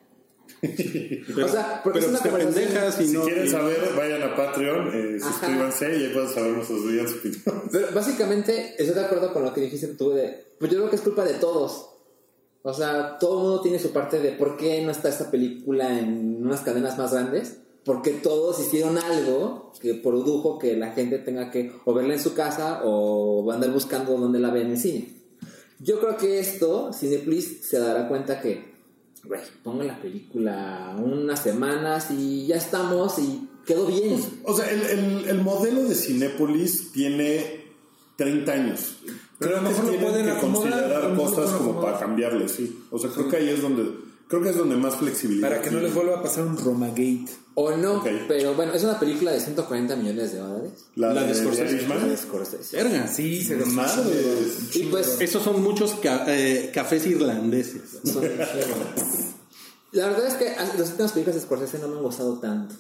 [0.61, 3.23] Pero, O sea, porque pero es una pendejas y Si no.
[3.23, 5.31] quieren y- saber, vayan a Patreon, eh, Ajá.
[5.31, 7.11] suscríbanse y ahí pueden saber nuestros opiniones.
[7.71, 10.45] Pero básicamente estoy de acuerdo con lo que dijiste tú de...
[10.59, 11.89] Pues yo creo que es culpa de todos.
[12.61, 15.97] O sea, todo el mundo tiene su parte de por qué no está esta película
[15.99, 17.57] en unas cadenas más grandes.
[17.85, 22.33] Porque todos hicieron algo que produjo que la gente tenga que o verla en su
[22.33, 25.13] casa o andar buscando dónde la ve en el cine.
[25.79, 28.73] Yo creo que esto, Cineplex se dará cuenta que,
[29.25, 34.21] güey, pongan la película unas semanas y ya estamos y quedó bien.
[34.45, 37.63] O sea, el, el, el modelo de Cinépolis tiene
[38.15, 38.97] 30 años.
[39.39, 42.85] Pero a lo Creo que mejor tienen que acomodar, considerar cosas como para cambiarle, sí.
[42.91, 43.83] O sea, creo que ahí es donde,
[44.27, 45.49] creo que es donde más flexibilidad.
[45.49, 47.25] Para que no les vuelva a pasar un Romagate.
[47.55, 50.71] O no, pero bueno, es una película de 140 millones de dólares.
[50.95, 51.87] La, La de de, Scorsese.
[51.87, 52.75] La de Scorsese.
[52.77, 53.07] Verga.
[53.07, 53.67] Sí, se los.
[54.75, 57.81] Y pues, Esos son muchos ca- eh, cafés irlandeses.
[58.03, 58.23] son-
[59.91, 62.73] la verdad es que las últimas películas de Scorsese no me han gustado tanto.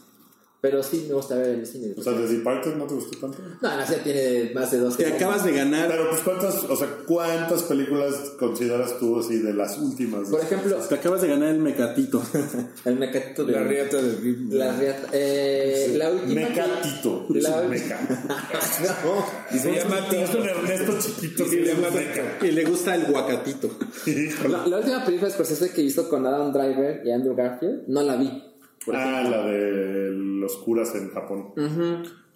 [0.63, 1.93] Pero sí me gusta ver en el cine.
[1.97, 3.37] O sea, de Departed no te gustó tanto.
[3.61, 4.95] no, no, ya tiene más de dos.
[4.95, 5.89] Te acabas de ganar.
[5.89, 10.29] Pero pues cuántas, o sea, cuántas películas consideras tú así de las últimas.
[10.29, 12.23] Por ejemplo, Te acabas de ganar el mecatito.
[12.85, 15.09] el mecatito de La riata de La riata.
[15.11, 16.33] Eh, la última.
[16.33, 17.27] Mecatito.
[17.35, 17.99] Es La- un meca.
[19.03, 19.25] no.
[19.53, 22.37] Y se llama Es un Ernesto chiquito se llama meca.
[22.41, 23.69] Y le gusta el guacatito.
[24.49, 28.01] La, la última película de Scorsese que hizo con Adam Driver y Andrew Garfield, no
[28.01, 28.52] la vi.
[28.85, 31.53] Por Ah, la de los curas en Japón.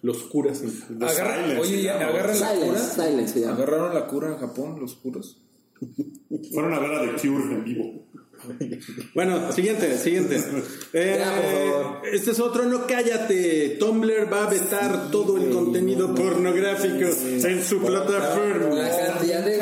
[0.02, 0.62] Los curas.
[0.62, 2.06] en- Agarra- Silence, oye, llama.
[2.06, 2.78] agarran la cura.
[2.78, 3.46] Silence.
[3.46, 5.40] Agarraron la cura en Japón, los puros.
[6.52, 8.04] Fueron a ver a The Cure en vivo.
[9.14, 10.42] Bueno, siguiente, siguiente.
[10.92, 12.00] Eh, Ya.
[12.12, 13.76] Este es otro, no cállate.
[13.78, 18.74] Tumblr va a vetar todo el contenido pornográfico en su plataforma.
[18.74, 19.52] La cantidad de,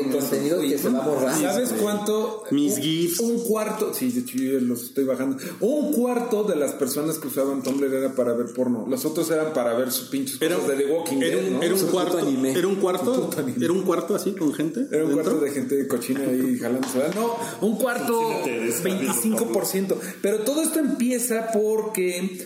[0.00, 1.34] de contenido que se va a borrar.
[1.36, 2.44] ¿Sabes cuánto?
[2.50, 3.20] Mis un, GIFs.
[3.20, 5.36] Un cuarto, sí, de yo los estoy bajando.
[5.60, 8.86] Un cuarto de las personas que usaban Tumblr era para ver porno.
[8.88, 11.52] Los otros eran para ver sus pinches Era, cosas de The Walking era Dead, un,
[11.54, 11.62] ¿no?
[11.62, 12.52] era un Su cuarto, anime.
[12.52, 13.30] era un cuarto,
[13.60, 14.86] era un cuarto así con gente.
[14.90, 15.24] Era un dentro.
[15.24, 16.86] cuarto de gente cochina ahí jalando.
[17.14, 17.36] No,
[17.66, 19.96] un cuarto 25%.
[20.20, 22.44] Pero todo esto empieza porque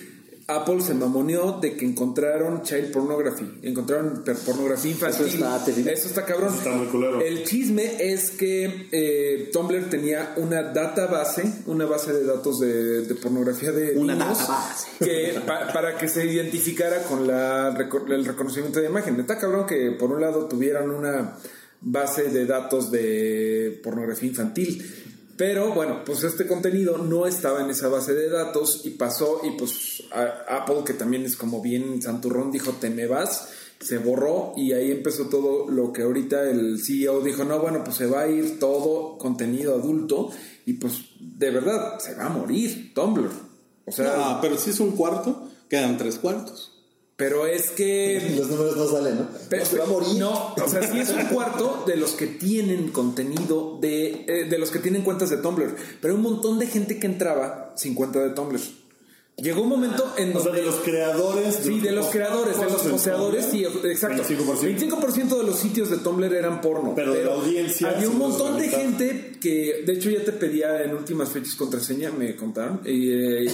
[0.49, 3.59] Apple se mamoneó de que encontraron child pornography.
[3.63, 5.27] Encontraron pornografía infantil.
[5.27, 5.93] Eso está terrible.
[5.93, 6.55] Eso está cabrón.
[6.55, 7.21] Está muy culero.
[7.21, 13.15] El chisme es que eh, Tumblr tenía una database, una base de datos de, de
[13.17, 14.87] pornografía de Una niños database.
[15.01, 17.77] que pa- para que se identificara con la,
[18.09, 19.19] el reconocimiento de imagen.
[19.19, 21.37] Está cabrón que por un lado tuvieran una
[21.81, 25.06] base de datos de pornografía infantil.
[25.37, 29.51] Pero bueno, pues este contenido no estaba en esa base de datos y pasó y
[29.51, 30.03] pues
[30.49, 33.49] Apple, que también es como bien santurrón, dijo, te me vas,
[33.79, 37.97] se borró y ahí empezó todo lo que ahorita el CEO dijo, no, bueno, pues
[37.97, 40.31] se va a ir todo contenido adulto
[40.65, 43.31] y pues de verdad se va a morir Tumblr.
[43.85, 46.76] O sea, No, pero si es un cuarto, quedan tres cuartos.
[47.17, 48.35] Pero es que...
[48.39, 49.29] Los números no salen, ¿no?
[49.49, 50.15] Pero- No, se va a morir.
[50.19, 54.59] No, o sea, sí es un cuarto de los que tienen contenido de, eh, de
[54.59, 55.75] los que tienen cuentas de Tumblr.
[56.01, 58.61] Pero hay un montón de gente que entraba sin cuenta de Tumblr.
[59.39, 60.61] Llegó un momento en O sea, donde.
[60.61, 61.59] de los creadores.
[61.63, 64.23] Sí, de los creadores, de los poseadores, sí, exacto.
[64.23, 64.61] 25%.
[64.89, 66.95] 25% de los sitios de Tumblr eran porno.
[66.97, 70.83] Pero de la audiencia, Había un montón de gente que, de hecho, ya te pedía
[70.85, 72.81] en últimas fechas contraseña, me contaron.
[72.87, 73.47] y, eh,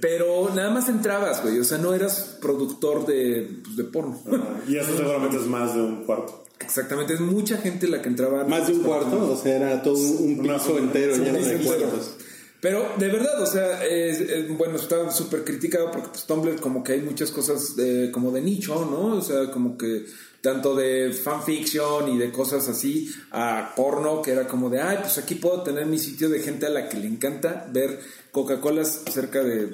[0.00, 1.58] pero nada más entrabas, güey.
[1.58, 4.20] O sea, no eras productor de, pues, de porno.
[4.68, 6.44] Y eso seguramente es más de un cuarto.
[6.60, 8.44] Exactamente, es mucha gente la que entraba.
[8.44, 12.16] Más de un cuarto, o sea, era todo un piso entero lleno de cuartos.
[12.60, 16.82] Pero de verdad, o sea, es- es- bueno, está súper criticado porque pues Tumblr como
[16.82, 19.16] que hay muchas cosas de- como de nicho, ¿no?
[19.16, 20.06] O sea, como que
[20.40, 25.18] tanto de fanfiction y de cosas así a porno, que era como de, ay, pues
[25.18, 28.00] aquí puedo tener mi sitio de gente a la que le encanta ver
[28.32, 29.70] Coca-Colas cerca de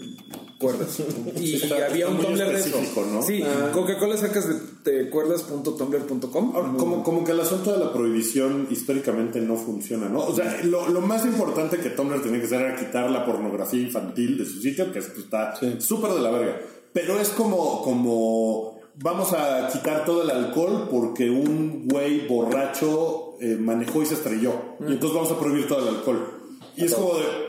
[0.58, 1.02] cuerdas.
[1.40, 2.78] Y había un Tumblr de eso.
[3.26, 6.52] Sí, Coca-Cola cerca de, de cuerdas.tumblr.com.
[6.54, 10.20] Ahora, como, como que el asunto de la prohibición históricamente no funciona, ¿no?
[10.20, 13.80] O sea, lo, lo más importante que Tumblr tenía que hacer era quitar la pornografía
[13.80, 16.60] infantil de su sitio, que pues, está súper de la verga.
[16.92, 23.56] Pero es como, como vamos a quitar todo el alcohol porque un güey borracho eh,
[23.58, 24.52] manejó y se estrelló.
[24.80, 26.40] Y entonces vamos a prohibir todo el alcohol.
[26.76, 27.43] Y es como de, mm,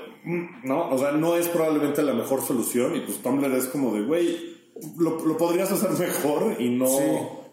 [0.64, 2.96] no, o sea, no es probablemente la mejor solución.
[2.96, 4.38] Y pues Tumblr es como de, güey,
[4.98, 6.88] lo, lo podrías hacer mejor y no,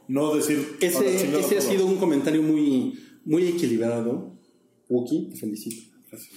[0.08, 0.76] no decir...
[0.80, 1.70] "A la Ese, ese ha todo".
[1.70, 4.32] sido un comentario muy, muy equilibrado.
[4.88, 5.90] Wookie, te felicito.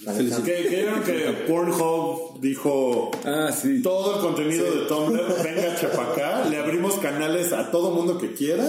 [0.04, 0.42] Felicito.
[0.42, 3.82] Que, que que Pornhub dijo Ah, sí.
[3.82, 8.66] todo el contenido de Tumblr, venga chapacá, le abrimos canales a todo mundo que quiera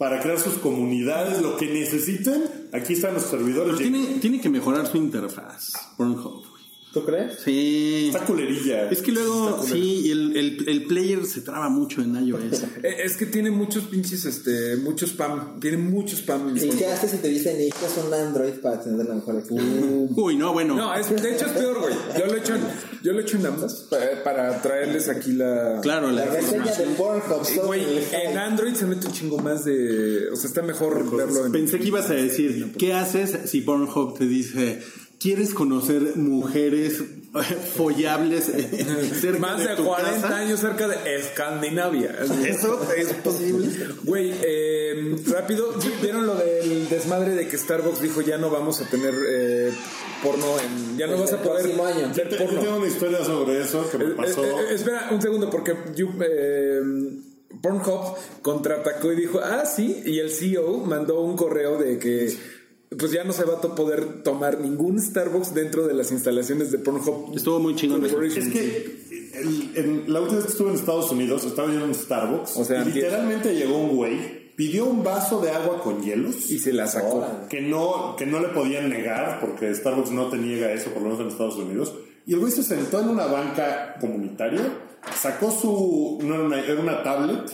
[0.00, 2.42] para crear sus comunidades, lo que necesiten.
[2.72, 3.76] Aquí están los servidores.
[3.76, 6.42] Pero tiene, tiene que mejorar su interfaz, Pornhub.
[6.92, 7.40] ¿Tú crees?
[7.44, 8.06] Sí.
[8.12, 8.90] Está culerilla.
[8.90, 12.42] Es que luego, sí, el, el, el player se traba mucho en iOS.
[12.82, 15.58] Eh, Es que tiene muchos pinches, este, mucho spam.
[15.60, 16.56] Tiene mucho spam.
[16.56, 19.86] ¿Y qué haces si te dicen necesitas un Android para tener la mejor experiencia?
[20.16, 20.76] Uy, no, bueno.
[20.76, 21.94] No, es, de hecho es peor, güey.
[22.18, 22.62] Yo lo he hecho en,
[23.02, 25.80] yo lo he hecho en ambas para, para traerles aquí la.
[25.82, 28.38] Claro, la, La reseña de Pornhub Sí, solo Güey, en.
[28.38, 30.30] Android se mete un chingo más de.
[30.32, 31.52] O sea, está mejor verlo en.
[31.52, 34.80] Pensé que ibas a decir, ¿qué haces si Pornhub te dice,
[35.18, 37.02] ¿quieres conocer mujeres
[37.76, 38.44] follables
[39.20, 40.36] cerca Más de, tu 40 casa?
[40.36, 42.16] años cerca de Escandinavia.
[42.46, 43.68] ¿Eso es posible?
[44.04, 48.88] Güey, eh, rápido, ¿vieron lo del desmadre de que Starbucks dijo ya no vamos a
[48.88, 49.72] tener eh,
[50.22, 50.96] porno en.
[50.98, 51.82] Ya no vas a poder año.
[51.82, 52.60] ver Yo te- yo porno.
[52.60, 54.44] tengo una historia sobre eso que me Eh, pasó.
[54.44, 56.80] eh, eh, espera un segundo, porque you- eh,
[57.62, 62.32] Pornhub contraatacó y dijo, ah, sí, y el CEO mandó un correo de que
[62.96, 66.70] pues ya no se va a to- poder tomar ningún Starbucks dentro de las instalaciones
[66.70, 67.36] de Pornhub.
[67.36, 68.04] Estuvo muy chingón.
[68.04, 68.12] Es
[68.52, 71.94] que el- en- la última vez que estuve en Estados Unidos estaba yo en un
[71.94, 72.56] Starbucks.
[72.56, 76.50] O sea, y literalmente llegó un güey, pidió un vaso de agua con hielos.
[76.50, 77.26] Y se la sacó.
[77.48, 81.08] que no, que no le podían negar, porque Starbucks no te niega eso, por lo
[81.10, 81.94] menos en Estados Unidos.
[82.26, 84.62] Y el güey se sentó en una banca comunitaria,
[85.14, 86.18] sacó su.
[86.22, 87.50] No era una, era una tablet,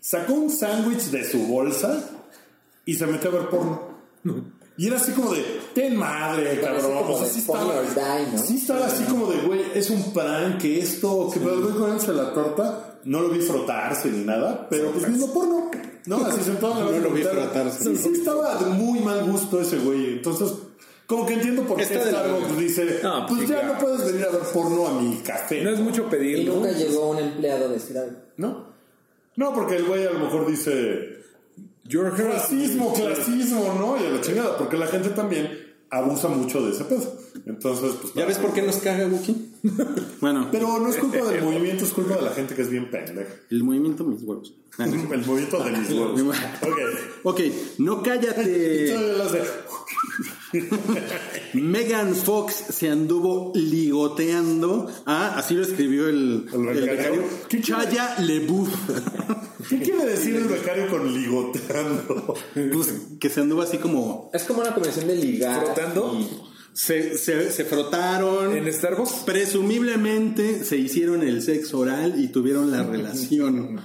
[0.00, 2.10] sacó un sándwich de su bolsa
[2.84, 3.88] y se metió a ver porno.
[4.78, 5.44] Y era así como de,
[5.74, 7.02] ten madre, cabrón.
[7.08, 8.38] O sea, de sí estaba, or Die, ¿no?
[8.38, 11.74] sí estaba así como de, güey, es un prank, que esto, que pero el güey
[11.74, 15.68] comiéndose la torta, no lo vi frotarse ni nada, pero pues viendo porno.
[16.06, 17.84] No, así sentado en la No lo vi frotarse.
[17.84, 20.12] Sí, sí, estaba de muy mal gusto ese güey.
[20.12, 20.52] Entonces,
[21.08, 24.26] como que entiendo por qué de Starbucks dice, No, pues pues ya no puedes venir
[24.26, 25.60] a ver porno a mi café.
[25.64, 26.54] No es mucho Y pedir, ¿no?
[26.54, 28.16] nunca llegó un empleado a decir algo.
[28.36, 28.68] ¿No?
[29.34, 31.18] No, porque el güey a lo mejor dice
[31.88, 34.02] Is- clasismo, clasismo, ¿no?
[34.02, 37.18] Y a la chingada, porque la gente también abusa mucho de ese pedo.
[37.46, 38.14] Entonces, pues.
[38.14, 39.52] ¿Ya ves por qué nos caga Wookie?
[40.20, 42.90] bueno, Pero no es culpa del movimiento, es culpa de la gente que es bien
[42.90, 43.32] pendeja.
[43.50, 44.54] el movimiento mis huevos.
[44.78, 44.90] El
[45.26, 46.36] movimiento de mis huevos.
[46.62, 46.78] Ok.
[47.24, 47.40] ok,
[47.78, 48.94] no cállate.
[51.54, 54.90] Megan Fox se anduvo ligoteando.
[55.06, 56.82] Ah, así lo escribió el, El becario.
[56.84, 57.22] el becario.
[57.48, 58.68] ¿Qué Chaya Lebuff.
[59.68, 62.34] ¿Qué quiere decir el becario con ligoteando?
[62.72, 64.30] Pues que se anduvo así como.
[64.32, 65.64] Es como una combinación de ligar.
[65.64, 66.16] ¿Frotando?
[66.18, 66.28] y-
[66.72, 68.56] Se, se, se frotaron.
[68.56, 69.24] ¿En Starbucks?
[69.26, 73.80] Presumiblemente se hicieron el sexo oral y tuvieron la relación.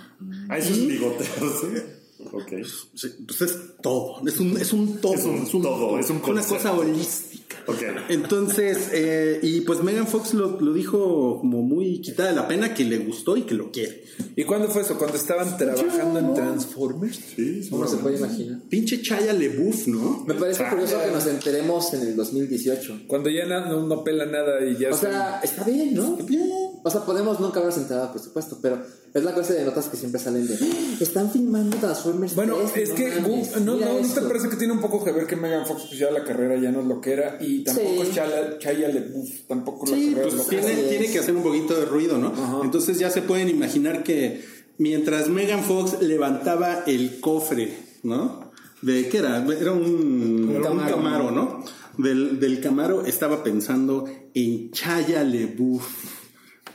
[0.49, 2.02] Ah, eso es ligotearse.
[2.33, 2.51] Ok.
[2.95, 5.13] Sí, Pues es todo, es un, es un todo.
[5.13, 5.23] Es
[5.53, 7.57] un todo, es un una cosa holística.
[7.67, 7.81] Ok.
[8.09, 12.73] Entonces, eh, y pues Megan Fox lo, lo dijo como muy quitada de la pena
[12.73, 14.03] que le gustó y que lo quiere.
[14.35, 14.97] ¿Y cuándo fue eso?
[14.97, 17.19] ¿Cuando estaban trabajando en Transformers?
[17.35, 18.59] Sí, ¿Cómo se puede imaginar?
[18.67, 20.23] Pinche Chaya LeBouf, ¿no?
[20.27, 23.01] Me parece curioso que nos enteremos en el 2018.
[23.07, 26.15] Cuando ya no, no pela nada y ya O están- sea, está bien, ¿no?
[26.17, 26.49] Bien.
[26.85, 28.81] O sea, podemos nunca habernos enterado, por supuesto, pero
[29.13, 32.75] es la clase de notas que siempre salen de "Ah, están filmando Transformers Bueno, 3,
[32.75, 34.27] es no que mames, no, no, ¿no te esto".
[34.27, 36.71] parece que tiene un poco que ver que Megan Fox pues ya la carrera ya
[36.71, 38.01] no es lo que era y tampoco Sí.
[38.01, 38.11] es
[38.59, 40.89] Chaya, LaBeouf, tampoco la Sí, carrera Pues es lo que tiene, es.
[40.89, 42.61] tiene que hacer un poquito de ruido, ¿no?
[42.63, 44.43] Entonces ya se pueden imaginar que
[44.77, 48.51] mientras Megan Fox levantaba el cofre, ¿no?
[48.81, 49.37] ¿De qué era?
[49.37, 50.95] Era un, era un Camaro.
[50.97, 51.63] camaro, ¿no?
[51.97, 55.85] Del, del camaro estaba pensando en Chaya LeBouf.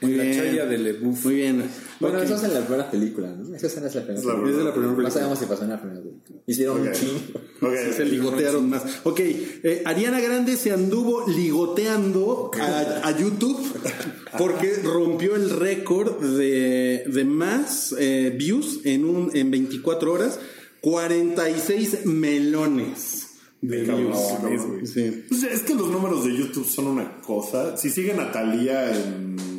[0.00, 0.24] Muy La.
[0.32, 1.24] Chaya de LaBeouf.
[1.24, 1.64] Muy bien.
[2.00, 2.24] Bueno, Ok.
[2.24, 3.54] eso es en la primera película, ¿no?
[3.54, 4.50] Esa escena es la primera Es la película.
[4.52, 6.40] Es de la primera No sabemos si pasó en la primera película.
[6.46, 7.20] Hicieron un chingo.
[7.96, 8.82] Se ligotearon más.
[9.04, 13.58] Ok, eh, Ariana Grande se anduvo ligoteando a, a YouTube
[14.38, 20.38] porque rompió el récord de, de más eh, views en, un, en 24 horas.
[20.80, 23.26] 46 melones
[23.60, 24.12] de Cabrón,
[24.48, 24.66] views.
[24.66, 24.86] güey.
[24.86, 25.24] Sí.
[25.28, 27.76] Pues es que los números de YouTube son una cosa.
[27.76, 29.57] Si siguen a Talía en,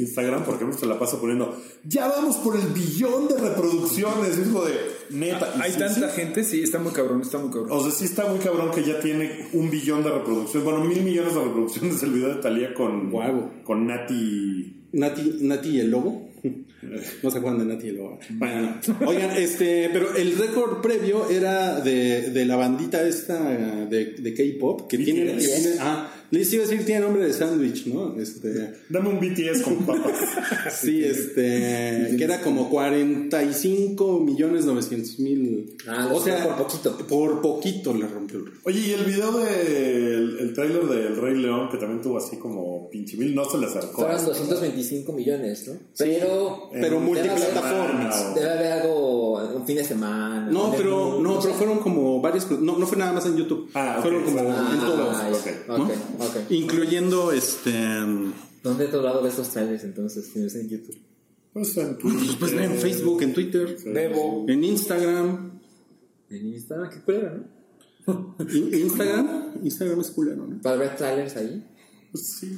[0.00, 4.36] Instagram, por ejemplo, se la pasa poniendo, ya vamos por el billón de reproducciones.
[4.38, 4.74] Es como de,
[5.10, 5.54] neta.
[5.58, 6.16] y Hay sí, tanta sí.
[6.20, 7.68] gente, sí, está muy cabrón, está muy cabrón.
[7.70, 10.64] O sea, sí está muy cabrón que ya tiene un billón de reproducciones.
[10.64, 13.62] Bueno, mil millones de reproducciones el video de Talía con, Guau.
[13.64, 14.84] con Nati.
[14.92, 16.28] Nati, Nati y el lobo.
[17.22, 18.18] No se acuerdan de Nati y el lobo.
[18.30, 23.42] Bueno, oigan, este, pero el récord previo era de, de la bandita esta
[23.88, 27.32] de, de K-pop que tiene, que tiene- ah, les iba a decir tiene nombre de
[27.32, 28.14] sándwich, ¿no?
[28.20, 30.12] Este, Dame un BTS con papas.
[30.80, 35.76] sí, este, que era como 45 millones 900 mil.
[35.88, 36.96] Ah, o sea, por poquito.
[37.06, 38.44] Por poquito le rompió el.
[38.64, 42.88] Oye, y el video del el tráiler del Rey León, que también tuvo así como
[42.90, 44.02] pinche mil, no se le acercó.
[44.02, 45.74] Fueron 225 millones, ¿no?
[45.98, 46.70] Pero.
[46.72, 48.34] Pero En multiplataformas.
[48.34, 50.48] Debe haber algo un fin de semana.
[50.50, 53.70] No, pero no, pero fueron como varias, no, no fue nada más en YouTube.
[53.74, 55.16] Ah, ok, fueron como en Ah, todos.
[55.66, 55.74] ya.
[55.74, 55.90] ok, ok,
[56.50, 57.72] Incluyendo este.
[58.62, 60.28] ¿Dónde he lado de estos trailers entonces?
[60.32, 60.98] Si no es en YouTube.
[61.52, 62.38] Pues en Twitch.
[62.38, 65.60] Pues en Facebook, en Twitter, en Instagram.
[66.28, 67.32] En Instagram, qué culero,
[68.06, 68.36] ¿no?
[68.52, 70.60] In- Instagram, Instagram es culero, ¿no?
[70.60, 71.64] Para ver trailers ahí.
[72.12, 72.56] Pues sí.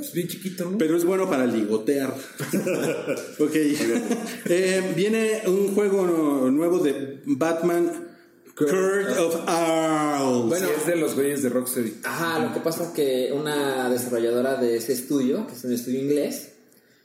[0.00, 0.78] Es bien chiquito, ¿no?
[0.78, 2.14] Pero es bueno para ligotear.
[3.38, 3.54] ok.
[4.46, 8.08] Eh, viene un juego nu- nuevo de Batman,
[8.54, 10.48] Court of Owls.
[10.48, 10.66] Bueno.
[10.66, 12.00] Sí, es de los güeyes de Rocksteady.
[12.04, 16.00] Ajá, lo que pasa es que una desarrolladora de ese estudio, que es un estudio
[16.00, 16.52] inglés,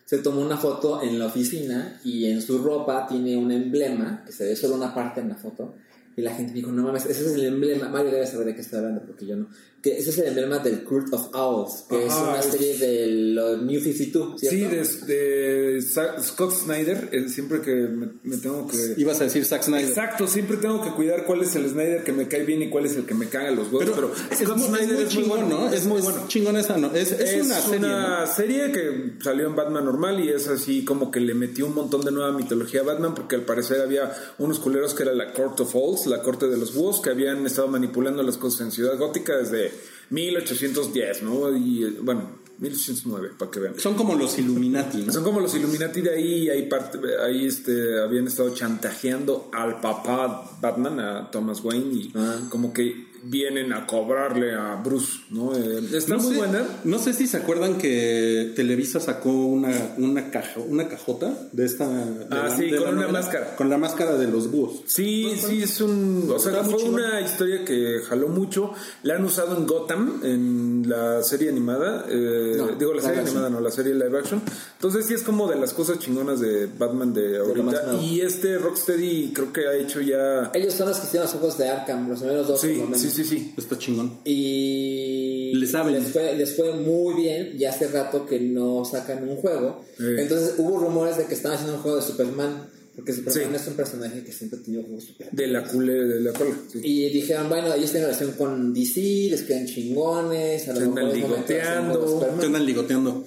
[0.06, 4.32] se tomó una foto en la oficina y en su ropa tiene un emblema, que
[4.32, 5.76] se ve solo una parte en la foto.
[6.16, 7.90] Y la gente dijo, no mames, ese es el emblema.
[7.90, 9.50] Mario debe saber de qué estoy hablando, porque yo no.
[9.82, 13.36] Que ese es el emblema del Court of Owls, que es una es- serie del
[13.36, 14.58] lo New 52, ¿cierto?
[14.58, 15.82] Sí, de, de
[16.22, 18.96] Scott Snyder, eh, siempre que me, me tengo que...
[18.98, 19.88] Ibas a decir Zack Snyder.
[19.88, 22.86] Exacto, siempre tengo que cuidar cuál es el Snyder que me cae bien y cuál
[22.88, 23.94] es el que me caga los huevos.
[23.96, 25.60] Pero, es Scott muy, es Snyder muy es muy chingón, bueno.
[25.68, 25.74] ¿no?
[25.74, 26.24] Es muy bueno.
[26.28, 26.94] Chingón esa, ¿no?
[26.96, 27.78] Es, es, Es una serie.
[27.78, 28.34] una ¿no?
[28.36, 32.02] serie que salió en Batman normal y es así como que le metió un montón
[32.04, 35.60] de nueva mitología a Batman porque al parecer había unos culeros que era la Court
[35.60, 38.98] of Owls, la corte de los búhos, que habían estado manipulando las cosas en Ciudad
[38.98, 39.68] Gótica desde
[40.10, 41.56] 1810, ¿no?
[41.56, 43.80] Y bueno, 1809, para que vean.
[43.80, 45.14] Son como los Illuminati, ¿no?
[45.14, 50.58] Son como los Illuminati de ahí, ahí, parte, ahí este, habían estado chantajeando al papá
[50.60, 52.40] Batman, a Thomas Wayne, y Ah.
[52.50, 55.56] como que vienen a cobrarle a Bruce, ¿no?
[55.56, 56.66] Eh, está No muy sé, buena.
[56.84, 61.88] no sé si se acuerdan que Televisa sacó una, una caja, una cajota de esta.
[61.88, 63.56] de Ah, sí, de con una novela, máscara.
[63.56, 64.82] Con la máscara de los búhos.
[64.88, 66.30] Sí, sí, es un.
[66.34, 68.72] O sea, fue una historia que jaló mucho.
[69.04, 72.06] La han usado en Gotham, en la serie animada.
[72.10, 73.38] eh, No, digo, la serie action.
[73.38, 74.42] animada, no, la serie live action.
[74.74, 77.62] Entonces, sí es como de las cosas chingonas de Batman de ahorita.
[77.84, 78.02] nuevo.
[78.02, 80.52] Y este Rocksteady creo que ha hecho ya.
[80.54, 83.00] Ellos son los que hicieron los juegos de Arkham, los primeros dos Sí, menos.
[83.00, 83.54] sí, sí, sí.
[83.58, 84.20] Está chingón.
[84.26, 85.94] Y Le saben.
[85.94, 89.84] Les, fue, les fue muy bien y hace rato que no sacan un juego.
[90.00, 92.70] Entonces hubo rumores de que estaban haciendo un juego de Superman.
[92.96, 93.56] Porque Superman Sí.
[93.62, 95.30] es un personaje que siempre ha tenido juegos super.
[95.32, 96.56] De la cule, de la cola.
[96.72, 96.80] sí.
[96.84, 102.26] Y dijeron, bueno, ellos tienen relación con DC, les quedan chingones, a lo mejor ligoteando.
[102.40, 103.24] Te andan ligoteando.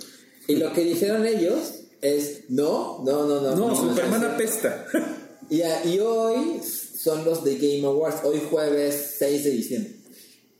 [0.48, 3.54] Y lo que dijeron ellos es, no, no, no, no.
[3.54, 4.86] No, Superman no, apesta.
[5.50, 6.60] Y hoy
[7.02, 9.96] son los de Game Awards, hoy jueves 6 de diciembre.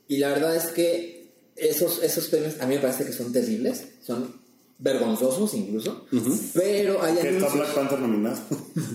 [0.07, 3.83] Y la verdad es que esos, esos premios a mí me parece que son terribles,
[4.01, 4.41] son
[4.79, 6.07] vergonzosos incluso,
[6.55, 7.53] pero hay Que está anuncios.
[7.53, 8.41] Black Panther nominado.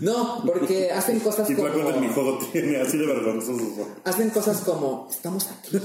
[0.00, 2.14] No, porque hacen cosas Y Black Panther mi como...
[2.14, 3.88] juego tiene así de vergonzoso.
[4.02, 5.78] Hacen cosas como, estamos aquí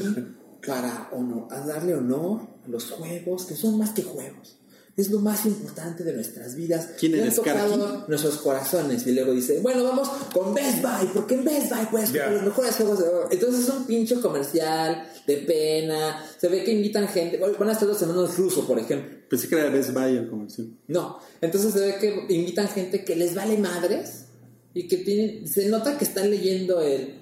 [0.65, 4.57] para honor, a darle honor a los juegos, que son más que juegos.
[4.97, 6.89] Es lo más importante de nuestras vidas.
[6.99, 9.07] ¿Quién eres, tocado nuestros corazones.
[9.07, 12.43] Y luego dice, bueno, vamos con Best Buy, porque en Best Buy puedes comprar los
[12.43, 16.23] mejores juegos de Entonces es un pinche comercial de pena.
[16.37, 17.37] Se ve que invitan gente.
[17.37, 19.17] bueno, Van a estar los hermanos rusos, por ejemplo.
[19.29, 20.67] Pensé que era Best Buy el comercial.
[20.87, 21.19] No.
[21.39, 24.25] Entonces se ve que invitan gente que les vale madres
[24.73, 25.47] y que tienen.
[25.47, 27.20] Se nota que están leyendo el.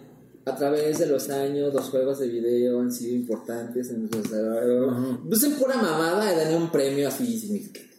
[0.50, 5.20] A través de los años, los juegos de video han sido importantes en nuestro desarrollo.
[5.28, 7.90] Pues en pura mamada y dan un premio así significante.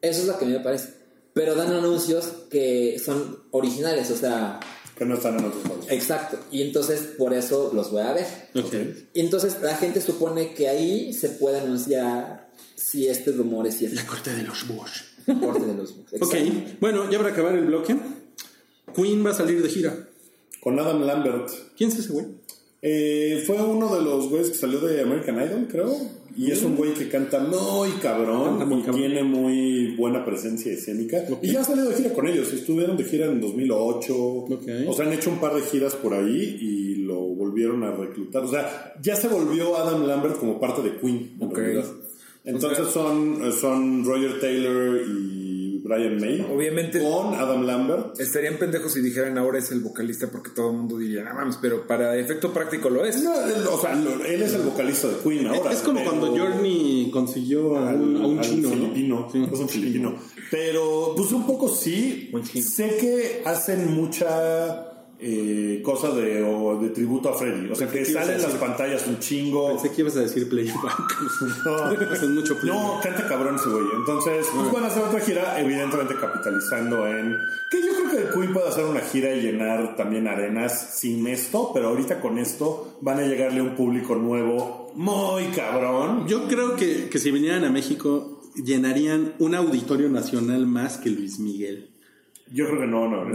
[0.00, 0.88] Eso es lo que a mí me parece.
[1.32, 4.60] Pero dan anuncios que son originales, o sea,
[4.96, 5.86] Que no están en otros juegos.
[5.90, 6.38] exacto.
[6.52, 8.26] Y entonces por eso los voy a ver.
[8.54, 8.74] Ok.
[9.14, 13.96] Y entonces la gente supone que ahí se puede anunciar si este rumor es cierto.
[13.96, 14.90] La corte de los búhos.
[15.40, 16.76] Corte de los Ok, Exacto.
[16.80, 17.96] bueno, ya para acabar el bloque,
[18.94, 20.08] Queen va a salir de gira.
[20.64, 21.48] Con Adam Lambert.
[21.76, 22.26] ¿Quién es ese güey?
[22.82, 25.94] Eh, fue uno de los güeyes que salió de American Idol, creo.
[26.36, 29.00] Y es un güey que canta muy cabrón Canta muy y cabrón.
[29.00, 31.24] tiene muy buena presencia escénica.
[31.40, 32.52] Y ya ha salido de gira con ellos.
[32.52, 34.16] Estuvieron de gira en 2008.
[34.18, 34.62] Ok.
[34.88, 38.42] O sea, han hecho un par de giras por ahí y lo volvieron a reclutar.
[38.42, 41.56] O sea, ya se volvió Adam Lambert como parte de Queen, en Ok.
[41.56, 41.84] realidad.
[42.44, 45.43] Entonces son, son Roger Taylor y
[45.84, 46.40] Brian May.
[46.50, 48.18] Obviamente- Con Adam Lambert.
[48.18, 51.58] Estarían pendejos si dijeran ahora es el vocalista porque todo el mundo diría, no mames,
[51.60, 53.22] pero para efecto práctico lo es.
[53.22, 55.70] No, él- o sea, él es el vocalista de Queen ahora.
[55.72, 59.44] es como pero- cuando Journey consiguió a un, a un chino, Sí.
[59.52, 60.14] es un filipino.
[60.50, 62.30] Pero, pues un poco sí.
[62.62, 64.93] Sé que hacen mucha
[65.26, 67.70] eh, cosa de, o de tributo a Freddy.
[67.70, 69.68] O sea, que que salen las pantallas un chingo.
[69.68, 70.74] Pensé que ibas a decir playback.
[71.64, 72.64] No, mucho playback.
[72.64, 73.86] no, canta cabrón ese güey.
[73.96, 77.38] Entonces, pues van a hacer otra gira, evidentemente capitalizando en.
[77.70, 81.70] Que yo creo que Queen puede hacer una gira y llenar también arenas sin esto,
[81.72, 86.28] pero ahorita con esto van a llegarle a un público nuevo muy cabrón.
[86.28, 91.38] Yo creo que, que si vinieran a México llenarían un auditorio nacional más que Luis
[91.38, 91.93] Miguel.
[92.52, 93.24] Yo creo que no, no.
[93.24, 93.32] no.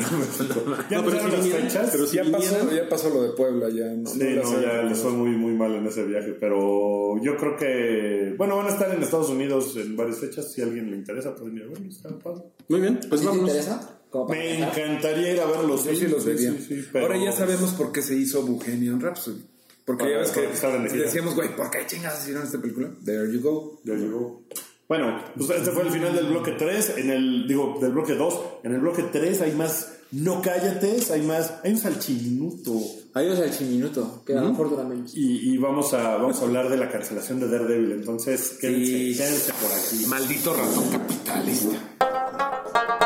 [0.89, 1.89] Ya No, si las fechas.
[1.91, 4.07] pero si ya, pasó, ya pasó lo de Puebla, ya no.
[4.09, 7.57] Sí, no no, ya les fue muy, muy mal en ese viaje, pero yo creo
[7.57, 10.97] que, bueno, van a estar en Estados Unidos en varias fechas, si a alguien le
[10.97, 12.43] interesa, pues mira, bueno, está padre.
[12.69, 13.95] Muy bien, ¿A pues ti te interesa?
[14.29, 14.79] Me cantar.
[14.79, 15.83] encantaría ir a verlos.
[15.85, 16.55] Yo sí los vería.
[16.91, 19.43] pero- Ahora ya sabemos por qué se hizo Bohemian Rhapsody.
[19.85, 22.91] Porque Para- ya ves que que decíamos, güey, ¿por qué chingados hicieron esta película?
[23.03, 23.79] There you go.
[23.83, 24.43] Ya llegó.
[24.89, 28.39] Bueno, pues este fue el final del bloque 3, en el, digo, del bloque 2.
[28.63, 32.73] En el bloque 3 hay más no cállates, hay más, hay un salchiminuto.
[33.13, 35.15] Adiós al chiminuto, que a lo mejor dura menos.
[35.15, 39.15] Y, y vamos, a, vamos a hablar de la cancelación de Daredevil, entonces quédense, Sí.
[39.15, 40.05] quédense por aquí.
[40.07, 42.97] Maldito ratón capitalista.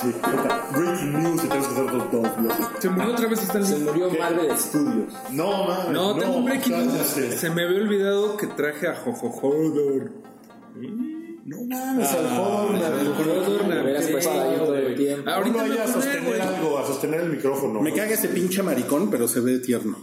[0.00, 0.14] Sí,
[0.74, 2.66] breaking news y tenemos que hacer los dos bloques.
[2.78, 5.12] Se murió otra vez Stan Se murió Marvel Studios.
[5.32, 5.90] No, mames.
[5.90, 7.06] No, tengo un breaking news.
[7.36, 10.12] Se me había olvidado que traje a Jojo Hodor.
[11.44, 12.76] No mames, al Ah, Hodor.
[15.26, 17.80] Ahorita me vaya a sostener algo, a sostener el micrófono.
[17.80, 19.96] Me caga ese pinche maricón, pero se ve tierno.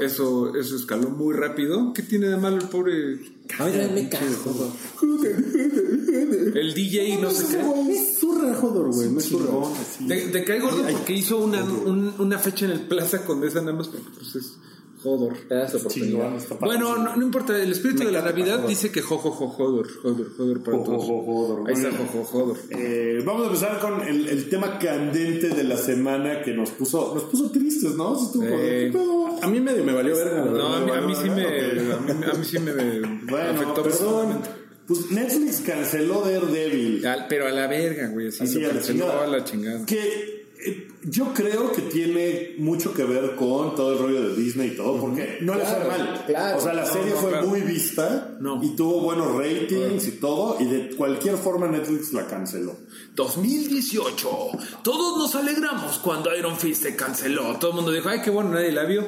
[0.00, 1.92] Eso, eso escaló muy rápido.
[1.92, 3.14] ¿Qué tiene de malo el pobre?
[3.58, 4.72] A mí también me cago.
[6.54, 7.92] El DJ no sé qué.
[7.92, 9.10] Es zurra, Hodor, güey.
[9.10, 9.52] No es zurra.
[10.06, 13.72] Te, te cae gordo porque hizo una, un- una fecha en el Plaza Condesa nada
[13.74, 14.56] más porque pues es
[15.02, 16.30] Su oportunidad.
[16.60, 20.26] Bueno, no, no importa, el espíritu Me de la Navidad dice que jojojo Hodor, Hodor,
[20.38, 21.04] Hodor para Jo, todos.
[21.04, 21.68] jo, jo, Hodor.
[21.68, 22.56] Ahí está jojo Hodor.
[22.70, 27.12] Eh, vamos a empezar con el, el tema candente de la semana que nos puso,
[27.14, 28.16] nos puso tristes, ¿no?
[28.42, 28.92] Eh.
[29.42, 30.58] A mí medio me valió verga, la verdad.
[30.58, 32.72] No, a mí, a mí sí me, a mí, a mí sí me
[33.30, 34.38] Bueno, afectó perdón.
[34.86, 37.06] Pues Netflix canceló Daredevil.
[37.06, 39.24] Al- Pero a la verga, güey, así, Así, a la canceló chingada.
[39.24, 39.86] a la chingada.
[39.86, 40.31] Que
[41.04, 45.00] yo creo que tiene mucho que ver con todo el rollo de Disney y todo,
[45.00, 46.24] porque no le fue mal.
[46.26, 46.58] claro.
[46.58, 47.46] o sea, la No, serie no, fue claro.
[47.48, 48.62] muy vista No.
[48.62, 52.76] y tuvo buenos ratings y todo, y de cualquier forma Netflix la canceló.
[53.14, 54.28] 2018.
[54.82, 57.56] Todos nos alegramos cuando Iron Fist se canceló.
[57.58, 59.04] Todo el mundo dijo, ay, qué bueno, nadie la vio.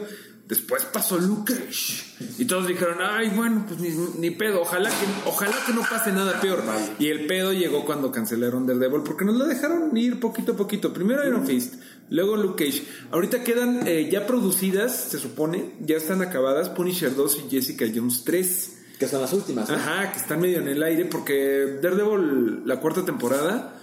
[0.49, 2.05] Después pasó Luke Cage.
[2.39, 3.89] Y todos dijeron, ay, bueno, pues ni,
[4.19, 4.61] ni pedo.
[4.61, 6.63] Ojalá que, ojalá que no pase nada peor.
[6.99, 10.93] Y el pedo llegó cuando cancelaron Daredevil porque nos la dejaron ir poquito a poquito.
[10.93, 11.77] Primero Iron Fist,
[12.11, 12.85] luego Luke Cage.
[13.11, 18.23] Ahorita quedan eh, ya producidas, se supone, ya están acabadas Punisher 2 y Jessica Jones
[18.25, 18.79] 3.
[18.99, 19.71] Que son las últimas.
[19.71, 23.81] Ajá, que están medio en el aire porque Daredevil, la cuarta temporada,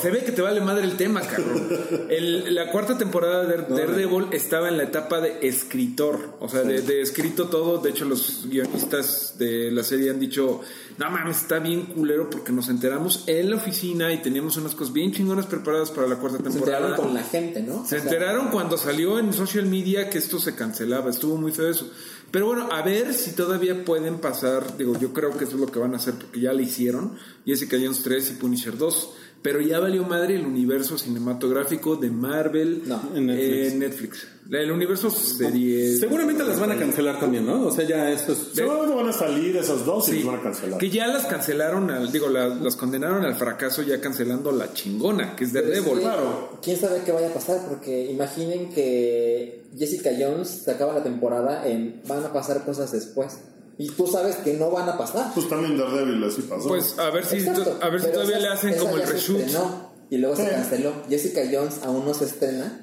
[0.00, 1.68] Se ve que te vale madre el tema, cabrón.
[2.08, 6.82] El- la cuarta temporada de Daredevil estaba en la etapa de escritor, o sea, de,
[6.82, 7.78] de escrito todo.
[7.78, 10.60] De hecho, los guionistas de la serie han dicho,
[10.98, 14.92] no mames, está bien culero porque nos enteramos en la oficina y teníamos unas cosas
[14.92, 16.78] bien chingonas preparadas para la cuarta Se temporada.
[16.78, 17.74] enteraron con la gente, ¿no?
[17.86, 21.52] Se O sea, enteraron cuando salió en social media que esto se cancelaba, estuvo muy
[21.52, 21.90] feo eso.
[22.30, 25.66] Pero bueno, a ver si todavía pueden pasar, digo, yo creo que eso es lo
[25.68, 27.12] que van a hacer porque ya le hicieron,
[27.46, 29.10] Jessica Jones 3 y Punisher 2,
[29.42, 33.72] pero ya valió madre el universo cinematográfico de Marvel No, en Netflix.
[33.72, 34.28] en Netflix.
[34.50, 35.98] El universo series.
[36.00, 37.66] Seguramente las van a cancelar también, ¿no?
[37.66, 38.38] O sea, ya eso es...
[38.54, 40.78] seguramente van a salir esas dos y las van a cancelar.
[40.78, 45.34] que ya las cancelaron, al, digo, la- las condenaron al fracaso ya cancelando la chingona,
[45.36, 45.94] que es Daredevil.
[45.94, 46.58] que, claro.
[46.62, 47.66] ¿Quién sabe qué vaya a pasar?
[47.68, 53.38] Porque imaginen que Jessica Jones se acaba la temporada en van a pasar cosas después.
[53.78, 55.32] Y tú sabes que no van a pasar.
[55.34, 56.68] Pues también Daredevil así pasó.
[56.68, 59.12] Pues a ver si, Exacto, a ver si todavía esa- le hacen como el se
[59.12, 59.40] reshoot.
[59.40, 60.92] estrenó y luego se canceló.
[61.10, 62.82] Jessica Jones aún no se estrena.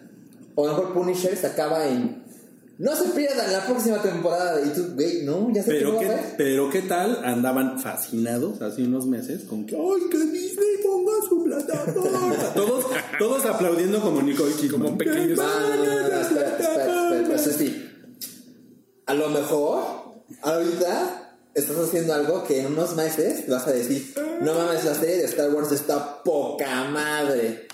[0.55, 2.21] O mejor Punisher se acaba en.
[2.77, 4.61] No se pierdan la próxima temporada.
[4.65, 9.05] Y tú, güey, no, ya no Pero qué, pero qué tal andaban fascinados hace unos
[9.07, 12.35] meses con que ¡ay, que Disney ponga su plataforma!
[12.55, 12.85] todos,
[13.17, 14.81] todos aplaudiendo como Nicole Kidman.
[14.81, 16.03] Como pequeños- No, no, no,
[20.41, 25.17] ahorita estás haciendo algo que en unos meses vas a decir: No mames, la serie
[25.17, 27.67] de Star Wars está poca madre.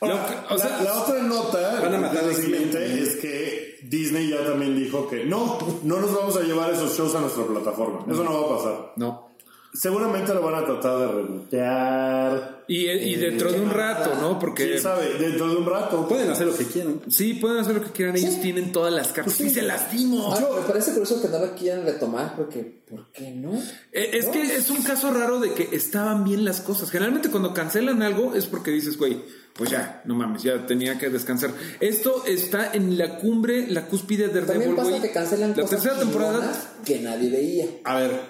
[0.00, 2.44] Ahora, que- o la, sea, la otra nota van a matar lo a X-Men.
[2.70, 6.96] siguiente es que Disney ya también dijo que no, no nos vamos a llevar esos
[6.96, 8.04] shows a nuestra plataforma.
[8.12, 8.92] Eso no va a pasar.
[8.96, 9.35] No.
[9.78, 12.64] Seguramente lo van a tratar de rebotear.
[12.68, 14.38] Y, y dentro de un rato, ¿no?
[14.38, 15.14] Porque ¿Quién sabe?
[15.18, 16.08] Dentro de un rato.
[16.08, 17.00] Pueden hacer lo que quieran.
[17.08, 18.16] sí, pueden hacer lo que quieran.
[18.16, 19.34] Ellos tienen todas las cartas.
[19.34, 20.40] Sí, se las dimos.
[20.40, 23.54] Me parece curioso que no lo quieran retomar porque, ¿por qué no?
[23.92, 26.90] Eh, Es que es un caso raro de que estaban bien las cosas.
[26.90, 29.22] Generalmente cuando cancelan algo es porque dices, güey,
[29.54, 31.50] pues ya, no mames, ya tenía que descansar.
[31.80, 35.98] Esto está en la cumbre, la cúspide de También pasa que cancelan La cosas tercera
[35.98, 36.52] temporada.
[36.84, 37.66] que nadie veía.
[37.84, 38.20] A ver,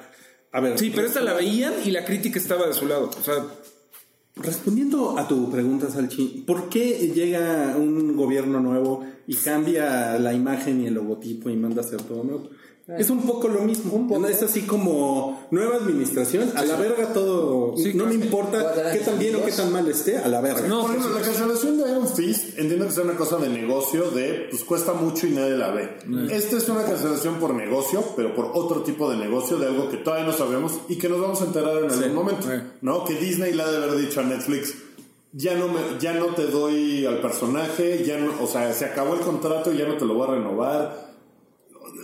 [0.53, 0.79] a ver.
[0.79, 3.11] Sí, pero esta la veían y la crítica estaba de su lado.
[3.19, 3.45] O sea,
[4.37, 10.83] Respondiendo a tu pregunta, Salchi, ¿por qué llega un gobierno nuevo y cambia la imagen
[10.83, 12.51] y el logotipo y manda a hacer todo nuevo?
[12.89, 14.09] Es un poco lo mismo.
[14.29, 17.77] Es así como nueva administración, a la verga todo.
[17.77, 20.69] Sí, no me importa qué tan bien o qué tan mal esté, a la verga.
[20.69, 24.11] No, Por ejemplo, la cancelación de Iron Fist entiendo que sea una cosa de negocio,
[24.13, 25.99] de pues cuesta mucho y nadie la ve.
[26.31, 29.97] Esta es una cancelación por negocio, pero por otro tipo de negocio, de algo que
[29.97, 32.43] todavía no sabemos y que nos vamos a enterar en algún momento.
[32.43, 32.63] Sí.
[32.83, 33.05] ¿No?
[33.05, 34.75] Que Disney le ha de haber dicho a Netflix.
[35.33, 39.15] Ya no, me, ya no te doy al personaje, ya no, o sea, se acabó
[39.15, 41.06] el contrato y ya no te lo voy a renovar.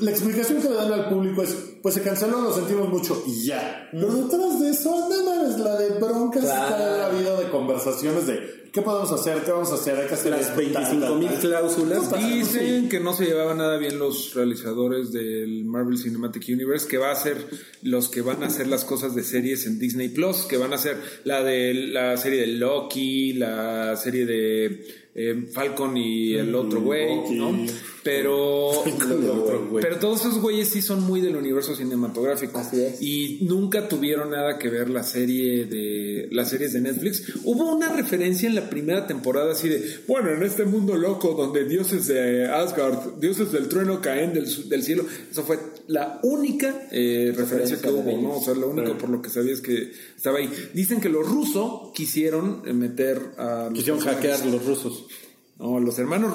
[0.01, 3.44] La explicación que le dan al público es, pues se canceló, lo sentimos mucho y
[3.44, 3.89] ya.
[3.93, 6.85] Pero detrás de eso, no mames, la de broncas Claro.
[6.85, 10.31] ha habido de conversaciones de qué podemos hacer, qué vamos a hacer, hay que hacer
[10.31, 12.10] Las esto, 25 mil cláusulas.
[12.16, 17.10] Dicen que no se llevaban nada bien los realizadores del Marvel Cinematic Universe, que va
[17.10, 17.36] a ser
[17.82, 20.78] los que van a hacer las cosas de series en Disney Plus, que van a
[20.78, 26.81] ser la de la serie de Loki, la serie de eh, Falcon y el otro
[26.81, 27.31] güey.
[27.36, 27.55] ¿no?
[28.04, 32.58] Pero otro pero todos esos güeyes sí son muy del universo cinematográfico.
[32.58, 33.00] Así es.
[33.00, 37.32] Y nunca tuvieron nada que ver la serie de las series de Netflix.
[37.44, 41.64] Hubo una referencia en la primera temporada así de, bueno, en este mundo loco donde
[41.64, 45.04] dioses de Asgard, dioses del trueno caen del, del cielo.
[45.30, 48.18] Eso fue la única eh, referencia que hubo.
[48.18, 48.36] ¿no?
[48.36, 50.50] O sea, lo único por lo que sabías que estaba ahí.
[50.74, 53.64] Dicen que los rusos quisieron meter a...
[53.64, 55.06] los Quisieron hackear los rusos.
[55.62, 56.34] No, los hermanos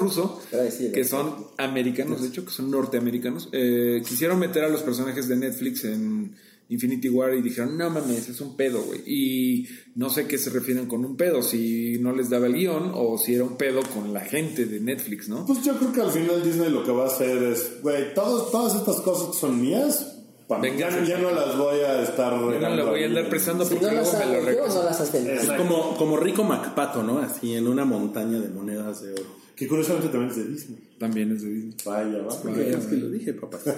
[0.64, 5.28] decir, que son americanos, de hecho, que son norteamericanos, eh, quisieron meter a los personajes
[5.28, 6.34] de Netflix en
[6.70, 9.00] Infinity War y dijeron, no mames, es un pedo, güey.
[9.06, 12.90] Y no sé qué se refieren con un pedo, si no les daba el guion
[12.94, 15.44] o si era un pedo con la gente de Netflix, ¿no?
[15.46, 18.50] Pues yo creo que al final Disney lo que va a hacer es, güey, todos-
[18.50, 20.17] todas estas cosas que son mías,
[20.48, 23.06] pa- Venga, ya, ya no las voy a estar Yo no regando la voy a
[23.06, 24.74] andar prestando Si porque no luego las me lo regresan.
[24.74, 25.28] no las hacen.
[25.30, 27.18] Es como, como rico Macpato, ¿no?
[27.18, 29.38] Así en una montaña de monedas de oro.
[29.54, 30.78] Que curiosamente también es de Disney.
[30.98, 31.74] También es de Disney.
[31.84, 32.54] Vaya, va.
[32.54, 33.58] ¿Qué es que lo dije, papá?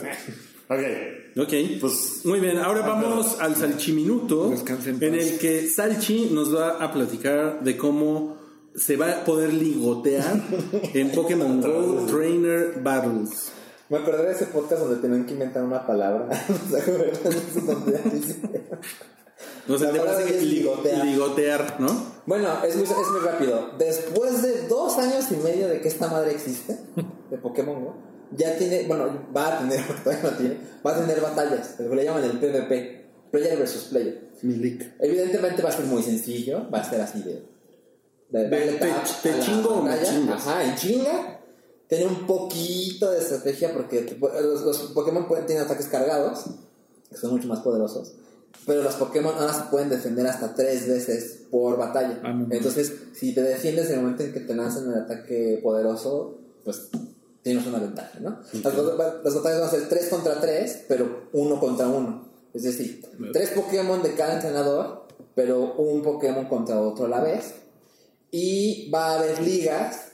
[0.72, 0.78] Ok.
[1.36, 2.56] Ok, Pues- muy bien.
[2.59, 8.36] Ahora vamos al Salchiminuto, en en el que Salchi nos va a platicar de cómo
[8.76, 10.40] se va a poder ligotear
[10.94, 13.51] en Pokémon Go Trainer Battles.
[13.90, 16.28] Me acordé de ese podcast donde tenían que inventar una palabra.
[16.70, 18.62] ¿Se acuerdan de?
[19.66, 21.04] No sé, te parece que es ligotear.
[21.06, 21.88] ligotear, ¿no?
[22.26, 23.70] Bueno, es muy, es muy rápido.
[23.78, 26.78] Después de dos años y medio de que esta madre existe,
[27.30, 27.94] de Pokémon Go,
[28.36, 30.56] ya tiene, bueno, va a tener, todavía no tiene,
[30.86, 34.30] va a tener batallas, lo que le llaman el PvP, Player versus Player.
[34.42, 34.94] Milik.
[35.00, 37.42] Evidentemente va a ser muy sencillo, va a ser así de...
[38.30, 38.72] de darle
[39.22, 40.46] te- chingo o me chingas.
[40.46, 41.39] Ajá, en chinga.
[41.90, 46.44] Tiene un poquito de estrategia porque los, los Pokémon pueden, tienen ataques cargados,
[47.10, 48.14] que son mucho más poderosos.
[48.64, 52.20] Pero los Pokémon ahora se pueden defender hasta tres veces por batalla.
[52.22, 52.46] Ah.
[52.48, 56.90] Entonces, si te defiendes en el momento en que te lanzan el ataque poderoso, pues
[57.42, 58.38] tienes una ventaja, ¿no?
[58.52, 58.74] Las,
[59.24, 62.30] las batallas van a ser 3 contra 3, pero 1 contra 1.
[62.54, 67.54] Es decir, tres Pokémon de cada entrenador, pero un Pokémon contra otro a la vez.
[68.30, 70.10] Y va a haber ligas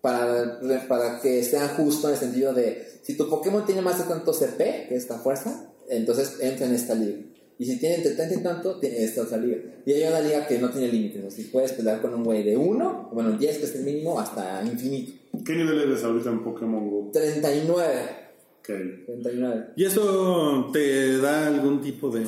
[0.00, 4.04] para, para que sean justo en el sentido de si tu Pokémon tiene más de
[4.04, 7.18] tanto CP, que es esta fuerza, entonces entra en esta liga.
[7.58, 9.58] Y si tiene entre tanto y tanto, tiene esta otra liga.
[9.84, 11.24] Y hay una liga que no tiene límites.
[11.24, 14.20] O sea, puedes pelear con un güey de 1, bueno, 10 que es el mínimo,
[14.20, 15.12] hasta infinito.
[15.44, 17.10] ¿Qué nivel eres ahorita en Pokémon Go?
[17.12, 18.27] 39.
[18.70, 18.74] Ok.
[19.06, 19.66] 39.
[19.76, 22.26] ¿Y eso te da algún tipo de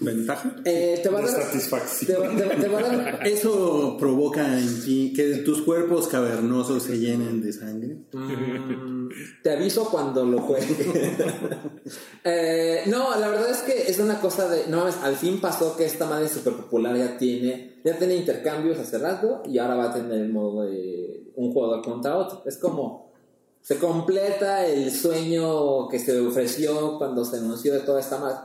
[0.00, 0.56] ventaja?
[0.64, 1.42] Eh, te va a De dar.
[1.42, 2.06] satisfacción.
[2.36, 3.26] Te, va- te- te va a dar.
[3.26, 7.96] ¿Eso provoca en ti que tus cuerpos cavernosos se llenen de sangre?
[9.42, 10.64] Te aviso cuando lo juegue.
[12.26, 14.66] Eh, no, la verdad es que es una cosa de.
[14.68, 17.74] No mames, al fin pasó que esta madre súper popular ya tiene.
[17.84, 21.82] Ya tiene intercambios hace rato y ahora va a tener el modo de un jugador
[21.84, 22.42] contra otro.
[22.46, 23.12] Es como.
[23.64, 28.36] Se completa el sueño que se ofreció cuando se anunció de toda esta madre.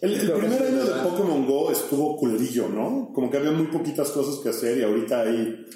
[0.00, 1.02] El, el primer año de.
[1.02, 3.10] Pokémon Go estuvo culerillo, ¿no?
[3.12, 5.66] Como que había muy poquitas cosas que hacer y ahorita hay...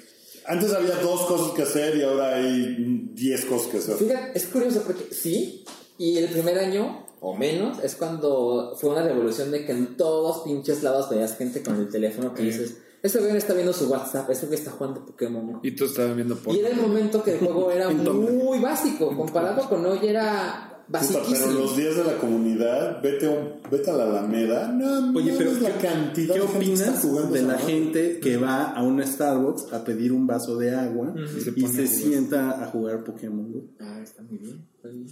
[0.45, 3.97] Antes había dos cosas que hacer y ahora hay diez cosas que hacer.
[3.97, 5.65] Fíjate, es curioso porque sí,
[5.97, 10.43] y el primer año o menos es cuando fue una revolución de que en todos
[10.43, 13.85] pinches lados veías gente con el teléfono que dices, ese güey no está viendo su
[13.89, 15.59] WhatsApp, ese güey está jugando Pokémon.
[15.63, 16.55] Y tú estabas viendo por.
[16.55, 21.37] Y era el momento que el juego era muy básico, comparado con hoy era basiquísimo.
[21.47, 24.69] pero los días de la comunidad, vete a, un- vete a la Alameda.
[24.71, 27.57] No, Oye, pero la ¿qué, cantidad ¿qué de gente que está opinas jugando de la
[27.57, 31.67] gente que va a un Starbucks a pedir un vaso de agua Y se y
[31.67, 33.69] se sienta a jugar Pokémon?
[33.81, 34.65] Ah, está muy bien.
[34.77, 35.07] está bien.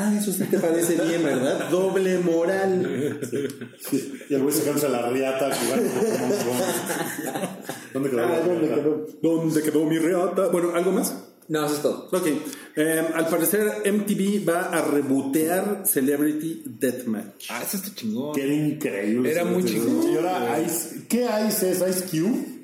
[0.00, 1.68] Ah, eso sí te parece bien, ¿verdad?
[1.70, 3.18] Doble moral.
[4.28, 5.50] Y el güey sacándose la riata.
[7.92, 8.24] ¿Dónde quedó?
[8.24, 8.82] Ah, la ¿dónde riata?
[8.82, 9.06] quedó?
[9.20, 10.48] ¿Dónde quedó mi reata?
[10.48, 11.16] Bueno, ¿algo más?
[11.48, 12.08] No, eso es todo.
[12.12, 12.26] Ok.
[12.76, 17.46] Eh, al parecer, MTV va a rebotear Celebrity Deathmatch.
[17.50, 18.38] Ah, eso está chingón.
[18.38, 19.32] Era increíble.
[19.32, 20.12] Era muy chingón.
[20.12, 21.06] Y ahora Ice...
[21.08, 21.78] ¿Qué Ice es?
[21.80, 22.57] ¿Ice Cube?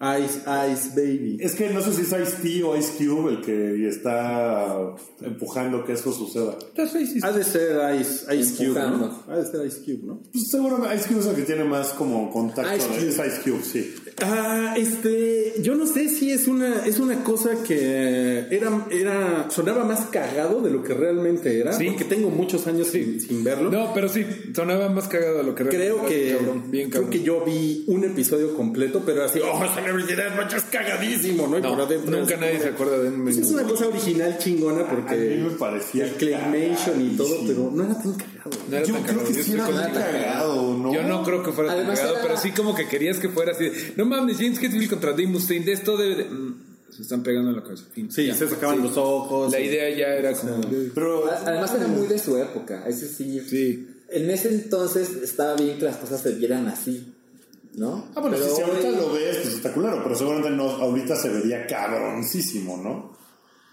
[0.00, 0.40] Ice,
[0.72, 1.38] Ice Baby.
[1.40, 5.84] Es que no sé si es Ice T o Ice Cube el que está empujando
[5.84, 6.56] que eso suceda.
[7.22, 8.78] Ha de ser Ice, Ice Cube.
[9.28, 10.20] Ha de ser Ice Cube, ¿no?
[10.32, 12.76] Pues seguramente Ice Cube es el que tiene más como contacto.
[12.76, 13.08] Ice Cube.
[13.08, 13.94] Es Ice Cube, sí.
[14.22, 19.84] Ah, este, yo no sé si es una, es una cosa que era, era, sonaba
[19.84, 21.86] más cagado de lo que realmente era, Sí.
[21.88, 23.70] porque tengo muchos años sin, sin verlo.
[23.70, 26.90] No, pero sí, sonaba más cagado de lo que Creo realmente que, era, cabrón, bien
[26.90, 27.10] creo cabrón.
[27.10, 29.58] que yo vi un episodio completo, pero así, oh,
[29.96, 31.58] Es cagadísimo, ¿no?
[31.58, 33.14] Y No, por adentro nunca nadie como- se acuerda de él.
[33.22, 37.36] Pues es una cosa original chingona A mí porque me parecía el claymation y todo,
[37.46, 38.50] pero no era tan cagado.
[38.68, 39.94] No era Yo tan creo cagado, que sí era contigo.
[39.94, 40.94] cagado, ¿no?
[40.94, 43.52] Yo no creo que fuera tan cagado, era- pero sí como que querías que fuera
[43.52, 43.64] así.
[43.64, 46.24] de, No mames, James Hetfield contra Dave Mustaine, de esto debe de...
[46.24, 46.54] Mm,
[46.90, 47.84] se están pegando en la cabeza.
[47.92, 48.10] Fin.
[48.10, 48.34] Sí, Ya.
[48.34, 49.52] se sacaban los ojos.
[49.52, 50.60] La idea ya era como...
[50.94, 53.88] Pero Además era muy de su época, es decir, Sí.
[54.08, 57.12] en ese entonces estaba bien que las cosas se vieran así,
[57.78, 58.06] ¿no?
[58.14, 61.16] Ah, bueno, Pero si, si ahorita lo ves, pues está culero, pero seguramente no, ahorita
[61.16, 63.16] se vería cabroncísimo, ¿no?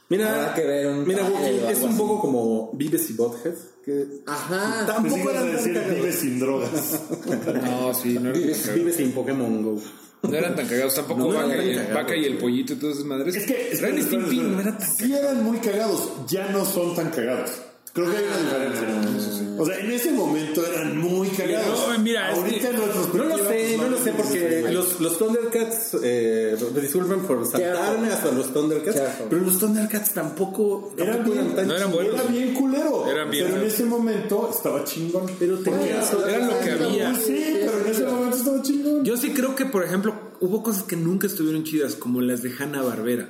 [0.08, 1.28] Mira, Habrá que ver un mira,
[1.72, 1.98] es un así.
[1.98, 4.86] poco como Vives y Butthead, que Ajá.
[4.86, 5.96] Que tampoco ibas a eran tan decir cagados.
[5.96, 7.02] vive sin drogas.
[7.64, 9.82] No, sí, no era tan Vives, vives sin Pokémon Go.
[10.22, 12.76] No eran tan cagados, tampoco No eran vaca, y, cagados, Vaca y el pollito y
[12.76, 13.36] todas esas madres.
[13.36, 17.10] Es que, es Stimpy no era tan sí eran muy cagados, ya no son tan
[17.10, 17.52] cagados.
[17.96, 19.42] Creo que hay una diferencia.
[19.58, 21.88] O sea, en ese momento eran muy cagados.
[21.88, 25.18] No, mira, es ahorita que- retrospectiva, No lo sé, no lo sé, porque los, los
[25.18, 29.00] Thundercats, eh, disculpen por saltarme hasta los Thundercats,
[29.30, 32.14] pero los Thundercats tampoco, Eran tampoco bien, eran tan No eran buenos.
[32.16, 33.10] Era bien culero.
[33.10, 35.32] Eran bien pero en ese momento estaba chingón.
[35.40, 37.16] Pero tenía eso- Era lo que había.
[37.16, 39.06] Sí, pero en ese momento estaba chingón.
[39.06, 42.52] Yo sí creo que, por ejemplo, hubo cosas que nunca estuvieron chidas, como las de
[42.60, 43.30] Hanna Barbera.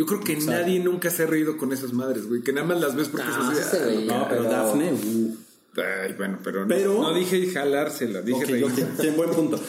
[0.00, 2.40] Yo creo que nadie nunca se ha reído con esas madres, güey.
[2.42, 3.84] Que nada más las ves porque No, es sí se así.
[3.84, 4.06] reía.
[4.18, 5.36] No, pero pero- Daphne, uh.
[5.76, 8.82] Ay, bueno, pero, no- Pero- no, dije jalársela, dije Ok, reírse.
[8.84, 9.60] ok, tiene buen punto.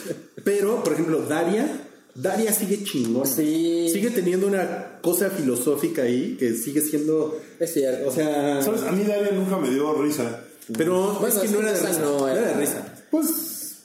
[0.42, 3.26] Pero, por ejemplo, Daria, Daria sigue chingón.
[3.26, 3.88] Sí.
[3.92, 7.38] Sigue teniendo una cosa filosófica ahí que sigue siendo.
[7.60, 8.08] Es cierto.
[8.08, 8.62] O sea.
[8.62, 8.82] ¿Sabes?
[8.84, 10.44] A mí Daria nunca me dio risa.
[10.78, 12.00] Pero Bueno, es que no era de risa.
[12.00, 12.40] no No era.
[12.40, 12.94] de risa.
[13.10, 13.82] Pues.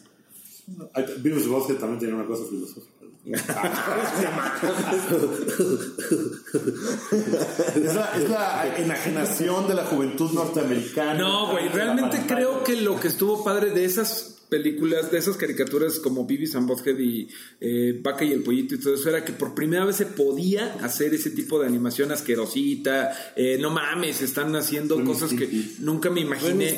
[1.20, 2.97] Virus Bosque también tiene una cosa filosófica.
[3.34, 3.48] Es,
[7.96, 11.16] la, es la enajenación de la juventud norteamericana.
[11.16, 15.38] No, güey, la realmente creo que lo que estuvo padre de esas películas, de esas
[15.38, 17.28] caricaturas como Beavis and Butthead y
[17.60, 20.76] eh, Vaca y el Pollito y todo eso, era que por primera vez se podía
[20.82, 23.34] hacer ese tipo de animación asquerosita.
[23.36, 25.50] eh, no mames, están haciendo cosas que
[25.80, 26.78] nunca me imaginé.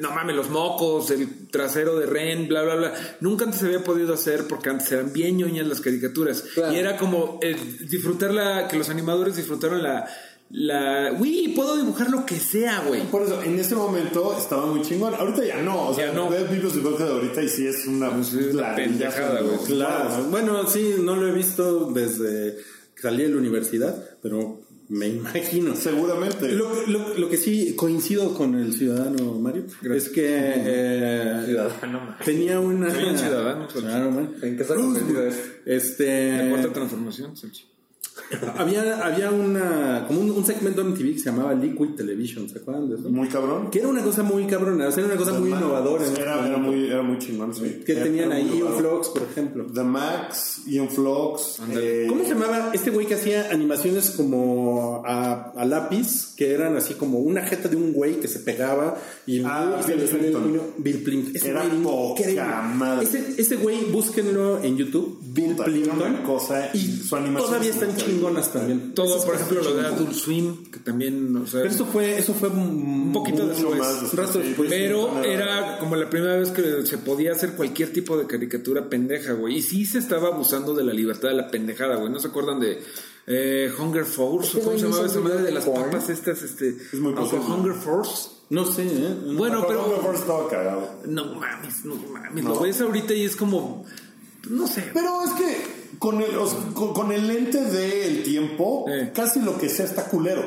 [0.00, 3.16] No mames, los mocos, el trasero de Ren, bla, bla, bla.
[3.20, 6.42] Nunca antes se había podido hacer porque antes eran bien ñoñas las caricaturas.
[6.54, 6.72] Claro.
[6.72, 7.56] Y era como eh,
[7.88, 10.06] disfrutar la, que los animadores disfrutaron la...
[10.52, 13.02] La, uy, puedo dibujar lo que sea, güey.
[13.08, 15.14] Por eso, en ese momento estaba muy chingón.
[15.14, 15.88] Ahorita ya no.
[15.90, 16.28] O sea, Ya no.
[16.28, 19.58] ves Virus Bosque de ahorita y sí es una, Pues es una la- pendejada, güey.
[19.66, 20.24] Claro.
[20.24, 22.56] Bueno, sí, no lo he visto desde
[22.96, 25.76] que salí de la universidad, pero me imagino.
[25.76, 26.50] Seguramente.
[26.50, 32.24] Lo, lo- lo que sí coincido con el ciudadano Mario es que eh, Ciudadano Mario.
[32.24, 32.88] tenía una.
[32.88, 33.68] Un ciudadano.
[33.68, 34.34] Claro, man.
[34.42, 35.38] ¿En qué está convertido eso?
[35.64, 36.46] La Este.
[36.50, 37.66] cuarta transformación, Salchi.
[38.56, 40.04] Había, había una.
[40.06, 43.08] como un, un segmento en MTV que se llamaba Liquid Television, ¿se acuerdan de eso?
[43.10, 43.70] Muy cabrón.
[43.70, 46.04] Que era una cosa muy cabrona, o sea, era una cosa muy innovadora.
[46.06, 47.80] en ese Era, era, muy, era muy chingón, sí.
[47.84, 48.74] Que Era- tenían ahí muy Ion.
[48.78, 49.66] Flux, por ejemplo.
[49.74, 51.60] The Max, Ion Flux.
[51.72, 56.76] eh, ¿Cómo se llamaba este güey que hacía animaciones como a, a lápiz, que eran
[56.76, 58.96] así como una jeta de un güey que se pegaba
[59.26, 60.60] y Ah, Bill puño?
[60.78, 61.36] Bill Plimpton.
[61.36, 63.04] Ese Era güey poca madre.
[63.06, 66.22] Ese, ese güey, búsquenlo en YouTube, Bill Plimpton.
[66.24, 68.94] cosa, y su animación todavía es están chingonas también.
[68.94, 69.86] Todo, por ejemplo, lo de.
[69.86, 73.78] Adult Swim, que también, o sea, Pero eso fue, eso fue un poquito mucho después.
[73.78, 74.48] más después, Un rato sí.
[74.48, 74.68] después.
[74.70, 79.32] pero era como la primera vez que se podía hacer cualquier tipo de caricatura pendeja,
[79.34, 79.58] güey.
[79.58, 82.10] Y sí se estaba abusando de la libertad de la pendejada, güey.
[82.10, 82.82] ¿No se acuerdan de
[83.26, 84.58] eh, Hunger Force?
[84.58, 85.84] Este ¿O ¿Cómo se llamaba esa madre de las porn.
[85.90, 86.42] papas estas?
[86.42, 87.44] Este, muy Algo posible.
[87.54, 88.28] Hunger Force.
[88.50, 89.16] No sé, ¿eh?
[89.36, 89.86] Bueno, Pero.
[89.86, 90.90] Hunger estaba cagado.
[91.06, 92.42] No mames, no mames.
[92.42, 92.54] No.
[92.54, 93.84] Lo ves ahorita y es como...
[94.48, 94.84] No sé.
[94.94, 99.10] Pero es que con el, o sea, con, con el lente del tiempo, Eh.
[99.14, 100.42] casi lo que sea está culero.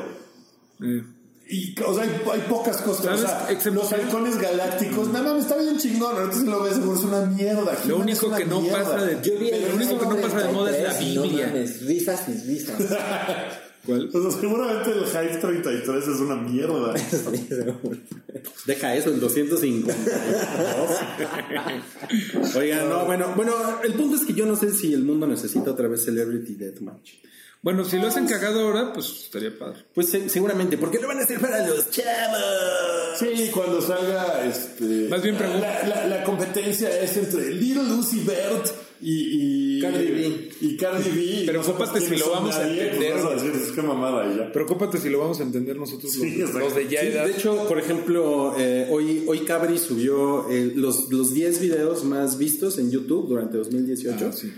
[0.82, 1.02] Eh,
[1.46, 3.20] Y, o sea, hay, hay pocas cosas.
[3.20, 6.16] O sea, Excepto- los halcones galácticos, nada más está bien chingón.
[6.16, 7.78] Ahorita si lo ves, seguro es una mierda.
[7.86, 8.82] Lo único que no mierda.
[8.82, 11.02] pasa de- Yo vi el Lo único que no pasa de moda es la 33
[11.02, 11.46] y no Biblia.
[11.48, 12.76] mames, risas y risas.
[13.86, 14.10] ¿Cuál?
[14.12, 16.94] O sea, seguramente el Hype 33 es una mierda.
[18.66, 19.90] Deja eso, el 205.
[22.56, 23.52] Oigan, no, bueno, bueno,
[23.82, 27.10] el punto es que yo no sé si el mundo necesita otra vez Celebrity Deathmatch.
[27.62, 29.86] Bueno, si lo hacen cagado ahora, pues estaría padre.
[29.94, 33.18] Pues se- seguramente, porque lo van a hacer para los chavos.
[33.18, 35.08] Sí, cuando salga este.
[35.08, 38.66] Más bien pregun- la, la, la competencia es entre Little Lucy Bert
[39.04, 39.78] y.
[39.78, 40.48] y Cardi B.
[40.60, 41.42] Y Cardi B.
[41.46, 43.82] Pero No sepas ocúpate si lo vamos a pues entender, vas a decir, es que
[43.82, 44.52] mamada ya.
[44.52, 47.26] Preocúpate si lo vamos a entender nosotros Sí, los, los de ya Sí, edad.
[47.26, 52.38] de hecho, por ejemplo, eh, hoy, hoy Cabri subió eh, los, los 10 videos más
[52.38, 54.26] vistos en YouTube durante 2018.
[54.26, 54.52] Ah, sí.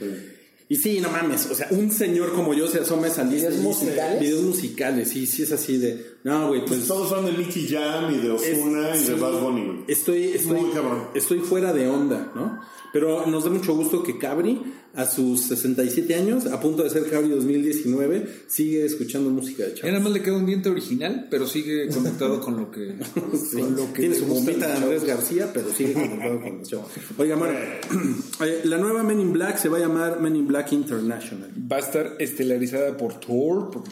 [0.68, 3.50] Y sí, no mames, o sea, un señor como yo se asoma a esa lista.
[3.50, 4.20] ¿Videos musicales?
[4.20, 6.04] Videos musicales, sí, sí es así de...
[6.24, 6.88] No, güey, Pues pues...
[6.88, 9.78] todos son de Nicky Jam y de Ozuna y de sí, Bad Bunny, güey.
[9.86, 11.04] Estoy, estoy, Muy cabrón.
[11.14, 12.60] estoy fuera de onda, ¿no?
[12.98, 14.58] Pero nos da mucho gusto que Cabri,
[14.94, 19.92] a sus 67 años, a punto de ser Cabri 2019, sigue escuchando música de chavos.
[19.92, 22.94] nada más le queda un diente original, pero sigue conectado con lo que.
[23.50, 25.04] Sí, con lo que Tiene su bombita de Andrés.
[25.04, 26.86] García, pero sigue conectado con los chavos.
[27.18, 27.58] Oiga, Mario,
[28.44, 31.50] eh, la nueva Men in Black se va a llamar Men in Black International.
[31.70, 33.70] Va a estar estelarizada por Thor.
[33.70, 33.82] por-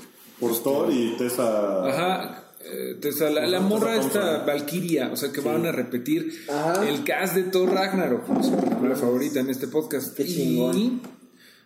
[0.40, 1.86] Por Thor y Tessa.
[1.89, 2.44] Ajá.
[2.65, 6.89] Eh, Tessa, la, morra esta Valkyria, o sea que van a repetir Ajá.
[6.89, 10.16] el cast de Thor Ragnarok, su película favorita en este podcast.
[10.16, 11.01] Qué Y.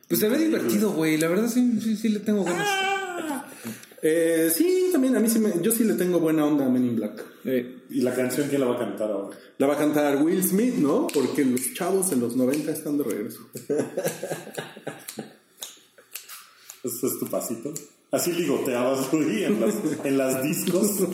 [0.08, 1.18] Pues se ve divertido, güey.
[1.18, 2.68] La verdad sí, sí, sí le tengo ganas.
[4.00, 6.84] Eh, sí, también, a mí sí me, yo sí le tengo buena onda a Men
[6.84, 7.24] in Black.
[7.44, 9.36] Eh, ¿Y la canción quién la va a cantar ahora?
[9.58, 11.08] La va a cantar Will Smith, ¿no?
[11.12, 13.40] Porque los chavos en los 90 están de regreso.
[16.84, 17.74] ¿Ese es tu pasito?
[18.10, 19.74] Así ligoteabas, güey, en las,
[20.04, 20.90] en las discos.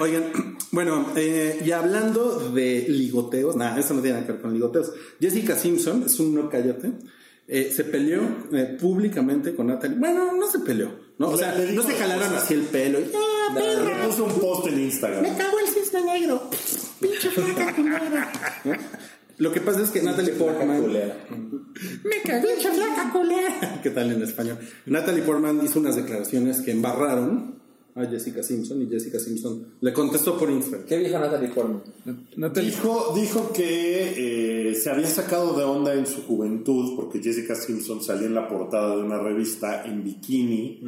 [0.00, 4.52] Oigan, bueno, eh, y hablando de ligoteos, nada, eso no tiene nada que ver con
[4.52, 4.92] ligoteos.
[5.20, 6.92] Jessica Simpson, es un no cállate,
[7.48, 8.20] eh, se peleó
[8.52, 9.98] eh, públicamente con Natalie.
[9.98, 11.28] Bueno, no se peleó, ¿no?
[11.30, 12.44] O sea, le no se jalaron cosas.
[12.44, 13.00] así el pelo.
[13.00, 15.22] y, "Ah, perra, Le puso un post en Instagram.
[15.22, 16.50] me cago el cisne negro.
[17.00, 18.32] Pinche flaca culera.
[19.38, 20.82] Lo que pasa es que Natalie Portman.
[22.04, 23.80] Me cago en flaca culera.
[23.82, 24.58] ¿Qué tal en español?
[24.86, 27.56] Natalie Portman hizo unas declaraciones que embarraron
[27.94, 30.86] a Jessica Simpson y Jessica Simpson le contestó por Instagram.
[30.86, 31.82] ¿Qué dijo Natalie Portman?
[32.36, 37.54] Natalie, Dijo, dijo que eh, se había sacado de onda en su juventud porque Jessica
[37.54, 40.80] Simpson salía en la portada de una revista en bikini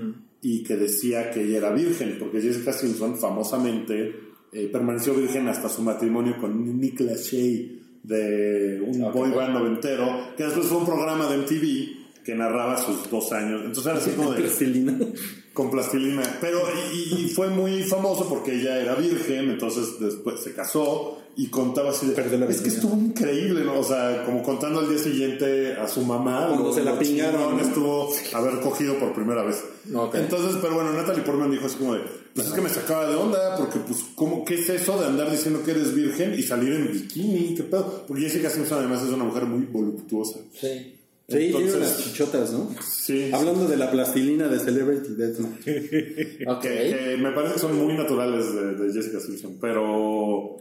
[0.43, 4.15] y que decía que ella era virgen, porque Jessica Simpson famosamente
[4.53, 7.78] eh, permaneció virgen hasta su matrimonio con Nick Lachey
[8.09, 13.11] de un boy band noventero, que después fue un programa de MTV que narraba sus
[13.11, 13.63] dos años.
[13.65, 14.43] Entonces era así como de.
[15.59, 16.23] con plastilina.
[16.41, 16.63] Pero
[16.95, 21.91] y, y fue muy famoso porque ella era virgen, entonces después se casó y contaba
[21.91, 22.13] así de.
[22.15, 22.85] Perdió la es que virginidad".
[22.85, 23.81] estuvo increíble, ¿no?
[23.81, 26.47] O sea, como contando al día siguiente a su mamá.
[26.47, 27.61] Cuando lo- se la chingón ¿no?
[27.61, 29.65] estuvo haber cogido por primera vez.
[29.93, 30.15] Ok.
[30.15, 32.01] Entonces, pero bueno, Natalie Portman dijo así como de.
[32.35, 35.29] Pues es que me sacaba de onda, porque pues, ¿cómo, ¿qué es eso de andar
[35.29, 37.55] diciendo que eres virgen y salir en bikini?
[37.57, 38.05] ¿Qué pedo?
[38.07, 40.39] Porque Jessica Simpson además es una mujer muy voluptuosa.
[40.61, 40.95] Sí.
[41.31, 42.71] Sí, tiene Entonces- unas chichotas, ¿no?
[42.83, 43.31] Sí.
[43.33, 45.67] Hablando de la plastilina de Celebrity Deathmatch.
[46.49, 46.63] Ok.
[46.63, 50.57] que, que me parece que son muy naturales de, de Jessica Simpson, pero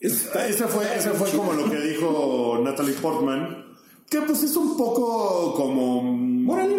[0.00, 3.76] ese fue, ese fue como lo que dijo Natalie Portman,
[4.08, 6.02] que pues es un poco como...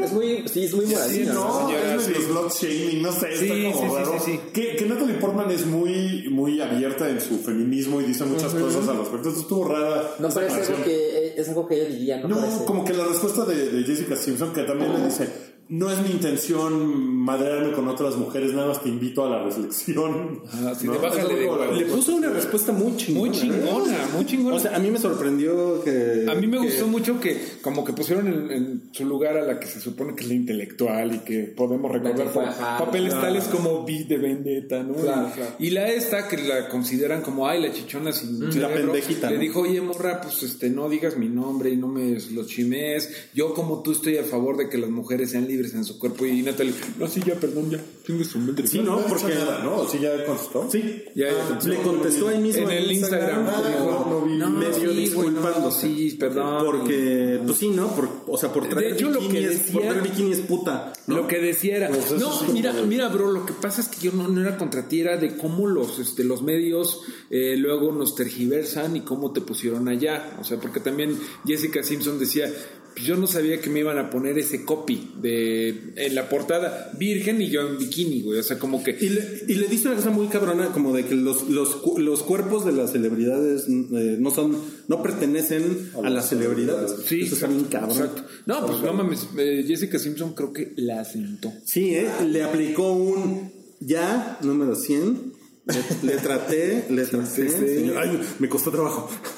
[0.04, 1.34] Es muy, sí, es muy Sí, moralina.
[1.34, 2.68] no, señora, es medio sí.
[2.68, 4.20] shaming, no sé, Sí, está como sí, sí, raro.
[4.20, 4.40] sí, sí.
[4.54, 8.88] Que, que Natalie Portman es muy, muy abierta en su feminismo y dice muchas cosas
[8.88, 9.18] al respecto.
[9.18, 10.16] Entonces estuvo rara.
[10.20, 12.66] No parece algo que es algo que ella diría, no, No, parece.
[12.66, 15.28] como que la respuesta de, de Jessica Simpson, que también le dice,
[15.70, 20.42] no es mi intención madrearme con otras mujeres, nada más te invito a la reflexión.
[20.54, 20.94] Ah, sí, ¿No?
[20.94, 23.30] de la- Le puso una respuesta muy chingona.
[23.30, 24.56] muy chingona, muy chingona.
[24.56, 26.26] O sea, a mí me sorprendió que.
[26.30, 29.42] a mí me que- gustó mucho que como que pusieron en, en su lugar a
[29.44, 33.28] la que se supone que es la intelectual y que podemos recordar por papeles Claro.
[33.28, 34.94] tales como V de Vendetta, ¿no?
[34.94, 35.52] Claro, y, claro.
[35.60, 39.36] y la esta que la consideran como, ay, la chichona sin La cerebro", pendejita, Le
[39.36, 39.42] ¿no?
[39.42, 43.10] dijo, oye, morra, pues este, no digas mi nombre y no me lo chimes.
[43.34, 46.26] Yo como tú estoy a favor de que las mujeres sean libres en su cuerpo.
[46.26, 47.80] Y Natalie, no, sí, ya, perdón, ya.
[48.06, 48.68] Tengo su madre".
[48.68, 49.00] Sí, ¿no?
[49.02, 49.34] Porque.
[49.36, 49.88] nada, ¿no?
[49.88, 50.68] ¿Sí ya contestó?
[50.72, 51.28] Sí, Ya.
[51.30, 54.38] Ah, le contestó ahí mismo En el Instagram, dijo, no, no vi.
[54.38, 55.88] no, medio sí, disculpándose.
[55.88, 56.66] sí, perdón.
[56.66, 57.88] Porque, pues sí, ¿no?
[57.96, 60.94] Por- o sea, por traer De hecho, lo que decía- por traer bikini es puta.
[61.08, 61.18] ¿no?
[61.18, 64.12] Lo que decía era, Pues no, mira, mira, bro, lo que pasa es que yo
[64.12, 68.16] no, no era contra ti, era de cómo los, este, los medios eh, luego nos
[68.16, 70.38] tergiversan y cómo te pusieron allá.
[70.40, 72.52] O sea, porque también Jessica Simpson decía,
[72.98, 76.92] pues yo no sabía que me iban a poner ese copy de en la portada,
[76.98, 78.40] virgen y yo en bikini, güey.
[78.40, 81.06] O sea, como que Y le, y le dice una cosa muy cabrona, como de
[81.06, 86.30] que los, los, los cuerpos de las celebridades eh, no son, no pertenecen a, las
[86.30, 86.96] celebridades.
[87.06, 87.98] Sí, Eso está bien cabrón.
[87.98, 88.24] Exacto.
[88.48, 91.54] No, pues no mames, eh, Jessica Simpson creo que la asentó.
[91.66, 92.10] Sí, ¿eh?
[92.28, 95.37] Le aplicó un ya, número 100.
[95.68, 97.50] Le, le traté, le traté.
[97.50, 97.58] sí.
[97.58, 97.98] señor.
[97.98, 99.10] Ay, me costó trabajo.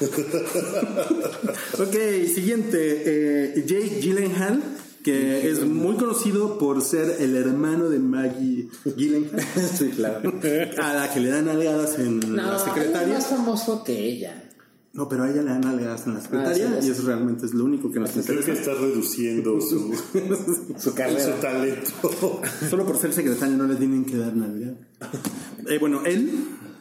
[1.78, 1.96] ok,
[2.32, 3.02] siguiente.
[3.56, 4.62] eh, Jake Gyllenhaal,
[5.02, 9.40] que es muy conocido por ser el hermano de Maggie Gyllenhaal.
[9.78, 10.32] Sí, claro.
[10.82, 13.14] A la que le dan algadas en No, la es secretaria.
[13.14, 14.44] más famoso que ella.
[14.92, 16.88] No, pero a ella le dan algadas en la secretaria Ah, sí, sí.
[16.88, 18.52] y eso realmente es lo único que nos Creo que interesa.
[18.52, 21.40] está reduciendo su, Su su carrera.
[21.40, 21.90] talento.
[22.68, 24.74] Solo por ser secretario no le tienen que dar nalga.
[25.68, 26.30] Eh, bueno, él,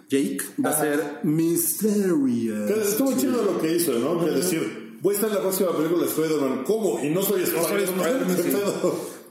[0.10, 2.70] Jake, va a ser Pero Mysterious.
[2.72, 4.26] Estuvo chido lo que hizo, ¿no?
[4.26, 6.64] Que decir, voy a estar en la próxima película de Spider-Man.
[6.66, 7.00] ¿Cómo?
[7.04, 8.26] Y no soy Spider-Man.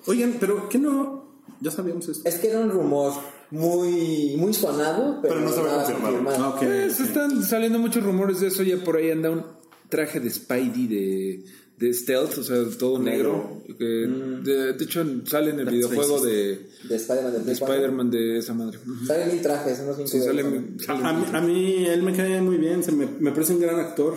[0.06, 1.17] Oigan, pero ¿qué no?
[1.60, 2.28] Ya sabíamos esto.
[2.28, 3.12] Es que era un rumor
[3.51, 6.16] muy, muy sonado, pero, Pero no se había nada confirmado.
[6.24, 6.51] confirmado.
[6.55, 6.59] Ok.
[6.60, 8.62] Pues están saliendo muchos rumores de eso.
[8.62, 9.44] Ya por ahí anda un
[9.89, 11.44] traje de Spidey de,
[11.78, 13.62] de stealth, o sea, todo negro.
[13.78, 17.52] que de, de hecho, sale en el videojuego de, De Spider-Man de.
[17.52, 18.78] Spider-Man de esa madre.
[18.86, 19.06] Ujú.
[19.06, 20.43] Salen mil trajes, unos cinco Sí, sale,
[20.85, 23.55] sale- A, a mí, a mí él me cae muy bien, se me, me parece
[23.55, 24.14] un gran actor.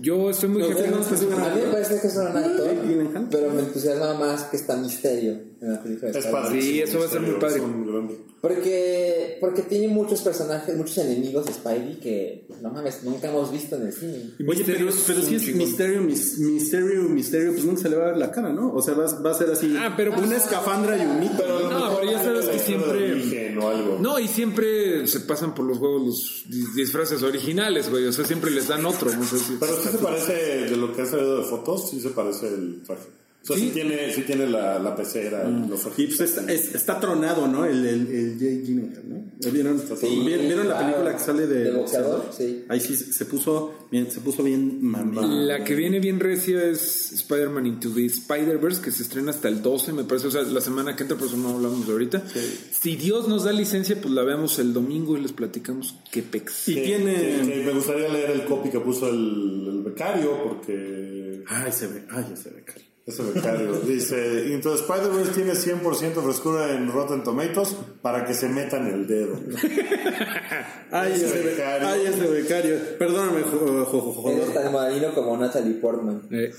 [0.00, 0.82] Yo estoy muy Los jefe.
[0.82, 2.70] demás, pues, A mí me parece que es un gran actor,
[3.30, 5.40] pero me entusiasma más que está Misterio.
[5.60, 6.60] En la película de Spider-Man.
[6.62, 7.62] Sí, eso va a ser muy padre.
[8.40, 13.74] Porque, porque tiene muchos personajes, muchos enemigos de Spidey que, no mames, nunca hemos visto
[13.74, 14.30] en el cine.
[14.48, 18.08] Oye, pero, pero si es misterio, mis- misterio, misterio, pues nunca se le va a
[18.10, 18.72] ver la cara, ¿no?
[18.72, 19.74] O sea, va, va a ser así.
[19.76, 21.34] Ah, pero una escafandra y un hito.
[21.38, 23.56] Pero No, pero ya sabes que siempre-.
[23.98, 28.06] No, y siempre se pasan por los juegos los dis- disfraces originales, güey.
[28.06, 29.10] O sea, siempre les dan otro.
[29.12, 29.56] No sé si.
[29.58, 30.32] Pero sí se parece
[30.70, 33.08] de lo que has salido de fotos, sí se parece el traje.
[33.40, 33.70] O sea, sí, Sí.
[33.72, 36.16] tiene, sí tiene la, la pecera y los Y ojitos.
[36.18, 37.64] pues está, es- está tronado, ¿no?
[37.64, 39.50] El, el, el Jay Gyllenhaal, ¿no?
[39.52, 40.86] ¿Vieron, Sí, ¿vieron, vieron la claro.
[40.92, 41.64] película que sale de...
[41.64, 42.30] ¿De boxeador?
[42.36, 42.64] Sí.
[42.68, 45.46] Ahí sí se puso bien, se puso bien mami.
[45.46, 49.62] La que viene bien recia es Spider-Man Into the Spider-Verse, que se estrena hasta el
[49.62, 50.26] 12, me parece.
[50.26, 52.22] O sea, la semana que entra, por eso no hablamos de ahorita.
[52.72, 56.68] Si Dios nos da licencia, pues la veamos el domingo y les platicamos qué pex.
[56.68, 57.14] Y Que- tiene...
[57.14, 61.86] que- que me gustaría leer el copy que puso el, el becario, porque Ay, se
[61.86, 62.64] ve, ay, se ve,
[63.08, 63.22] cari.
[63.22, 68.48] ese becario dice: Into the Spider-Verse tiene 100% frescura en Rotten Tomatoes para que se
[68.48, 69.34] metan el dedo.
[70.90, 71.86] Ay, Ese ese, be- becario.
[71.88, 72.76] ay, ese becario.
[72.98, 73.40] Perdóname,
[74.32, 76.22] Eres tan marino como Natalie Portman.
[76.30, 76.50] Eh,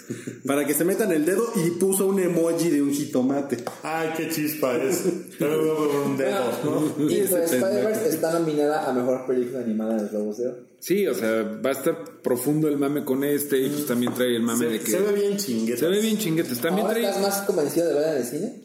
[0.46, 3.58] Para que se metan el dedo y puso un emoji de un jitomate.
[3.82, 5.04] Ay, qué chispa es.
[5.40, 6.82] Pero un dedo, ¿no?
[6.96, 7.38] Pendejo.
[7.38, 10.58] Spider-Verse está nominada a mejor película animada de los Globos de Oro.
[10.80, 14.35] Sí, o sea, va a estar profundo el mame con este y pues también trae
[14.35, 14.91] el mame de que.
[14.91, 15.80] se ve bien chingueta.
[15.80, 16.60] se ve bien chinguetes.
[16.60, 17.10] También ¿Ahora trae.
[17.10, 18.64] estás más convencido de verla en el cine?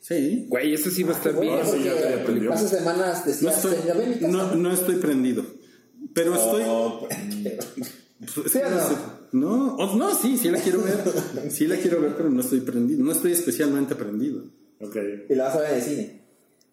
[0.00, 0.46] Sí.
[0.48, 1.54] Güey, ese sí va a estar bien.
[1.54, 2.52] Bueno, sí, ya te porque aprendió.
[2.52, 3.74] hace semanas No estoy,
[4.28, 5.44] no, no estoy prendido.
[6.12, 6.62] Pero estoy...
[6.64, 8.70] No, Pues, ¿Sí o
[9.32, 9.76] no?
[9.76, 10.98] No, no, sí, sí la quiero ver.
[11.50, 13.02] Sí la quiero ver, pero no estoy prendido.
[13.02, 14.44] No estoy especialmente prendido.
[14.80, 14.96] ok.
[15.30, 16.23] Y la vas a ver en el cine.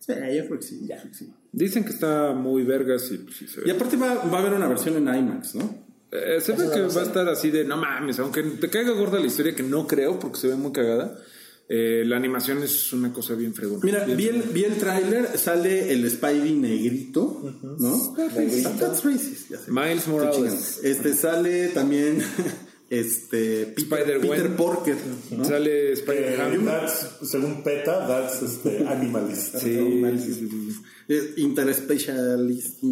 [0.06, 0.80] Sí, yo creo que sí.
[0.82, 1.34] yo creo que sí.
[1.52, 3.68] Dicen que está muy vergas y pues sí se ve.
[3.68, 5.76] Y aparte va, va a haber una versión en IMAX, ¿no?
[6.12, 9.20] Eh, se ve que va a estar así de no mames, aunque te caiga gorda
[9.20, 11.18] la historia, que no creo porque se ve muy cagada.
[11.70, 13.80] eh, la animación es una cosa bien fregona.
[13.84, 17.40] Mira, Bien vi el, vi el tráiler, sale el Spidey negrito,
[17.80, 18.14] ¿no?
[18.36, 18.72] Negrito.
[18.78, 19.72] That's racist, ya sé.
[19.72, 20.82] Miles Morales.
[20.84, 22.22] Este sale también
[22.92, 24.20] este Peter.
[24.20, 24.98] Peter Porker,
[25.32, 25.46] ¿no?
[25.46, 26.66] Sale Eh, Spider-Man.
[26.66, 29.56] that's, según PETA, that's este, animalist.
[29.58, 30.76] Sí, sí, sí,
[31.08, 32.84] Eh, Interspecialist.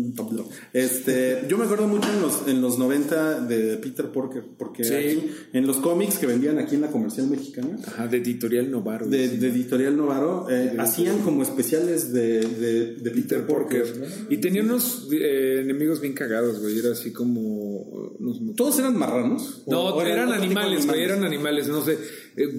[0.73, 4.93] Este, yo me acuerdo mucho en los, en los 90 de Peter Porker, porque Sí.
[4.93, 9.07] aquí, en los cómics que vendían aquí en la comercial mexicana, Ajá, de editorial Novaro.
[9.07, 13.85] de, Editorial Novaro, eh, hacían como especiales de, de, de Peter Porker.
[14.29, 16.77] Y tenía unos eh, enemigos bien cagados, güey.
[16.79, 18.15] Era así como.
[18.55, 19.63] ¿Todos eran marranos?
[19.67, 21.97] No, ¿O eran animales, güey, eran animales, no sé.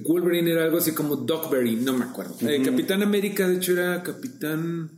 [0.05, 2.35] Wolverine era algo así como Dogberry, no me acuerdo.
[2.47, 4.91] Eh, Capitán América, de hecho, era Capitán.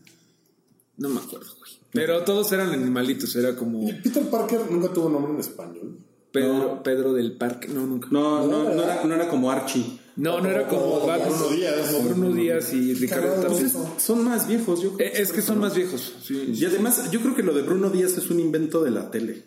[0.96, 1.72] No me acuerdo, güey.
[1.92, 5.98] Pero todos eran animalitos, era como Y Peter Parker nunca tuvo nombre en español.
[6.32, 7.68] Pedro, Pedro del Parque.
[7.68, 8.08] No, nunca.
[8.10, 9.98] No, no, no, era, no era como Archie.
[10.16, 11.28] No, no era como Batman.
[11.28, 11.90] Bruno Díaz.
[11.92, 13.48] Como Bruno Díaz y Ricardo Tapia.
[13.48, 15.08] pues Entonces, son más viejos, yo creo.
[15.08, 16.54] Eh, Es que son más viejos, sí.
[16.54, 19.44] Y además, yo creo que lo de Bruno Díaz es un invento de la tele.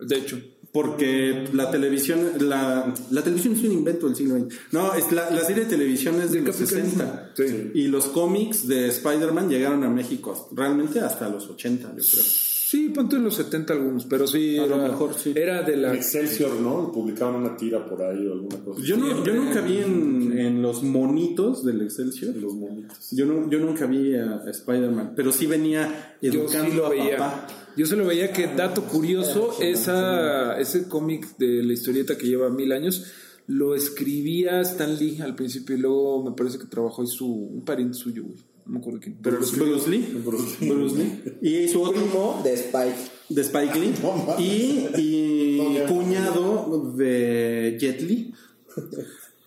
[0.00, 0.38] De hecho.
[0.72, 4.54] Porque la televisión, la, la televisión es un invento del siglo XX.
[4.72, 7.32] No, es la, la serie de televisión es de los 60.
[7.36, 7.70] Sí.
[7.74, 12.24] Y los cómics de Spider-Man llegaron a México realmente hasta los 80, yo creo.
[12.72, 15.34] Sí, ponte en los 70 algunos, pero sí, A lo era, mejor sí.
[15.36, 15.92] era de la...
[15.94, 16.90] Excelsior, ¿no?
[16.90, 18.80] Publicaban una tira por ahí o alguna cosa.
[18.82, 22.34] Yo, no, yo nunca vi en, en los monitos del Excelsior.
[22.34, 23.10] Los monitos.
[23.10, 26.88] Yo, no, yo nunca vi a, Spider-Man, pero sí venía Yo sí educando lo a
[26.88, 27.18] veía.
[27.18, 27.46] papá.
[27.76, 32.50] Yo se lo veía que, dato curioso, esa, ese cómic de la historieta que lleva
[32.50, 33.06] mil años,
[33.46, 37.64] lo escribía Stan Lee al principio y luego me parece que trabajó ahí su, un
[37.64, 38.36] pariente suyo, güey.
[38.64, 39.18] No me acuerdo quién.
[39.20, 39.38] Pero.
[39.38, 40.22] Bruce Lee.
[40.24, 40.68] Bruce Lee.
[40.68, 41.64] Bruce Lee.
[41.64, 42.98] Y su otro Primo de Spike.
[43.28, 43.92] de Spike Lee.
[44.38, 48.32] Y, y cuñado de Jet Li.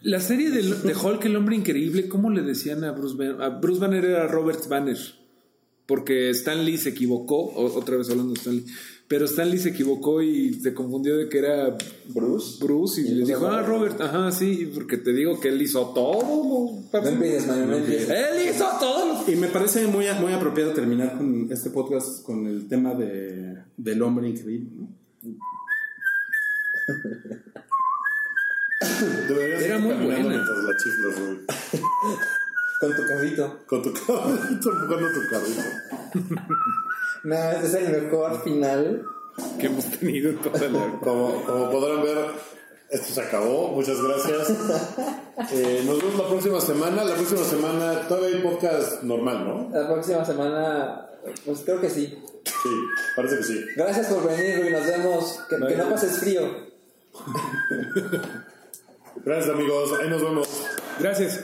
[0.02, 3.42] La serie de, de Hulk, el hombre increíble, ¿cómo le decían a Bruce Banner?
[3.42, 4.98] A Bruce Banner era Robert Banner.
[5.86, 8.66] Porque Stan Lee se equivocó, otra vez hablando de Stan Lee,
[9.08, 12.58] pero Stan Lee se equivocó y se confundió de que era Bruce.
[12.64, 14.02] Bruce y, Y le dijo, ah, Robert.
[14.02, 16.82] Ajá, sí, porque te digo que él hizo todo.
[16.92, 17.08] No
[17.68, 18.10] no empieces.
[18.10, 19.24] Él hizo todo.
[19.32, 24.02] Y me parece muy, muy apropiado terminar con este podcast con el tema de, del
[24.02, 24.72] hombre increíble.
[24.76, 24.88] ¿no?
[29.28, 30.36] Deberías Era muy buena.
[30.36, 30.46] la.
[32.80, 33.60] Con tu carrito.
[33.68, 35.62] Con tu carrito, empujando tu carrito.
[37.24, 39.04] No, este es el mejor final.
[39.60, 41.00] Que hemos tenido en toda la...
[41.00, 42.18] Como, como podrán ver,
[42.92, 43.70] esto se acabó.
[43.70, 44.54] Muchas gracias.
[45.52, 47.04] Eh, nos vemos la próxima semana.
[47.04, 49.70] La próxima semana todavía hay podcast normal, ¿no?
[49.70, 51.10] La próxima semana,
[51.44, 52.18] pues creo que sí.
[52.46, 52.70] Sí,
[53.18, 53.66] parece que sí.
[53.76, 54.70] Gracias por venir, Rui.
[54.72, 55.42] Nos vemos.
[55.50, 56.42] Que, que no pases frío.
[59.26, 59.92] Gracias, amigos.
[60.02, 60.48] Ahí nos vemos.
[61.02, 61.44] Gracias.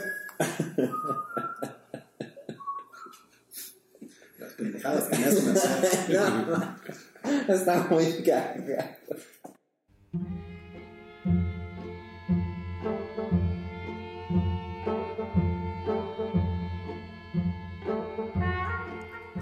[4.38, 5.16] Las pendejadas que
[6.14, 7.54] no.
[7.54, 8.62] Está muy cagado.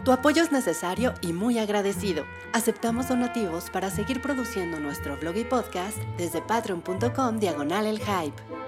[0.05, 2.25] Tu apoyo es necesario y muy agradecido.
[2.53, 8.60] Aceptamos donativos para seguir produciendo nuestro blog y podcast desde patreon.com diagonal el hype.